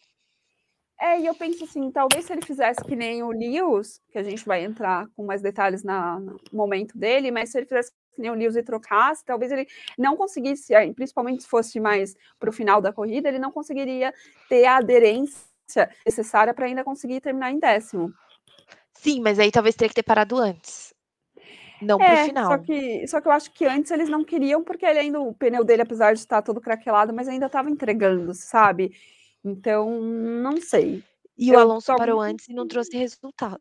[0.99, 1.05] Que...
[1.07, 4.23] É, e eu penso assim, talvez se ele fizesse que nem o Lewis, que a
[4.23, 8.21] gente vai entrar com mais detalhes na, no momento dele, mas se ele fizesse que
[8.21, 9.67] nem o Lewis e trocasse, talvez ele
[9.99, 14.13] não conseguisse, principalmente se fosse mais para o final da corrida, ele não conseguiria
[14.49, 18.13] ter a aderência necessária para ainda conseguir terminar em décimo.
[18.93, 20.96] Sim, mas aí talvez teria que ter parado antes.
[21.81, 22.47] Não é, pro final.
[22.47, 25.35] Só que, só que eu acho que antes eles não queriam, porque ele ainda, o
[25.35, 28.93] pneu dele, apesar de estar todo craquelado, mas ainda estava entregando, sabe?
[29.45, 31.03] Então, não sei.
[31.39, 33.61] E eu o Alonso parou antes e não trouxe resultado.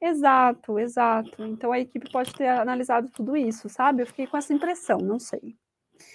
[0.00, 1.42] Exato, exato.
[1.42, 4.02] Então a equipe pode ter analisado tudo isso, sabe?
[4.02, 5.56] Eu fiquei com essa impressão, não sei.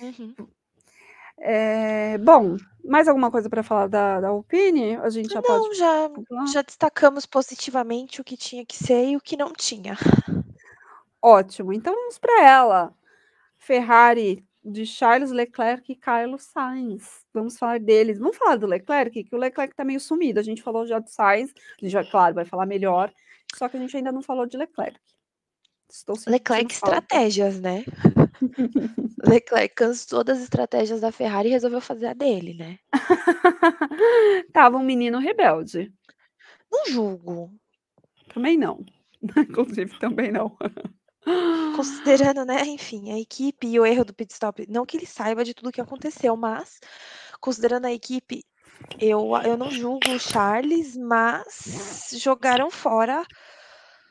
[0.01, 0.33] Uhum.
[1.37, 2.55] É, bom,
[2.85, 4.95] mais alguma coisa para falar da, da Alpine?
[4.97, 5.75] A gente já não, pode.
[5.75, 6.09] Já,
[6.53, 9.97] já destacamos positivamente o que tinha que ser e o que não tinha.
[11.23, 12.93] Ótimo, então vamos para ela.
[13.57, 17.25] Ferrari de Charles Leclerc e Carlos Sainz.
[17.33, 18.19] Vamos falar deles.
[18.19, 20.41] Vamos falar do Leclerc, que o Leclerc está meio sumido.
[20.41, 23.09] A gente falou já do Sainz, gente já, claro, vai falar melhor,
[23.55, 24.99] só que a gente ainda não falou de Leclerc.
[25.89, 27.85] Estou Leclerc estratégias, né?
[29.25, 32.79] Leclerc cansou das estratégias da Ferrari e resolveu fazer a dele, né?
[34.51, 35.93] Tava um menino rebelde.
[36.69, 37.53] Não julgo.
[38.33, 38.83] Também não.
[39.37, 40.57] Inclusive, também não.
[41.75, 45.43] Considerando, né, enfim, a equipe e o erro do pit stop, não que ele saiba
[45.43, 46.79] de tudo que aconteceu, mas
[47.39, 48.43] considerando a equipe,
[48.99, 53.25] eu, eu não julgo o Charles, mas jogaram fora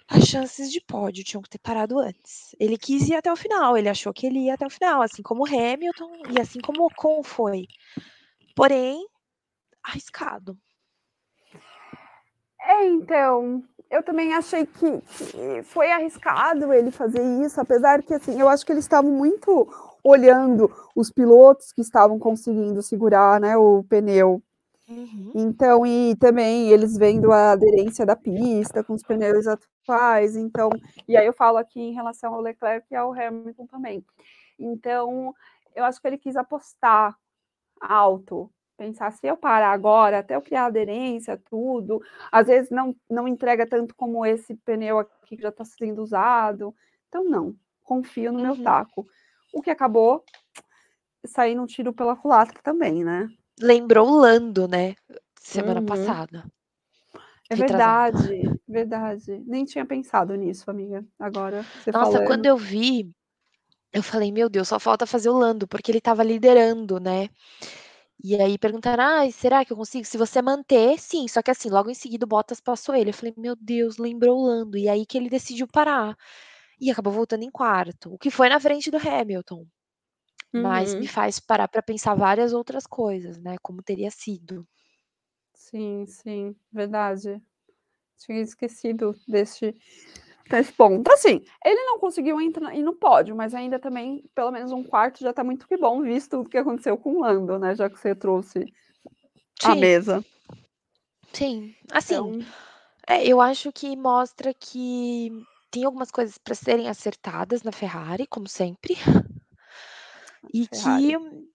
[0.09, 2.55] as chances de pódio, tinham que ter parado antes.
[2.59, 5.23] Ele quis ir até o final, ele achou que ele ia até o final, assim
[5.23, 7.67] como o Hamilton e assim como o Ocon foi.
[8.55, 9.07] Porém,
[9.83, 10.59] arriscado.
[12.61, 18.41] É, então, eu também achei que, que, foi arriscado ele fazer isso, apesar que assim,
[18.41, 19.69] eu acho que eles estavam muito
[20.03, 24.43] olhando os pilotos que estavam conseguindo segurar né, o pneu.
[24.89, 25.33] Uhum.
[25.35, 30.71] Então e também eles vendo a aderência da pista com os pneus atuais, então
[31.07, 34.05] e aí eu falo aqui em relação ao Leclerc e ao Hamilton também.
[34.59, 35.35] Então,
[35.75, 37.17] eu acho que ele quis apostar
[37.81, 38.51] alto,
[38.83, 42.01] pensar se eu parar agora, até eu criar aderência, tudo,
[42.33, 46.75] às vezes não não entrega tanto como esse pneu aqui que já está sendo usado,
[47.09, 47.55] então não,
[47.85, 48.63] confio no meu Uhum.
[48.63, 49.07] taco.
[49.53, 50.25] O que acabou
[51.27, 53.29] saindo um tiro pela culatra também, né.
[53.61, 54.95] Lembrou o Lando, né,
[55.41, 55.83] semana Uhum.
[55.83, 56.45] passada.
[57.51, 59.39] É verdade, verdade.
[59.47, 61.05] Nem tinha pensado nisso, amiga.
[61.19, 62.47] Agora você Nossa, quando falando.
[62.47, 63.11] eu vi,
[63.93, 67.29] eu falei: "Meu Deus, só falta fazer o Lando", porque ele estava liderando, né.
[68.25, 71.69] E aí perguntaram: "Ai, será que eu consigo?", se você manter, sim, só que assim,
[71.71, 74.89] logo em seguida o Bottas passou ele, eu falei: "Meu Deus, lembrou o Lando", e
[74.89, 76.17] aí que ele decidiu parar.
[76.81, 79.67] E acabou voltando em quarto, o que foi na frente do Hamilton.
[80.55, 81.09] Mas me Uhum.
[81.09, 84.67] faz parar pra pensar várias outras coisas, né, como teria sido.
[85.55, 87.41] Sim, sim, verdade.
[88.19, 89.77] Tinha esquecido desse
[90.57, 91.11] desse ponto.
[91.13, 95.21] Assim, ele não conseguiu entrar ir no pódio, mas ainda também, pelo menos um quarto
[95.21, 97.99] já tá muito que bom, visto o que aconteceu com o Lando, né, já que
[97.99, 98.65] você trouxe
[99.61, 99.81] Sim.
[99.81, 100.25] mesa.
[101.33, 102.39] Sim, assim, Então
[103.09, 105.31] é, eu acho que mostra que
[105.71, 108.95] tem algumas coisas pra serem acertadas na Ferrari, como sempre.
[110.53, 111.49] E que, Ferrari.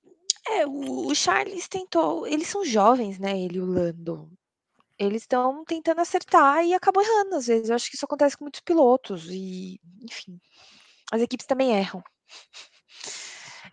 [0.50, 4.30] é, o o Charles tentou eles são jovens, né, ele e o Lando.
[5.00, 8.46] Eles estão tentando acertar e acabam errando às vezes, eu acho que isso acontece com
[8.46, 10.40] muitos pilotos e, enfim,
[11.12, 12.04] as equipes também erram.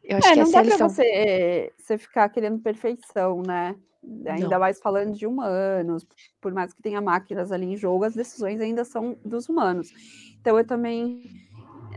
[0.03, 0.89] Eu acho É, que não é dá a pra lição.
[0.89, 3.75] você você ficar querendo perfeição, né,
[4.27, 4.59] ainda Não.
[4.59, 6.07] mais falando de humanos,
[6.41, 9.91] por mais que tenha máquinas ali em jogo, as decisões ainda são dos humanos.
[10.41, 11.23] Então eu também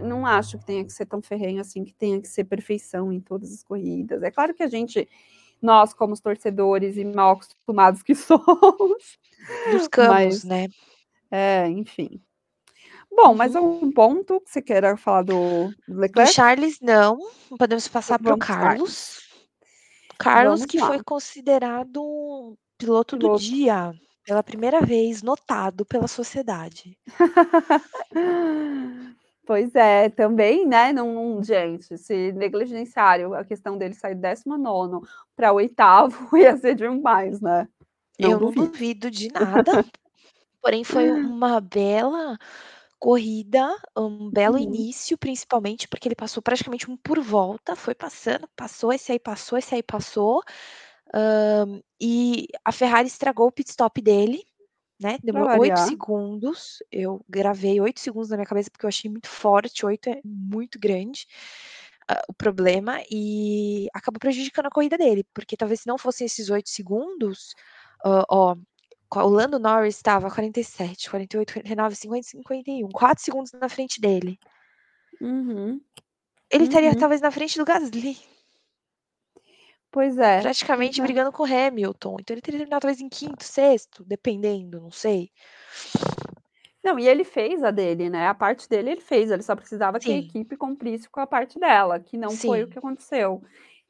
[0.04, 3.20] não acho que tenha que ser tão ferrenho assim, que tenha que ser perfeição em
[3.22, 4.24] todas as corridas.
[4.24, 5.08] É claro que a gente
[5.62, 9.18] nós como os torcedores e mal acostumados que somos,
[9.72, 10.68] Buscamos, mas né.
[11.32, 12.22] é, enfim.
[13.12, 13.56] Bom, mais Uhum.
[13.56, 16.34] algum ponto que você queira falar do do Do Leclerc?
[16.34, 17.18] Charles não,
[17.58, 19.22] podemos passar para o Carlos.
[20.20, 20.20] Carlos.
[20.20, 20.88] Carlos que lá.
[20.88, 23.32] foi considerado piloto do Piloto.
[23.32, 23.94] dia,
[24.26, 26.98] pela primeira vez, notado pela sociedade.
[29.48, 35.00] Pois é, também, né, não gente, se negligenciarem a questão dele sair 19º
[35.38, 37.66] pra 8º ia ser demais, né.
[38.20, 38.74] Não Eu não duvido.
[38.74, 39.72] duvido de nada,
[40.62, 42.38] porém foi uma bela
[43.00, 44.60] corrida, um belo Uhum.
[44.60, 49.58] início, principalmente porque ele passou praticamente 1 por volta, foi passando, passou, esse aí passou,
[49.60, 50.42] esse aí passou,
[51.16, 54.44] hã, e a Ferrari estragou o pit stop dele,
[55.00, 55.88] né, demorou 8 variar.
[55.88, 60.22] segundos, eu gravei 8 segundos na minha cabeça, porque eu achei muito forte, 8 é
[60.24, 61.28] muito grande,
[62.10, 66.50] hã, o problema, e acabou prejudicando a corrida dele, porque talvez se não fossem esses
[66.50, 67.54] 8 segundos,
[68.06, 68.56] hã, ó,
[69.16, 74.40] o Lando Norris estava 47, 48, 49, 50, 51, 4 segundos na frente dele.
[75.22, 75.80] Uhum,
[76.52, 76.98] Ele estaria uhum.
[76.98, 78.18] talvez na frente do Gasly.
[79.98, 81.04] Pois é, Praticamente é.
[81.04, 85.32] brigando com o Hamilton, então ele teria terminado talvez em 5º, 6º, dependendo, não sei.
[86.84, 90.00] Não, e ele fez a dele, né, a parte dele ele fez, ele só precisava
[90.00, 90.20] que a Sim.
[90.20, 92.74] equipe cumprisse com a parte dela, que não foi o Sim.
[92.74, 93.42] que aconteceu.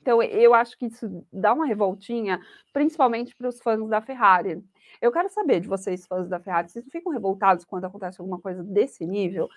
[0.02, 2.40] Então eu acho que isso dá uma revoltinha,
[2.72, 4.64] principalmente para os fãs da Ferrari.
[5.02, 8.40] Eu quero saber de vocês fãs da Ferrari, vocês não ficam revoltados quando acontece alguma
[8.40, 9.50] coisa desse nível?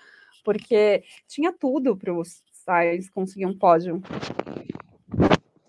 [0.45, 4.03] Porque tinha tudo para o Sainz conseguir um pódio.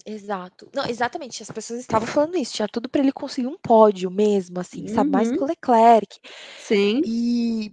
[0.06, 0.70] Exato.
[0.74, 4.60] Não, exatamente, as pessoas estavam falando isso, tinha tudo pra ele conseguir um pódio mesmo,
[4.60, 5.48] assim, sabe, mais que o Uhum.
[5.48, 6.20] Leclerc.
[6.58, 7.02] Sim.
[7.06, 7.72] E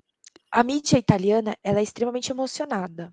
[0.51, 3.13] a mídia italiana, ela é extremamente emocionada.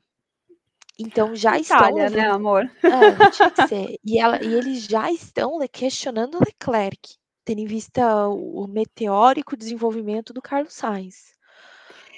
[0.98, 2.72] Então já estão Itália, né, levando amor?
[2.84, 3.98] é, tinha que ser.
[4.04, 10.34] E ela e eles já estão questionando o Leclerc, tendo em vista o meteórico desenvolvimento
[10.34, 11.36] do Carlos Sainz,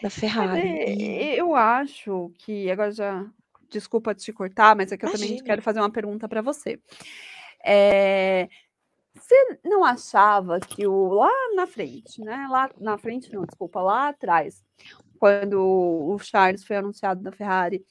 [0.02, 3.26] da Ferrari, e eh, eu acho que agora já
[3.70, 5.46] desculpa te cortar, mas é que eu também Imagina.
[5.46, 6.80] quero fazer uma pergunta pra você.
[7.66, 8.48] Eh,
[9.14, 14.10] você não achava que o lá na frente, né, lá na frente não, desculpa, lá
[14.10, 14.64] atrás,
[15.20, 17.84] quando o Charles foi anunciado da Ferrari,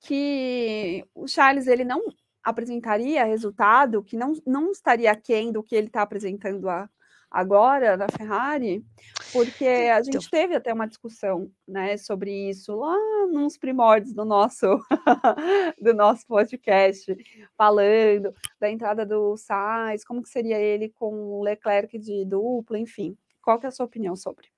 [0.00, 2.02] que o Charles ele não
[2.42, 6.88] apresentaria resultado, que não não estaria aquém do que ele tá apresentando a
[7.34, 8.84] agora na Ferrari?
[9.32, 12.96] Porque a Então gente teve até uma discussão, né, sobre isso lá
[13.32, 14.66] nos primórdios do nosso
[15.80, 17.14] do nosso podcast,
[17.56, 23.16] falando da entrada do Sainz, como que seria ele com o Leclerc de dupla, enfim.
[23.42, 24.48] Qual que é a sua opinião sobre?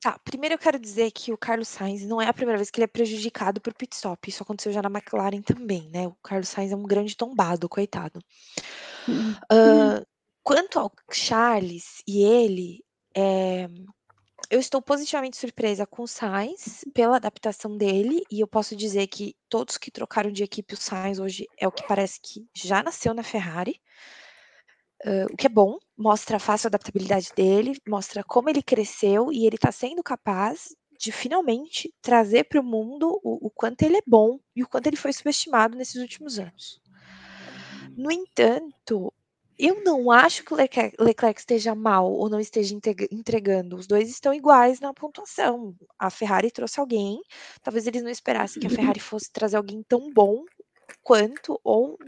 [0.00, 2.78] Tá, primeiro eu quero dizer que o Carlos Sainz não é a primeira vez que
[2.78, 6.48] ele é prejudicado por pit stop, isso aconteceu já na McLaren também, né, o Carlos
[6.48, 8.20] Sainz é um grande tombado, coitado.
[9.50, 10.04] Hã,
[10.48, 12.82] Quanto ao Charles e ele,
[13.14, 13.68] eh,
[14.48, 19.36] eu estou positivamente surpresa com o Sainz pela adaptação dele, e eu posso dizer que
[19.46, 23.12] todos que trocaram de equipe, o Sainz hoje é o que parece que já nasceu
[23.12, 23.78] na Ferrari.
[25.04, 29.44] Uh, o que é bom, mostra a fácil adaptabilidade dele, mostra como ele cresceu e
[29.44, 34.40] ele está sendo capaz de finalmente trazer para o mundo o quanto ele é bom
[34.56, 36.80] e o quanto ele foi subestimado nesses últimos anos.
[37.94, 39.12] No entanto,
[39.58, 42.74] eu não acho que o Leclerc, Leclerc esteja mal ou não esteja
[43.10, 43.76] entregando.
[43.76, 45.74] Os dois estão iguais na pontuação.
[45.98, 47.20] A Ferrari trouxe alguém,
[47.62, 50.44] talvez eles não esperassem que a Ferrari fosse trazer alguém tão bom
[51.02, 51.98] quanto ou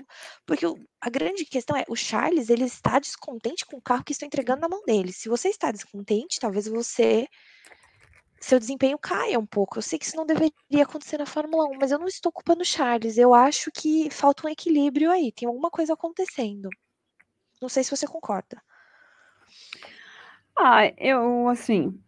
[0.47, 4.13] porque o, a grande questão é o Charles ele está descontente com o carro que
[4.13, 5.13] está entregando na mão dele.
[5.13, 7.27] Se você está descontente, talvez você
[8.41, 9.79] seu desempenho caia um pouco.
[9.79, 10.53] Eu sei que isso não deveria
[10.83, 13.19] acontecer na Fórmula 1, mas eu não estou culpando o Charles.
[13.19, 16.71] Eu acho que falta um equilíbrio aí, tem alguma coisa acontecendo.
[17.61, 18.63] Não sei se você concorda.
[20.57, 21.99] Ah, eu, assim.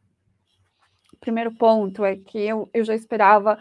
[1.20, 3.58] Primeiro ponto é que eu, eu já esperava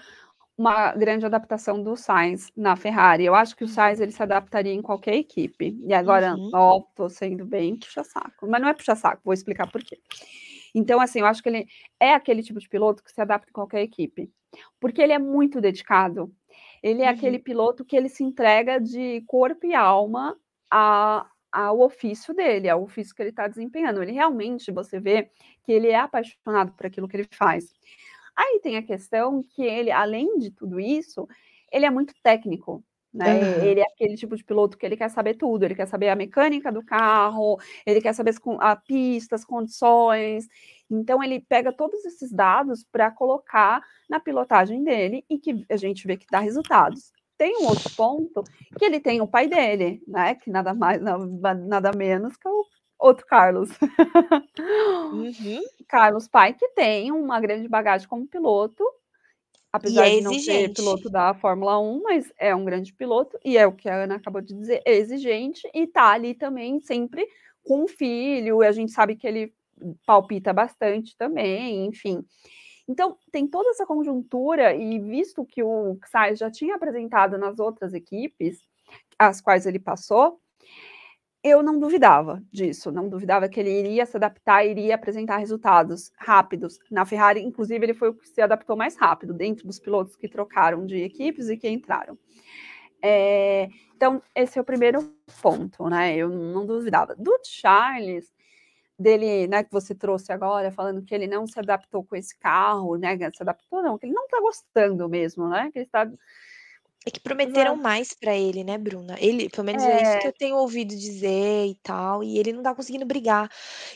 [0.58, 3.26] uma grande adaptação do Sainz na Ferrari.
[3.26, 5.78] Eu acho que o Sainz ele se adaptaria em qualquer equipe.
[5.86, 6.52] E agora, uhum.
[6.54, 8.48] ó, tô sendo bem puxa-saco.
[8.48, 10.00] Mas não é puxa-saco, vou explicar por quê.
[10.74, 11.68] Então, assim, eu acho que ele
[12.00, 14.32] é aquele tipo de piloto que se adapta em qualquer equipe.
[14.80, 16.32] Porque ele é muito dedicado.
[16.84, 17.12] Ele é uhum.
[17.12, 20.38] aquele piloto que ele se entrega de corpo e alma
[20.70, 24.02] a, ao ofício dele, ao ofício que ele está desempenhando.
[24.02, 25.30] Ele realmente, você vê
[25.64, 27.74] que ele é apaixonado por aquilo que ele faz.
[28.36, 31.28] Aí tem a questão que ele, além de tudo isso,
[31.72, 32.84] ele é muito técnico.
[33.14, 33.34] Né?
[33.34, 33.64] Uhum.
[33.64, 36.16] Ele é aquele tipo de piloto que ele quer saber tudo, ele quer saber a
[36.16, 40.48] mecânica do carro, ele quer saber a pista, as condições.
[40.90, 46.08] Então ele pega todos esses dados para colocar na pilotagem dele e que a gente
[46.08, 47.12] vê que dá resultados.
[47.42, 48.44] Tem um outro ponto
[48.78, 50.36] que ele tem o pai dele, né?
[50.36, 52.64] Que nada mais, nada menos que o
[53.00, 53.72] outro Carlos.
[55.12, 55.60] Uhum.
[55.88, 58.84] Carlos Pai, que tem uma grande bagagem como piloto,
[59.74, 63.58] apesar é de não ser piloto da Fórmula 1, mas é um grande piloto, e
[63.58, 67.28] é o que a Ana acabou de dizer, é exigente, e tá ali também sempre
[67.64, 69.52] com o filho, e a gente sabe que ele
[70.06, 72.24] palpita bastante também, enfim.
[72.88, 77.94] Então, tem toda essa conjuntura, e visto que o Sainz já tinha apresentado nas outras
[77.94, 78.60] equipes,
[79.18, 80.40] as quais ele passou,
[81.44, 86.78] eu não duvidava disso, não duvidava que ele iria se adaptar, iria apresentar resultados rápidos.
[86.92, 90.28] Na Ferrari, inclusive, ele foi o que se adaptou mais rápido, dentro dos pilotos que
[90.28, 92.18] trocaram de equipes e que entraram.
[93.02, 95.02] É, então, esse é o primeiro
[95.42, 96.16] ponto, né?
[96.16, 97.16] Eu não duvidava.
[97.16, 98.32] Do Charles,
[99.02, 102.98] dele, né, que você trouxe agora, falando que ele não se adaptou com esse carro,
[102.98, 103.18] né?
[103.36, 105.70] Se adaptou, não, que ele não tá gostando mesmo, né?
[105.72, 106.10] Que ele está
[107.04, 109.16] é que prometeram mais para ele, né, Bruna?
[109.20, 112.62] Ele, pelo menos é isso que eu tenho ouvido dizer e tal, e ele não
[112.62, 113.50] tá conseguindo brigar.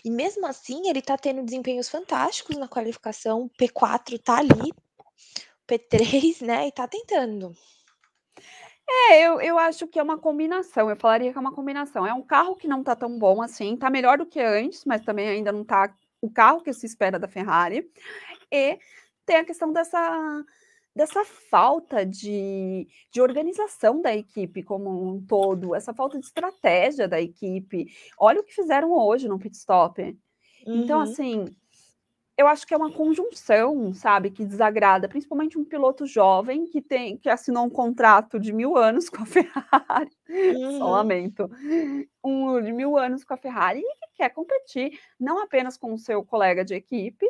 [0.04, 3.44] E mesmo assim, ele tá tendo desempenhos fantásticos na qualificação.
[3.44, 7.56] O P4 tá ali, o P3, né, e tá tentando.
[8.88, 10.90] É, eu, eu acho que é uma combinação.
[10.90, 12.06] Eu falaria que é uma combinação.
[12.06, 15.02] É um carro que não tá tão bom assim, tá melhor do que antes, mas
[15.04, 17.90] também ainda não tá o carro que se espera da Ferrari.
[18.52, 18.80] E
[19.26, 20.44] tem a questão dessa
[20.96, 27.20] dessa falta de, de organização da equipe como um todo, essa falta de estratégia da
[27.20, 27.88] equipe.
[28.18, 30.02] Olha o que fizeram hoje no pit stop.
[30.02, 30.84] Então, uhum.
[30.84, 31.46] Então, assim,
[32.38, 37.18] eu acho que é uma conjunção, sabe, que desagrada, principalmente um piloto jovem que tem
[37.18, 40.78] que assinou um contrato de mil anos com a Ferrari, uhum.
[40.78, 41.50] só lamento,
[42.24, 45.98] um de mil anos com a Ferrari e que quer competir não apenas com o
[45.98, 47.26] seu colega de equipe,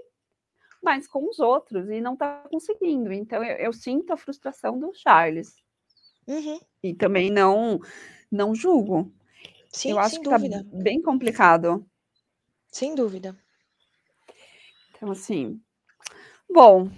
[0.82, 3.14] mas com os outros e não está conseguindo.
[3.14, 5.56] Então eu, eu, sinto a frustração do Charles.
[6.28, 6.60] Uhum.
[6.82, 7.80] E também não
[8.32, 9.12] não julgo.
[9.72, 10.38] Sim, eu acho que está
[10.74, 11.86] bem complicado.
[12.72, 13.36] Sem dúvida.
[14.96, 15.60] Então, assim.
[16.50, 16.90] Bom,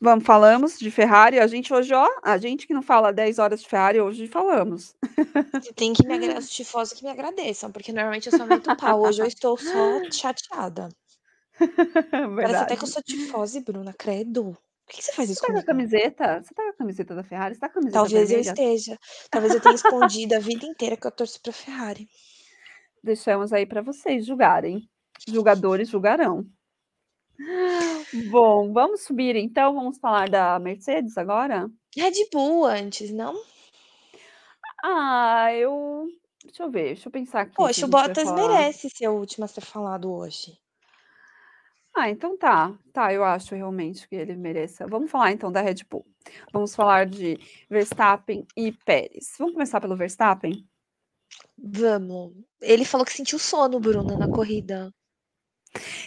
[0.00, 1.38] vamos, falamos de Ferrari.
[1.38, 4.94] A gente hoje, ó, a gente que não fala 10 horas de Ferrari, hoje falamos.
[5.76, 9.02] Tem que me agradecer, os tifosos que me agradeçam, porque normalmente eu só meto pau.
[9.02, 10.88] Hoje eu estou só chateada.
[12.36, 14.56] Parece até que eu sou tifose, Bruna, credo.
[14.86, 16.42] Por que você faz isso Você tá com a camiseta?
[16.42, 17.54] Você tá com a camiseta da Ferrari?
[17.54, 18.98] Você tá com a camiseta Talvez eu esteja.
[19.30, 22.08] Talvez eu tenha escondido a vida inteira que eu torço pra Ferrari.
[23.04, 24.88] Deixamos aí para vocês julgarem.
[25.26, 26.46] Julgadores julgarão.
[28.30, 29.74] Bom, vamos subir então.
[29.74, 31.70] Vamos falar da Mercedes agora?
[31.96, 33.34] Red Bull antes, não?
[34.82, 36.06] Ah, eu.
[36.44, 37.54] Deixa eu ver, deixa eu pensar aqui.
[37.54, 40.58] Poxa, o Bottas merece ser o último a ser falado hoje.
[41.94, 42.72] Ah, então tá.
[42.92, 44.86] Tá, eu acho realmente que ele mereça.
[44.86, 46.06] Vamos falar então da Red Bull.
[46.52, 47.38] Vamos falar de
[47.68, 49.34] Verstappen e Pérez.
[49.38, 50.64] Vamos começar pelo Verstappen?
[51.56, 52.34] Vamos.
[52.60, 54.92] Ele falou que sentiu sono, Bruna, na corrida.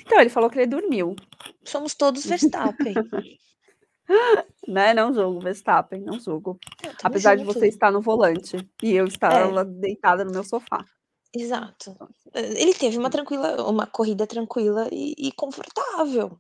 [0.02, 1.16] Então, ele falou que ele dormiu.
[1.64, 2.94] Somos todos Verstappen.
[4.68, 4.94] né?
[4.94, 6.60] Não jogo Verstappen, não jogo.
[7.04, 7.48] Apesar junto.
[7.48, 9.66] de você estar no volante e eu estar é.
[9.66, 10.86] deitada no meu sofá.
[11.34, 11.96] Exato.
[12.34, 16.38] Ele teve uma tranquila, uma corrida tranquila e, e confortável.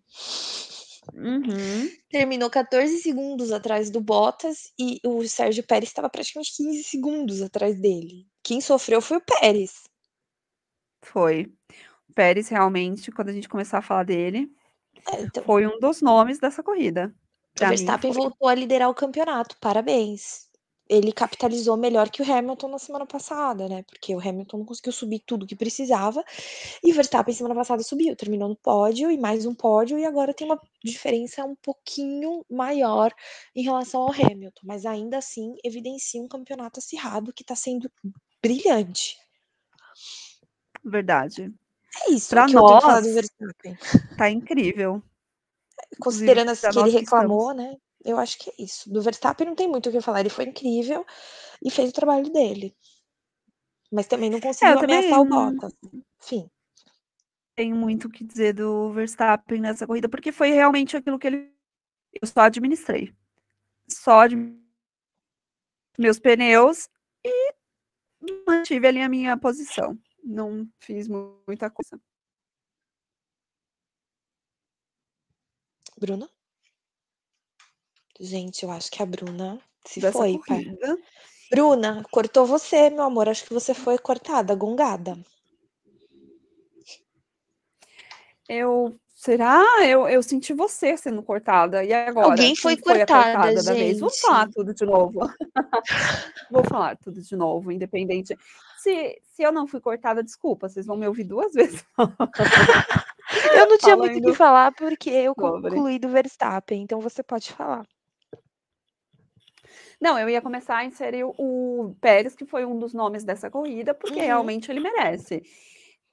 [1.13, 1.89] Uhum.
[2.09, 7.79] Terminou 14 segundos atrás do Bottas e o Sérgio Pérez estava praticamente 15 segundos atrás
[7.79, 8.27] dele.
[8.43, 9.83] Quem sofreu foi o Pérez.
[11.03, 11.51] Foi.
[12.11, 14.51] Pérez realmente, quando a gente começar a falar dele,
[15.11, 15.43] é, então...
[15.43, 17.13] foi um dos nomes dessa corrida.
[17.61, 19.57] O Verstappen voltou a liderar o campeonato.
[19.59, 20.51] Parabéns
[20.91, 23.81] ele capitalizou melhor que o Hamilton na semana passada, né?
[23.83, 26.21] Porque o Hamilton não conseguiu subir tudo que precisava
[26.83, 30.33] e o Verstappen semana passada subiu, terminou no pódio e mais um pódio e agora
[30.33, 33.13] tem uma diferença um pouquinho maior
[33.55, 37.89] em relação ao Hamilton, mas ainda assim evidencia um campeonato acirrado que está sendo
[38.43, 39.15] brilhante.
[40.83, 41.53] Verdade.
[42.07, 43.77] É isso pra que nós, eu tenho falado do Verstappen.
[44.17, 45.03] Tá incrível.
[45.99, 47.75] Considerando assim que ele reclamou, né?
[48.03, 48.91] Eu acho que é isso.
[48.91, 51.05] Do Verstappen não tem muito o que falar, ele foi incrível
[51.63, 52.75] e fez o trabalho dele.
[53.91, 55.73] Mas também não conseguiu é, ameaçar o Bottas.
[56.21, 56.49] Enfim.
[57.55, 61.53] Tenho muito o que dizer do Verstappen nessa corrida, porque foi realmente aquilo que ele.
[62.21, 63.13] Eu só administrei.
[63.87, 64.35] Só de
[65.97, 66.89] meus pneus
[67.23, 67.53] e
[68.47, 69.97] mantive ali a minha posição.
[70.23, 71.99] Não fiz muita coisa.
[75.99, 76.29] Bruna?
[78.19, 80.65] Gente, eu acho que a Bruna se Dessa foi, pai.
[81.49, 83.27] Bruna, cortou você, meu amor.
[83.27, 85.17] Acho que você foi cortada, gongada.
[88.47, 88.97] Eu.
[89.13, 89.63] Será?
[89.85, 91.83] Eu, eu senti você sendo cortada.
[91.83, 92.29] E agora?
[92.29, 93.99] Alguém foi cortada, foi cortada vez?
[93.99, 95.19] Vou falar tudo de novo.
[96.49, 98.35] Vou falar tudo de novo, independente.
[98.81, 101.85] Se, se eu não fui cortada, desculpa, vocês vão me ouvir duas vezes.
[101.99, 104.11] eu não tinha Falando...
[104.11, 107.85] muito o que falar porque eu concluí do Verstappen, então você pode falar.
[110.01, 113.93] Não, eu ia começar a inserir o Pérez, que foi um dos nomes dessa corrida,
[113.93, 114.25] porque uhum.
[114.25, 115.43] realmente ele merece.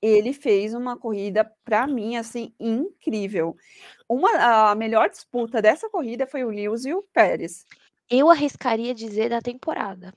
[0.02, 3.56] Ele fez uma corrida, para mim, assim, incrível.
[4.06, 7.64] Uma, a melhor disputa dessa corrida foi o Lewis e o Pérez.
[8.10, 10.12] Eu arriscaria dizer da temporada.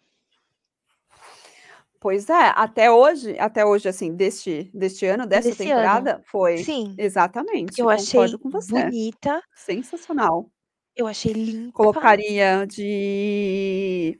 [2.01, 6.23] Pois é, até hoje, até hoje, assim, deste, deste ano, dessa desse temporada, ano.
[6.25, 6.57] foi.
[6.57, 6.95] Sim.
[6.97, 7.79] Exatamente.
[7.79, 8.85] Eu achei com você.
[8.85, 9.39] bonita.
[9.55, 10.49] Sensacional.
[10.95, 11.71] Eu achei limpa.
[11.73, 14.19] Colocaria de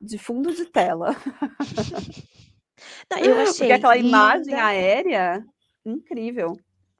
[0.00, 1.14] de fundo de tela.
[3.08, 4.08] Não, eu achei Porque aquela linda.
[4.08, 5.46] imagem aérea,
[5.86, 6.56] incrível.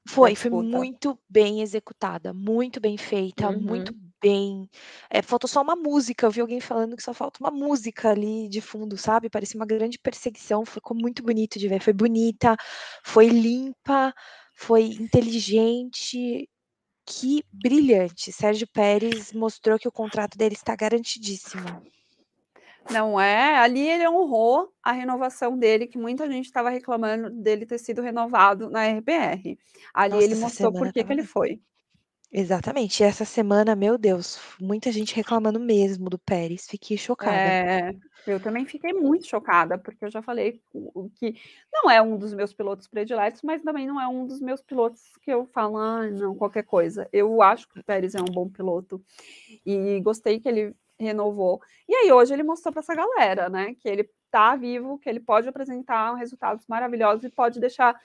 [0.07, 3.59] Foi, foi muito bem executada, muito bem feita, uhum.
[3.59, 4.69] muito bem.
[5.09, 6.25] É, faltou só uma música.
[6.25, 9.29] Eu vi alguém falando que só falta uma música ali de fundo, sabe?
[9.29, 10.65] Parecia uma grande perseguição.
[10.65, 11.81] Ficou muito bonito de ver.
[11.81, 12.55] Foi bonita,
[13.03, 14.13] foi limpa,
[14.55, 16.47] foi inteligente
[17.05, 18.31] que brilhante.
[18.31, 21.81] Sérgio Pérez mostrou que o contrato dele está garantidíssimo.
[22.89, 23.57] Não é?
[23.57, 28.69] Ali ele honrou a renovação dele, que muita gente estava reclamando dele ter sido renovado
[28.69, 29.57] na RBR.
[29.93, 31.61] Ali Nossa, ele mostrou por que, que ele foi.
[32.31, 33.03] Exatamente.
[33.03, 36.65] E essa semana, meu Deus, muita gente reclamando mesmo do Pérez.
[36.65, 37.35] Fiquei chocada.
[37.35, 37.93] É,
[38.25, 40.61] eu também fiquei muito chocada, porque eu já falei
[41.15, 41.35] que
[41.73, 45.01] não é um dos meus pilotos prediletos, mas também não é um dos meus pilotos
[45.21, 47.09] que eu falo, ah, não, qualquer coisa.
[47.11, 49.03] Eu acho que o Pérez é um bom piloto
[49.65, 51.61] e gostei que ele renovou.
[51.89, 55.19] E aí hoje ele mostrou para essa galera, né, que ele tá vivo, que ele
[55.19, 57.99] pode apresentar resultados maravilhosos e pode deixar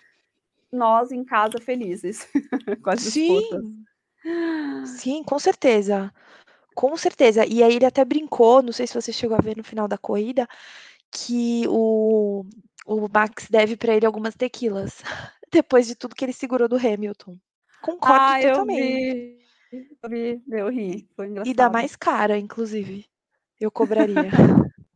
[0.73, 2.29] nós em casa felizes
[2.83, 3.39] com as Sim.
[3.39, 3.87] disputas.
[4.85, 6.13] Sim, com certeza.
[6.75, 7.47] Com certeza.
[7.47, 9.97] E aí ele até brincou, não sei se você chegou a ver no final da
[9.97, 10.47] corrida,
[11.11, 12.45] que o,
[12.87, 15.03] o Max deve para ele algumas tequilas,
[15.51, 17.39] depois de tudo que ele segurou do Hamilton.
[17.81, 19.39] Concordo ah, totalmente.
[19.73, 21.51] Eu vi, eu vi, eu ri, foi engraçado.
[21.51, 23.07] E dá mais cara, inclusive.
[23.61, 24.31] Eu cobraria.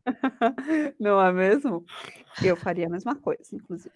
[0.99, 1.85] Não é mesmo?
[2.43, 3.95] Eu faria a mesma coisa, inclusive.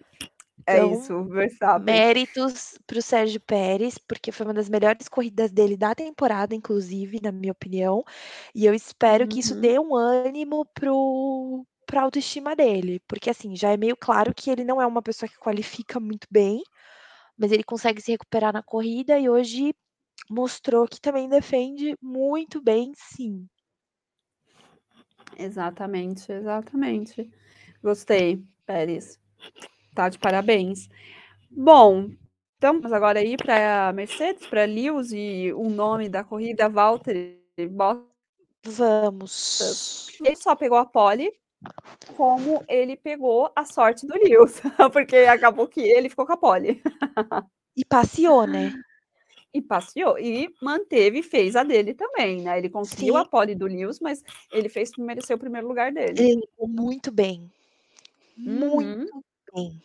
[0.66, 1.94] É então, isso, Verstappen.
[1.94, 7.20] Méritos para o Sérgio Pérez, porque foi uma das melhores corridas dele da temporada, inclusive,
[7.22, 8.04] na minha opinião.
[8.52, 9.28] E eu espero uhum.
[9.28, 9.60] que isso uhum.
[9.60, 13.00] dê um ânimo para a autoestima dele.
[13.06, 16.26] Porque, assim, já é meio claro que ele não é uma pessoa que qualifica muito
[16.28, 16.60] bem,
[17.38, 19.72] mas ele consegue se recuperar na corrida e hoje
[20.28, 23.46] mostrou que também defende muito bem, sim.
[25.38, 27.30] Exatamente, exatamente.
[27.80, 29.20] Gostei, Pérez.
[29.96, 30.90] Tá de parabéns.
[31.50, 32.10] Bom,
[32.58, 37.38] então vamos agora aí para Mercedes, para Lewis e o nome da corrida, Walter
[38.62, 40.10] Vamos.
[40.22, 41.32] Ele só pegou a pole,
[42.14, 44.60] como ele pegou a sorte do Lewis,
[44.92, 46.82] porque acabou que ele ficou com a pole.
[47.74, 48.74] E passeou, né?
[49.54, 52.58] E passeou, e manteve, fez a dele também, né?
[52.58, 53.20] Ele conseguiu Sim.
[53.20, 56.20] a pole do Lewis, mas ele fez mereceu o primeiro lugar dele.
[56.20, 57.50] Ele muito bem.
[58.36, 59.22] Muito Uhum.
[59.56, 59.82] Bem.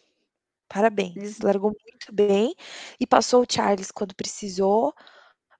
[0.68, 1.40] Parabéns.
[1.40, 2.54] Largou muito bem
[3.00, 4.94] e passou o Charles quando precisou.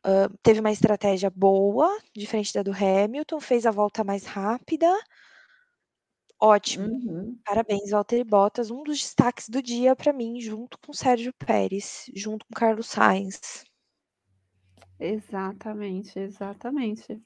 [0.06, 4.88] Hã, teve uma estratégia boa, diferente da do Hamilton, fez a volta mais rápida.
[6.40, 6.88] Ótimo.
[6.88, 7.38] Uhum.
[7.46, 12.46] Parabéns, Valtteri Bottas, um dos destaques do dia pra mim, junto com Sérgio Pérez, junto
[12.46, 13.64] com Carlos Sainz.
[15.00, 17.20] Exatamente, exatamente.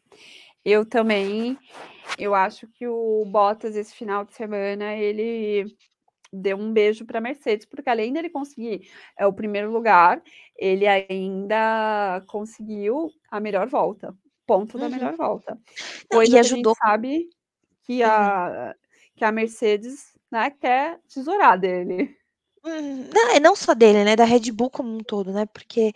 [0.63, 1.57] Eu também,
[2.17, 5.75] eu acho que o Bottas esse final de semana ele
[6.33, 10.21] deu um beijo pra Mercedes, porque além dele conseguir, eh, o primeiro lugar,
[10.57, 14.15] ele ainda conseguiu a melhor volta,
[14.47, 14.91] ponto da Uhum.
[14.91, 15.59] melhor volta.
[16.11, 17.29] Não, e que a gente ajudou sabe
[17.83, 18.09] que Uhum.
[18.09, 18.75] a
[19.15, 22.17] que a Mercedes, né, quer tesourar dele.
[22.63, 23.09] Uhum.
[23.13, 25.93] Não, é não só dele, né, da Red Bull como um todo, né, porque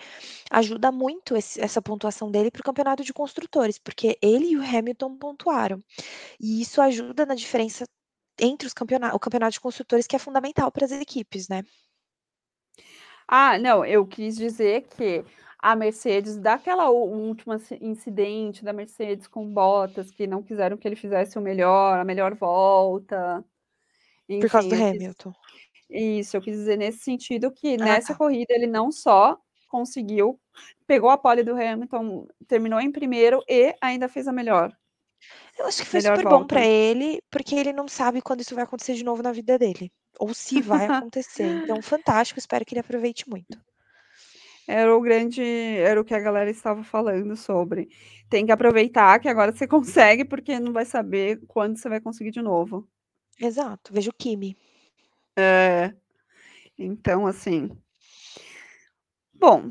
[0.52, 4.64] ajuda muito esse essa pontuação dele para o campeonato de construtores, porque ele e o
[4.64, 5.80] Hamilton pontuaram.
[6.40, 7.86] E isso ajuda na diferença
[8.42, 11.64] entre os campeona o campeonato de construtores que é fundamental para as equipes, né.
[13.28, 15.24] Ah, não, eu quis dizer que
[15.60, 20.96] a Mercedes daquela última inci incidente da Mercedes com Bottas, que não quiseram que ele
[20.96, 23.44] fizesse o melhor a melhor volta,
[24.40, 25.34] Por causa enfim, do Hamilton.
[25.90, 28.16] isso, eu quis dizer nesse sentido que Ah, nessa tá.
[28.16, 29.38] corrida ele não só
[29.70, 30.40] conseguiu
[30.88, 34.72] pegou a pole do Hamilton, terminou em primeiro e ainda fez a melhor
[35.58, 36.70] Eu acho que foi melhor super bom pra volta.
[36.70, 40.34] ele, porque ele não sabe quando isso vai acontecer de novo na vida dele, ou
[40.34, 43.60] se vai acontecer, então fantástico, espero que ele aproveite muito.
[44.68, 47.90] Era o grande era o que a galera estava falando sobre.
[48.30, 52.32] Tem que aproveitar que agora você consegue, porque não vai saber quando você vai conseguir
[52.32, 52.88] de novo.
[53.40, 54.56] Exato, veja o Kimi.
[55.36, 55.94] É.
[56.78, 57.70] Então, assim
[59.40, 59.70] bom,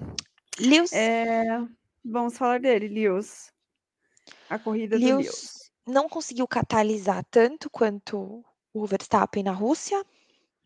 [0.59, 1.65] Lewis eh,
[2.05, 3.53] vamos falar dele, Lewis.
[4.51, 5.73] A corrida do Lewis Lewis.
[5.87, 8.45] não conseguiu catalisar tanto quanto
[8.75, 10.05] o Verstappen na Rússia,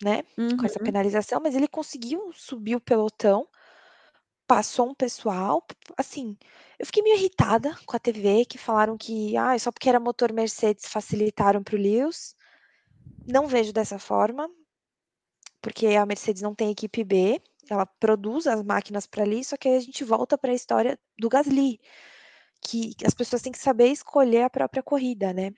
[0.02, 0.22] né,
[0.58, 0.80] com essa Uhum.
[0.80, 3.48] penalização, mas ele conseguiu subir o pelotão,
[4.46, 5.64] passou um pessoal,
[5.96, 6.36] assim,
[6.78, 10.32] eu fiquei meio irritada com a TV que falaram que: "Ai, só porque era motor
[10.32, 12.34] Mercedes facilitaram para o Lewis",
[13.26, 14.48] não vejo dessa forma
[15.60, 17.40] porque a Mercedes não tem equipe B,
[17.70, 21.28] ela produz as máquinas pra ali, só que aí a gente volta pra história do
[21.28, 21.80] Gasly,
[22.62, 25.52] que as pessoas têm que saber escolher a própria corrida, né.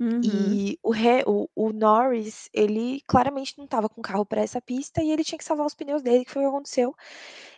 [0.00, 0.60] Uhum.
[0.70, 0.92] E o
[1.26, 5.38] o o Norris, ele claramente não estava com carro pra essa pista e ele tinha
[5.38, 6.94] que salvar os pneus dele, que foi o que aconteceu.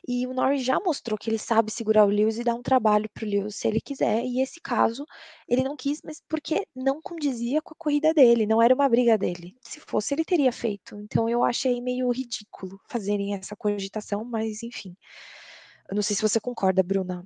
[0.06, 3.08] E o Norris já mostrou que ele sabe segurar o Lewis e dar um trabalho
[3.14, 5.06] para o Lewis se ele quiser, e esse caso
[5.48, 9.16] ele não quis, mas porque não condizia com a corrida dele, não era uma briga
[9.18, 9.56] dele.
[9.62, 14.94] Se fosse, ele teria feito, então eu achei meio ridículo fazerem essa cogitação, mas enfim.
[15.90, 17.24] Eu não sei se você concorda, Bruna.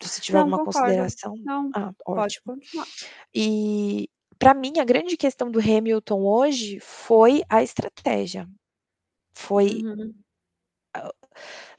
[0.00, 1.12] Se tiver Não, alguma concordo.
[1.12, 2.44] consideração Não, ah, pode ótimo.
[2.44, 2.88] continuar.
[3.34, 4.08] E,
[4.38, 8.48] pra mim a grande questão do Hamilton hoje foi a estratégia.
[9.36, 10.24] Foi Uhum.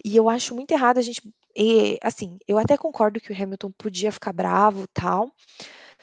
[0.06, 1.22] e eu acho muito errado a gente
[1.57, 5.31] eh, assim, eu até concordo que o Hamilton podia ficar bravo, tal,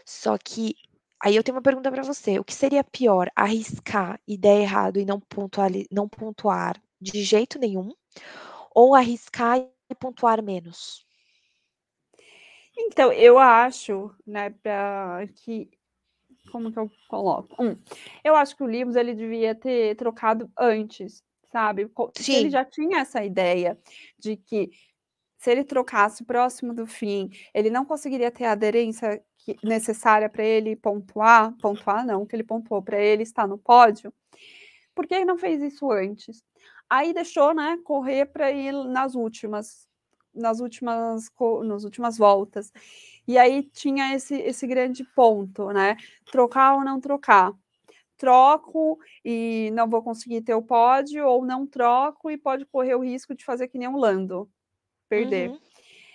[0.07, 0.75] só que
[1.25, 5.01] aí eu tenho uma pergunta pra você, o que seria pior, arriscar e dar errado
[5.01, 7.91] e não pontuali não pontuar de jeito nenhum,
[8.75, 9.59] ou arriscar
[9.91, 11.05] e pontuar menos?
[12.87, 15.69] Então, eu acho, né, pra que
[16.53, 17.63] como que eu coloco?
[17.63, 17.77] 1,
[18.25, 22.51] eu acho que o Lewis ele devia ter trocado antes, sabe, se ele Sim.
[22.51, 23.79] já tinha essa ideia
[24.19, 24.71] de que
[25.39, 30.45] se ele trocasse próximo do fim, ele não conseguiria ter a aderência que necessária pra
[30.45, 34.13] ele pontuar pontuar não, que ele pontuou, pra ele estar no pódio,
[34.95, 36.43] por que não fez isso antes?
[36.91, 39.89] Aí deixou, né, correr pra ir nas últimas
[40.35, 41.29] nas últimas
[41.65, 42.73] nas últimas voltas.
[43.29, 45.97] E aí tinha esse esse grande ponto, né,
[46.31, 47.53] trocar ou não trocar.
[48.19, 53.05] Troco e não vou conseguir ter o pódio ou não troco e pode correr o
[53.05, 54.51] risco de fazer que nem o Lando,
[55.09, 55.53] perder.
[55.53, 55.61] Uhum,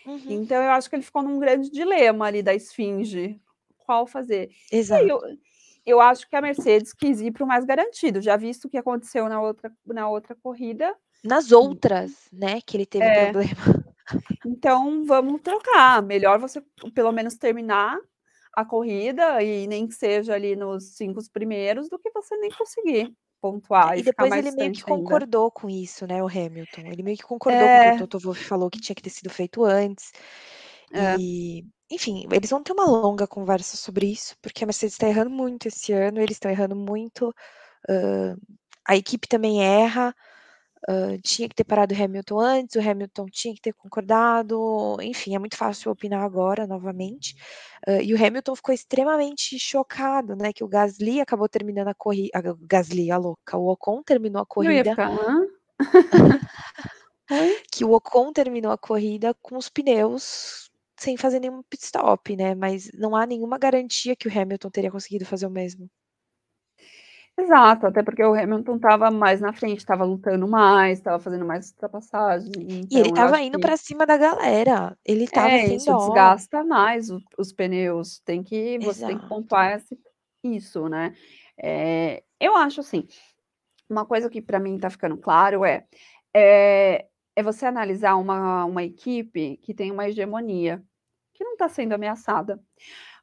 [0.06, 0.44] uhum.
[0.44, 3.40] Então eu acho que ele ficou num grande dilema ali da esfinge,
[3.80, 4.50] qual fazer.
[4.90, 5.38] E aí eu Exato.
[5.86, 8.78] eu acho que a Mercedes quis ir para o mais garantido, já visto o que
[8.78, 13.12] aconteceu na outra na outra corrida Nas outras, né, que ele teve É.
[13.12, 13.56] problema.
[14.45, 16.61] Então vamos trocar, melhor você
[16.94, 17.98] pelo menos terminar
[18.56, 23.14] a corrida e nem que seja ali nos 5 primeiros, do que você nem conseguir
[23.84, 25.19] É, pontuar e e ficar depois ele meio que ainda.
[25.22, 28.06] concordou com isso, né, o Hamilton, ele meio que concordou com o que o É.
[28.07, 30.11] Toto Wolff falou que tinha que ter sido feito antes.
[30.94, 31.18] É.
[31.18, 35.30] E enfim, eles vão ter uma longa conversa sobre isso, porque a Mercedes está errando
[35.32, 37.30] muito esse ano, eles estão errando muito,
[37.90, 38.38] uh,
[38.88, 40.15] a equipe também erra,
[40.90, 45.36] uh, tinha que ter parado o Hamilton antes, o Hamilton tinha que ter concordado, enfim,
[45.36, 47.36] é muito fácil opinar agora, novamente.
[47.88, 52.56] Uh, e o Hamilton ficou extremamente chocado, né, que o Gasly acabou terminando a corrida,
[52.62, 54.74] Gasly, a louca, o Ocon terminou a corrida.
[54.74, 55.12] Eu ia ficar,
[57.72, 60.66] que o Ocon terminou a corrida com os pneus
[60.98, 62.56] sem fazer nenhum pit stop, né?
[62.56, 65.90] Mas não há nenhuma garantia que o Hamilton teria conseguido fazer o mesmo.
[67.38, 71.72] Exato, até porque o Hamilton estava mais na frente, estava lutando mais, estava fazendo mais
[71.72, 72.52] ultrapassagem.
[72.57, 73.62] Então e ele estava indo que...
[73.62, 74.98] para cima da galera.
[75.03, 75.98] Ele estava é, sem isso dó.
[75.98, 78.20] desgasta mais os, os pneus.
[78.20, 79.07] Tem que você Exato.
[79.07, 79.84] tem que pontuar
[80.44, 81.14] isso, né?
[81.62, 83.06] É, eu acho assim,
[83.90, 85.86] uma coisa que para mim está ficando claro é,
[86.34, 90.82] é é você analisar uma, uma equipe que tem uma hegemonia,
[91.34, 92.62] que não está sendo ameaçada.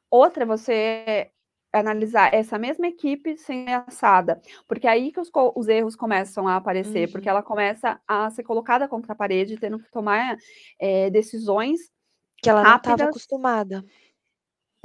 [0.09, 1.31] Outra é você
[1.73, 6.55] analisar essa mesma equipe sem ameaçada, porque é aí que os, os erros começam a
[6.55, 7.11] aparecer, uhum.
[7.11, 10.37] porque ela começa a ser colocada contra a parede, tendo que tomar
[10.79, 11.91] é, decisões
[12.37, 13.85] que ela rápidas, não estava acostumada.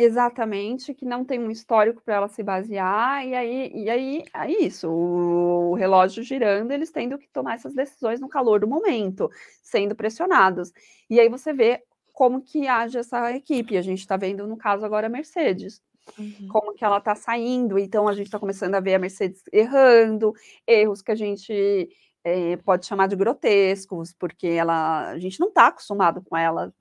[0.01, 4.51] Exatamente, que não tem um histórico para ela se basear, e aí, e aí é
[4.63, 9.29] isso, o relógio girando, eles tendo que tomar essas decisões no calor do momento,
[9.63, 10.73] sendo pressionados.
[11.11, 11.83] E aí você vê
[12.19, 13.77] como que age essa equipe.
[13.77, 15.81] A gente está vendo, no caso, agora a Mercedes.
[16.19, 16.49] Uhum.
[16.49, 20.33] Como que ela está saindo, então a gente está começando a ver a Mercedes errando,
[20.67, 21.89] erros que a gente
[22.25, 26.73] é, pode chamar de grotescos, porque ela, a gente não está acostumado com ela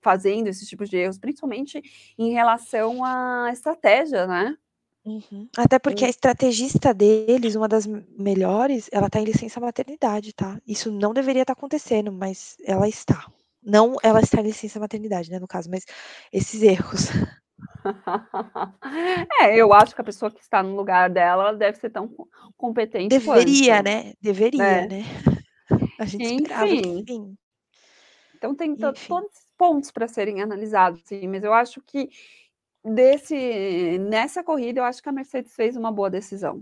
[0.00, 1.82] fazendo esses tipos de erros, principalmente
[2.16, 4.56] em relação à estratégia, né?
[5.04, 5.48] Uhum.
[5.56, 10.60] Até porque a estrategista deles, uma das melhores, ela está em licença maternidade, tá?
[10.66, 13.30] Isso não deveria estar tá acontecendo, mas ela está.
[13.62, 15.84] Não ela está em licença maternidade, né, no caso, mas
[16.32, 17.08] esses erros.
[19.40, 22.10] é, eu acho que a pessoa que está no lugar dela deve ser tão
[22.56, 23.84] competente Deveria, quanto.
[23.84, 24.12] né?
[24.20, 24.86] Deveria, é.
[24.86, 25.02] né?
[25.98, 26.36] A gente Enfim.
[26.42, 27.36] esperava que sim.
[28.36, 32.10] Então tem todos esses pontos para serem analisados, sim, mas eu acho que
[32.84, 36.60] desse nessa corrida eu acho que a Mercedes fez uma boa decisão.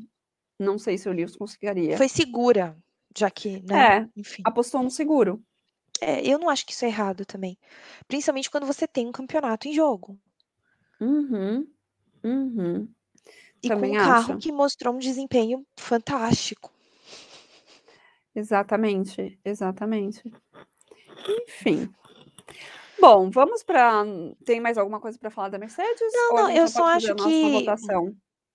[0.58, 1.96] Não sei se o Lewis conseguiria.
[1.96, 2.76] Foi segura,
[3.16, 3.98] já que, né?
[3.98, 4.42] É, Enfim.
[4.44, 5.42] apostou no seguro.
[6.00, 7.58] É, eu não acho que isso é errado também.
[8.06, 10.18] Principalmente quando você tem um campeonato em jogo.
[11.00, 11.66] Uhum.
[12.22, 12.88] Uhum.
[13.62, 14.26] E também com um acho.
[14.26, 16.72] carro que mostrou um desempenho fantástico.
[18.34, 20.22] Exatamente, exatamente.
[21.48, 21.88] Enfim.
[23.00, 24.04] Bom, vamos para.
[24.44, 26.12] Tem mais alguma coisa para falar da Mercedes?
[26.12, 27.66] Não, não, eu só acho que.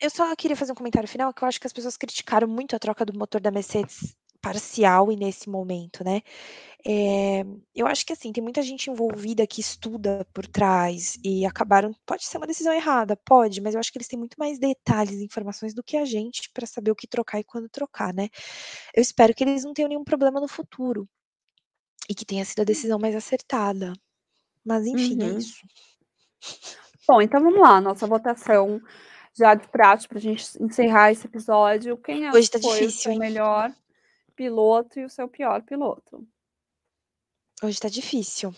[0.02, 2.76] Eu só queria fazer um comentário final, que eu acho que as pessoas criticaram muito
[2.76, 6.22] a troca do motor da Mercedes parcial e nesse momento, né?
[6.86, 7.44] É,
[7.76, 11.94] eu acho que assim, tem muita gente envolvida que estuda por trás e acabaram.
[12.06, 15.20] Pode ser uma decisão errada, pode, mas eu acho que eles têm muito mais detalhes,
[15.20, 18.30] informações do que a gente para saber o que trocar e quando trocar, né?
[18.96, 21.08] Eu espero que eles não tenham nenhum problema no futuro
[22.10, 23.94] e que tenha sido a decisão mais acertada.
[24.64, 25.36] Mas enfim, é uhum.
[25.36, 25.62] é isso.
[27.08, 28.82] Bom, então vamos lá, nossa votação
[29.38, 31.98] já de prática para a gente encerrar esse episódio.
[31.98, 33.72] Quem é Hoje tá difícil, o melhor
[34.40, 36.26] piloto e o seu pior piloto?
[37.62, 38.56] Hoje tá difícil.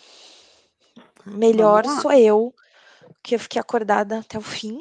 [1.25, 2.53] Melhor sou eu,
[3.23, 4.79] que eu fiquei acordada até o fim.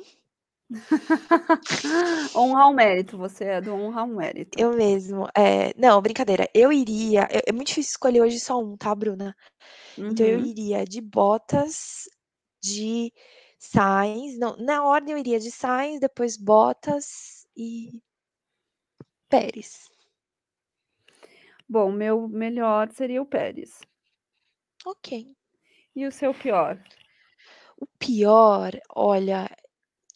[2.37, 4.61] honra ao mérito, você é do honra ao mérito.
[4.61, 5.27] Eu mesmo.
[5.35, 6.47] É, não, brincadeira.
[6.53, 7.27] Eu iria.
[7.31, 9.35] É, é muito difícil escolher hoje só um, tá, Bruna?
[9.97, 10.09] Uhum.
[10.09, 10.45] Então eu uhum.
[10.45, 12.11] iria de Botas,
[12.63, 13.11] de
[13.59, 14.39] Sainz.
[14.39, 18.03] Não, na ordem eu iria de Sainz, depois Botas e
[19.31, 19.89] Pérez.
[21.71, 23.81] Bom, meu melhor seria o Pérez.
[24.85, 25.09] Ok.
[25.95, 26.83] E o seu pior?
[27.77, 29.51] O pior, olha,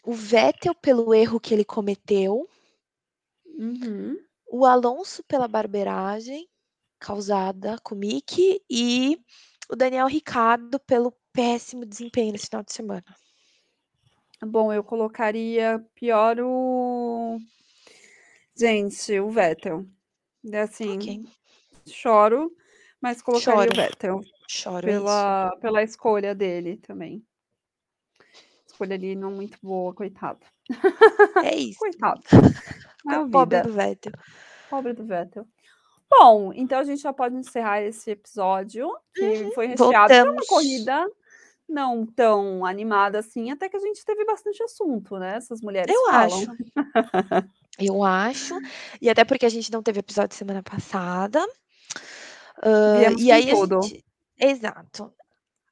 [0.05, 2.48] o Vettel pelo erro que ele cometeu,
[3.59, 4.18] Uhum.
[4.47, 6.48] o Alonso pela barbeiragem
[6.98, 9.18] causada com o Mick e
[9.70, 13.05] o Daniel Ricciardo pelo péssimo desempenho nesse final de semana.
[14.40, 17.39] Bom, eu colocaria pior o.
[18.56, 19.86] Gente, o Vettel.
[20.55, 21.24] Assim, Ok.
[21.86, 22.51] Choro,
[23.01, 23.73] mas colocaria Choro.
[23.73, 25.01] o Vettel Choro, é isso.
[25.01, 27.24] pela, pela escolha dele também
[28.74, 30.40] escolha ali não muito boa, coitado.
[31.43, 31.78] É isso.
[31.78, 32.23] coitado.
[33.11, 34.12] É Pobre do Vettel.
[34.69, 35.47] Pobre do Vettel.
[36.11, 40.12] Bom, então a gente já pode encerrar esse episódio, que uhum, foi recheado.
[40.12, 41.11] Foi uma corrida
[41.66, 45.36] não tão animada assim, até que a gente teve bastante assunto, né?
[45.36, 46.27] Essas mulheres Eu falam.
[46.27, 47.48] acho.
[47.78, 48.55] Eu acho.
[49.01, 51.44] E até porque a gente não teve episódio semana passada.
[52.59, 53.82] Uh, e aí tudo.
[53.82, 54.05] Gente...
[54.39, 55.12] Exato.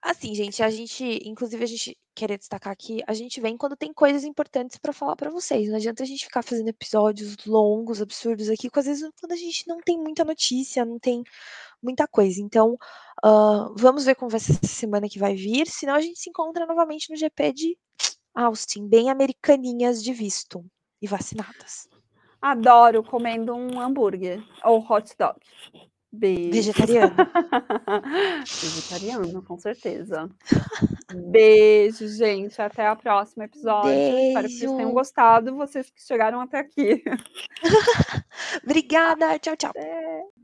[0.00, 3.92] Assim, gente, a gente inclusive a gente queria destacar aqui, a gente vem quando tem
[3.92, 8.50] coisas importantes para falar para vocês, não adianta a gente ficar fazendo episódios longos, absurdos
[8.50, 11.22] aqui, porque às vezes quando a gente não tem muita notícia, não tem
[11.80, 12.40] muita coisa.
[12.40, 12.76] Então,
[13.24, 16.30] uh, vamos ver como vai ser essa semana que vai vir, senão a gente se
[16.30, 17.78] encontra novamente no GP de
[18.34, 20.64] Austin, bem americaninhas de visto
[21.00, 21.88] e vacinadas.
[22.40, 25.38] Adoro comendo um hambúrguer ou hot dog.
[26.12, 26.50] Beijo.
[26.50, 27.14] Vegetariano.
[28.44, 30.28] Vegetariano, com certeza.
[31.30, 32.60] Beijo, gente.
[32.60, 33.90] Até o próximo episódio.
[33.90, 34.28] Beijo.
[34.28, 37.02] Espero que vocês tenham gostado, vocês que chegaram até aqui.
[38.62, 39.38] Obrigada.
[39.38, 39.72] Tchau, tchau.
[39.74, 40.41] É.